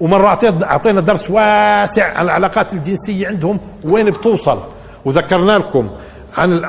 ومرة 0.00 0.26
أعطينا 0.62 1.00
درس 1.00 1.30
واسع 1.30 2.18
عن 2.18 2.24
العلاقات 2.24 2.72
الجنسية 2.72 3.28
عندهم 3.28 3.60
وين 3.84 4.10
بتوصل؟ 4.10 4.60
وذكرنا 5.04 5.52
لكم 5.58 5.90
عن 6.36 6.60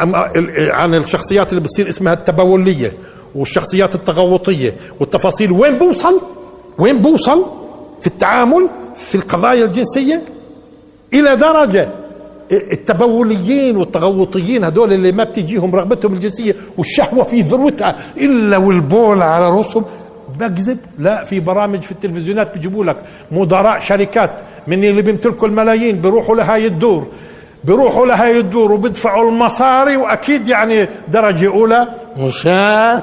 عن 0.73 0.95
الشخصيات 0.95 1.49
اللي 1.49 1.61
بتصير 1.61 1.89
اسمها 1.89 2.13
التبولية. 2.13 2.93
والشخصيات 3.35 3.95
التغوطية 3.95 4.73
والتفاصيل. 4.99 5.51
وين 5.51 5.77
بوصل؟ 5.77 6.21
وين 6.79 6.97
بوصل؟ 6.97 7.45
في 8.01 8.07
التعامل 8.07 8.69
في 8.95 9.15
القضايا 9.15 9.65
الجنسية؟ 9.65 10.21
إلى 11.13 11.35
درجة 11.35 11.89
التبوليين 12.51 13.77
والتغوطيين 13.77 14.63
هدول 14.63 14.93
اللي 14.93 15.11
ما 15.11 15.23
بتجيهم 15.23 15.75
رغبتهم 15.75 16.13
الجنسية 16.13 16.55
والشهوة 16.77 17.23
في 17.23 17.41
ذروتها 17.41 17.95
إلا 18.17 18.57
والبول 18.57 19.21
على 19.21 19.49
رؤوسهم 19.49 19.85
بكذب؟ 20.39 20.77
لا 20.99 21.23
في 21.23 21.39
برامج 21.39 21.81
في 21.81 21.91
التلفزيونات 21.91 22.53
بيجيبوا 22.53 22.85
لك 22.85 22.97
مدراء 23.31 23.79
شركات 23.79 24.31
من 24.67 24.83
اللي 24.83 25.01
بيمتلكوا 25.01 25.47
الملايين 25.47 26.01
بيروحوا 26.01 26.35
لهاي 26.35 26.65
الدور. 26.67 27.07
بيروحوا 27.63 28.05
لهاي 28.05 28.39
الدور 28.39 28.71
وبيدفعوا 28.71 29.29
المصاري 29.29 29.97
وأكيد 29.97 30.47
يعني 30.47 30.89
درجة 31.07 31.47
أولى. 31.47 31.87
مشان 32.17 33.01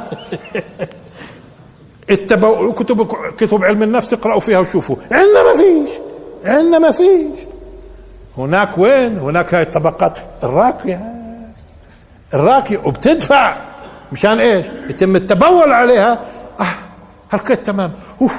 اتبعوا 2.11 2.73
كتب 2.73 3.07
كتب 3.39 3.65
علم 3.65 3.83
النفس 3.83 4.13
اقرأوا 4.13 4.41
فيها 4.41 4.59
وشوفوا. 4.59 4.97
عندنا 5.11 5.43
ما 5.43 5.53
فيش 5.53 5.91
عندنا 6.45 6.79
ما 6.79 6.91
فيش. 6.91 7.39
هناك 8.39 8.79
وين؟ 8.79 9.19
هناك 9.19 9.55
هاي 9.55 9.63
الطبقات. 9.63 10.19
الراقية. 10.43 11.01
الراقية. 12.35 12.79
وبتدفع. 12.85 13.57
مشان 14.13 14.41
إيش؟ 14.41 14.67
يتم 14.89 15.17
التبول 15.17 15.73
عليها. 15.73 16.21
آه 16.61 16.65
هالكيت 17.33 17.67
تمام. 17.67 17.93
أوه. 18.23 18.31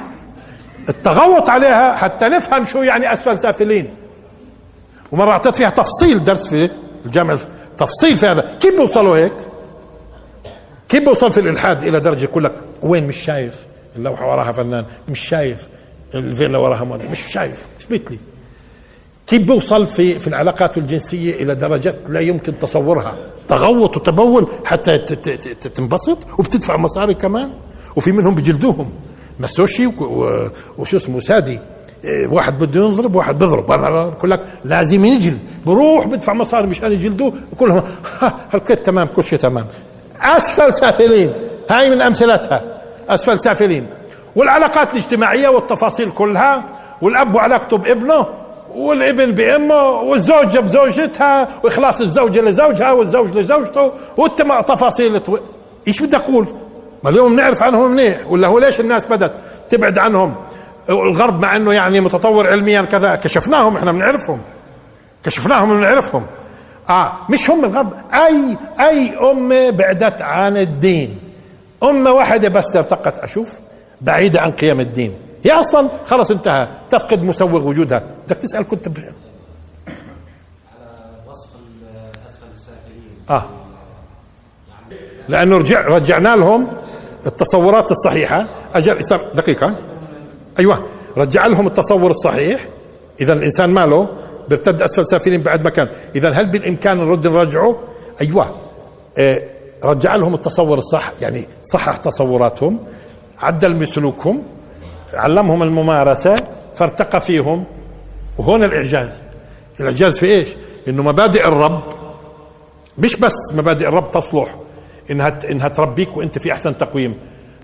التغوط 0.88 1.50
عليها 1.50 1.96
حتى 1.96 2.28
نفهم 2.28 2.66
شو 2.66 2.82
يعني 2.82 3.12
أسفل 3.12 3.38
سافلين. 3.38 3.94
ومرة 5.12 5.30
اعطيت 5.30 5.54
فيها 5.56 5.70
تفصيل 5.70 6.24
درس 6.24 6.48
في 6.48 6.70
الجامعة 7.06 7.38
تفصيل 7.78 8.16
في 8.16 8.26
هذا. 8.26 8.56
كيف 8.60 8.76
بيوصلوا 8.76 9.16
هيك؟ 9.16 9.32
كيف 10.88 11.02
بيوصل 11.04 11.32
في 11.32 11.40
الإلحاد 11.40 11.82
إلى 11.82 12.00
درجة 12.00 12.24
يقول 12.24 12.44
لك 12.44 12.52
وين 12.82 13.06
مش 13.06 13.16
شايف؟ 13.16 13.54
اللوحة 13.96 14.30
وراها 14.30 14.52
فنان 14.52 14.84
مش 15.08 15.20
شايف. 15.20 15.68
الفيلا 16.14 16.58
وراها 16.58 16.84
موديل 16.84 17.10
مش 17.10 17.20
شايف. 17.32 17.66
اثبت 17.80 18.10
لي. 18.10 18.18
كيف 19.26 19.42
بيوصل 19.42 19.86
في 19.86 20.18
في 20.18 20.28
العلاقات 20.28 20.78
الجنسية 20.78 21.42
إلى 21.42 21.54
درجات 21.54 21.96
لا 22.08 22.20
يمكن 22.20 22.58
تصورها؟ 22.58 23.16
تغوط 23.48 23.96
وتبول 23.96 24.46
حتى 24.64 24.98
تنبسط؟ 25.74 26.18
وبتدفع 26.38 26.76
مصاري 26.76 27.14
كمان؟ 27.14 27.50
وفي 27.96 28.12
منهم 28.12 28.34
بجلدوهم 28.34 28.92
مسوشي 29.40 29.86
وشو 30.78 30.96
اسمه 30.96 31.20
سادي. 31.20 31.60
واحد 32.04 32.58
بده 32.58 32.80
ينضرب 32.80 33.14
واحد 33.14 33.38
بيضرب. 33.38 33.66
بقول 33.66 34.30
لك 34.30 34.40
لازم 34.64 35.04
ينجل. 35.04 35.36
بروح 35.66 36.06
بدفع 36.06 36.32
مصاري 36.32 36.66
مشان 36.66 36.92
يجلدوه. 36.92 37.32
كلهم 37.58 37.82
هالكت 38.52 38.86
تمام 38.86 39.06
كل 39.06 39.24
شيء 39.24 39.38
تمام. 39.38 39.66
أسفل 40.22 40.74
سافلين. 40.74 41.32
هاي 41.70 41.90
من 41.90 42.02
أمثلتها. 42.02 42.62
أسفل 43.08 43.40
سافلين. 43.40 43.86
والعلاقات 44.36 44.92
الاجتماعية 44.92 45.48
والتفاصيل 45.48 46.10
كلها 46.10 46.64
والأب 47.02 47.34
وعلاقته 47.34 47.78
بابنه 47.78 48.26
والابن 48.74 49.32
بأمه 49.32 49.82
والزوجة 49.90 50.58
بزوجتها 50.60 51.48
وإخلاص 51.64 52.00
الزوجة 52.00 52.40
لزوجها 52.40 52.92
والزوج 52.92 53.36
لزوجته 53.36 53.92
والتفاصيل 54.16 55.22
إيش 55.88 56.02
بدي 56.02 56.16
أقول؟ 56.16 56.46
ما 57.04 57.10
اليوم 57.10 57.36
بنعرف 57.36 57.62
عنهم 57.62 57.90
منيح 57.90 58.30
ولا 58.30 58.48
هو 58.48 58.58
ليش 58.58 58.80
الناس 58.80 59.06
بدت 59.06 59.32
تبعد 59.70 59.98
عنهم؟ 59.98 60.34
الغرب 60.90 61.42
مع 61.42 61.56
إنه 61.56 61.72
يعني 61.72 62.00
متطور 62.00 62.46
علميا 62.46 62.82
كذا 62.82 63.16
كشفناهم 63.16 63.76
إحنا 63.76 63.92
بنعرفهم 63.92 64.40
كشفناهم 65.24 65.70
بنعرفهم 65.78 66.26
آه 66.90 67.12
مش 67.30 67.50
هم 67.50 67.64
الغرب 67.64 67.92
أي 68.14 68.56
أي 68.80 69.16
أمة 69.30 69.70
بعدت 69.70 70.22
عن 70.22 70.56
الدين. 70.56 71.18
أمة 71.82 72.10
واحدة 72.10 72.48
بس 72.48 72.76
ارتقت 72.76 73.18
أشوف 73.18 73.58
بعيدة 74.00 74.40
عن 74.40 74.50
قيم 74.50 74.80
الدين. 74.80 75.14
هي 75.44 75.52
أصلا 75.52 75.88
خلص 76.06 76.30
انتهى 76.30 76.66
تفقد 76.90 77.22
مسوغ 77.22 77.68
وجودها. 77.68 78.02
بدك 78.26 78.36
تسأل 78.36 78.68
كنت. 78.68 78.88
على 78.88 78.94
وصف 81.28 81.48
أسفل 82.26 83.30
آه. 83.30 83.44
لأنه 85.28 85.58
رجع 85.58 85.80
رجعنا 85.80 86.36
لهم 86.36 86.68
التصورات 87.26 87.90
الصحيحة. 87.90 88.46
أجل 88.74 88.98
دقيقة. 89.34 89.74
أيوه. 90.58 90.86
رجع 91.16 91.46
لهم 91.46 91.66
التصور 91.66 92.10
الصحيح. 92.10 92.66
اذا 93.20 93.32
الإنسان 93.32 93.70
ماله 93.70 94.08
بيرتد 94.48 94.82
اسفل 94.82 95.06
سافلين 95.06 95.42
بعد 95.42 95.64
ما 95.64 95.70
كان. 95.70 95.88
اذا 96.16 96.30
هل 96.30 96.46
بالإمكان 96.46 96.96
نرد 96.96 97.26
نرجعه 97.26 97.78
أيوه. 98.20 98.54
آه 99.18 99.42
رجع 99.84 100.16
لهم 100.16 100.34
التصور 100.34 100.78
الصح 100.78 101.12
يعني 101.20 101.46
صحح 101.62 101.96
تصوراتهم 101.96 102.78
عدل 103.38 103.76
من 103.76 103.86
سلوكهم 103.86 104.42
علمهم 105.14 105.62
الممارسة 105.62 106.36
فارتقى 106.74 107.20
فيهم. 107.20 107.64
وهون 108.38 108.64
الإعجاز. 108.64 109.20
الإعجاز 109.80 110.18
في 110.18 110.26
إيش؟ 110.26 110.48
إنه 110.88 111.02
مبادئ 111.02 111.48
الرب 111.48 111.82
مش 112.98 113.16
بس 113.16 113.34
مبادئ 113.54 113.88
الرب 113.88 114.10
تصلح 114.10 114.54
إنها 115.10 115.38
إنها 115.50 115.68
تربيك 115.68 116.16
وأنت 116.16 116.38
في 116.38 116.52
أحسن 116.52 116.76
تقويم. 116.78 117.14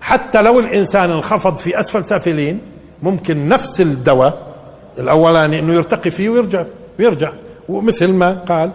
حتى 0.01 0.41
لو 0.41 0.59
الإنسان 0.59 1.11
انخفض 1.11 1.57
في 1.57 1.79
أسفل 1.79 2.05
سافلين 2.05 2.61
ممكن 3.03 3.49
نفس 3.49 3.81
الدواء 3.81 4.55
الأولاني 4.99 5.59
إنه 5.59 5.73
يرتقي 5.73 6.11
فيه 6.11 6.29
ويرجع 6.29 6.65
ويرجع. 6.99 7.31
ومثل 7.69 8.13
ما 8.13 8.33
قال 8.33 8.71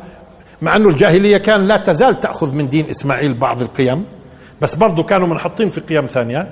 مع 0.63 0.77
أنه 0.77 0.89
الجاهلية 0.89 1.37
كان 1.37 1.67
لا 1.69 1.77
تزال 1.77 2.21
تأخذ 2.21 2.55
من 2.55 2.69
دين 2.69 2.89
إسماعيل 2.91 3.35
بعض 3.35 3.63
القيم 3.63 4.05
بس 4.61 4.75
برضو 4.75 5.03
كانوا 5.03 5.27
منحطين 5.29 5.71
في 5.71 5.81
قيم 5.81 6.07
ثانية 6.07 6.49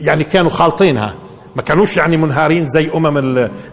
يعني 0.00 0.24
كانوا 0.24 0.50
خالطينها. 0.50 1.14
ما 1.56 1.62
كانوش 1.62 1.96
يعني 1.96 2.16
منهارين 2.16 2.66
زي 2.66 2.90
أمم 2.94 3.18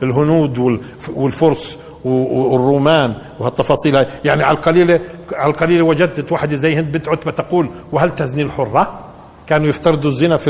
الهنود 0.03 0.79
والفرس 1.15 1.77
والرومان 2.05 3.15
وهالتفاصيل 3.39 4.05
يعني 4.25 4.43
على 4.43 4.57
القليلة 4.57 4.99
على 5.33 5.51
القليلة 5.51 5.83
وجدت 5.83 6.31
واحدة 6.31 6.55
زي 6.55 6.75
هند 6.75 6.91
بنت 6.91 7.09
عتبة 7.09 7.31
تقول 7.31 7.69
وهل 7.91 8.15
تزني 8.15 8.41
الحرة؟ 8.43 8.99
كانوا 9.47 9.67
يفترضوا 9.67 10.09
الزنا 10.09 10.35
في 10.35 10.49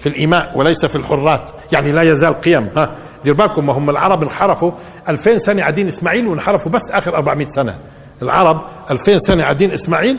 في 0.00 0.08
الإماء 0.08 0.52
وليس 0.58 0.86
في 0.86 0.96
الحرات. 0.96 1.50
يعني 1.72 1.92
لا 1.92 2.02
يزال 2.02 2.40
قيم 2.40 2.68
ها. 2.76 2.90
دير 3.24 3.34
بالكم 3.34 3.66
ما 3.66 3.72
هم 3.72 3.90
العرب 3.90 4.22
انحرفوا 4.22 4.72
2000 5.08 5.38
سنة 5.38 5.62
عدين 5.62 5.88
إسماعيل 5.88 6.28
وانحرفوا 6.28 6.72
بس 6.72 6.90
آخر 6.90 7.16
400 7.16 7.48
سنة. 7.48 7.74
العرب 8.22 8.60
2000 8.90 9.18
سنة 9.18 9.44
عدين 9.44 9.72
إسماعيل 9.72 10.18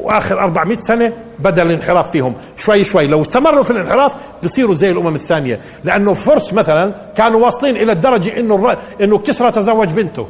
وآخر 0.00 0.40
400 0.40 0.78
سنة 0.80 1.12
بدأ 1.38 1.62
الانحراف 1.62 2.10
فيهم. 2.10 2.34
شوي 2.56 2.84
شوي. 2.84 3.06
لو 3.06 3.22
استمروا 3.22 3.64
في 3.64 3.70
الانحراف 3.70 4.14
بصيروا 4.44 4.74
زي 4.74 4.90
الأمم 4.90 5.14
الثانية. 5.14 5.60
لأنه 5.84 6.12
فرس 6.12 6.52
مثلا 6.52 6.94
كانوا 7.16 7.44
واصلين 7.44 7.76
إلى 7.76 7.92
الدرجة 7.92 8.36
إنه 8.40 8.54
الر... 8.54 8.76
إنه 9.00 9.18
كسرى 9.18 9.52
تزوج 9.52 9.88
بنته. 9.88 10.26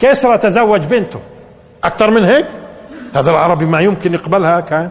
كسرى 0.00 0.38
تزوج 0.38 0.80
بنته. 0.80 1.20
أكثر 1.84 2.10
من 2.10 2.24
هيك؟ 2.24 2.46
هذا 3.14 3.30
العربي 3.30 3.64
ما 3.64 3.80
يمكن 3.80 4.14
يقبلها 4.14 4.60
كان. 4.60 4.90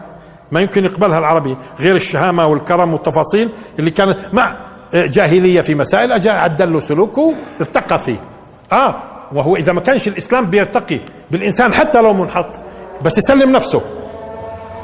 ما 0.52 0.60
يمكن 0.60 0.84
يقبلها 0.84 1.18
العربي 1.18 1.56
غير 1.80 1.96
الشهامة 1.96 2.46
والكرم 2.46 2.92
والتفاصيل 2.92 3.50
اللي 3.78 3.90
كانت 3.90 4.18
مع 4.32 4.54
جاهلية 4.94 5.60
في 5.60 5.74
مسائل 5.74 6.12
اجى 6.12 6.30
عدل 6.30 6.72
له 6.72 6.80
سلوكه 6.80 7.34
ارتقى 7.60 7.98
فيه. 7.98 8.20
آه 8.72 9.02
وهو 9.32 9.56
إذا 9.56 9.72
ما 9.72 9.80
كانش 9.80 10.08
الإسلام 10.08 10.46
بيرتقي 10.46 11.00
بالإنسان 11.30 11.72
حتى 11.74 12.00
لو 12.00 12.12
منحط. 12.12 12.60
بس 13.04 13.18
يسلم 13.18 13.52
نفسه. 13.52 13.80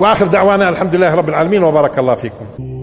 وآخر 0.00 0.26
دعوانا 0.26 0.68
الحمد 0.68 0.94
لله 0.94 1.14
رب 1.14 1.28
العالمين 1.28 1.62
وبارك 1.62 1.98
الله 1.98 2.14
فيكم. 2.14 2.75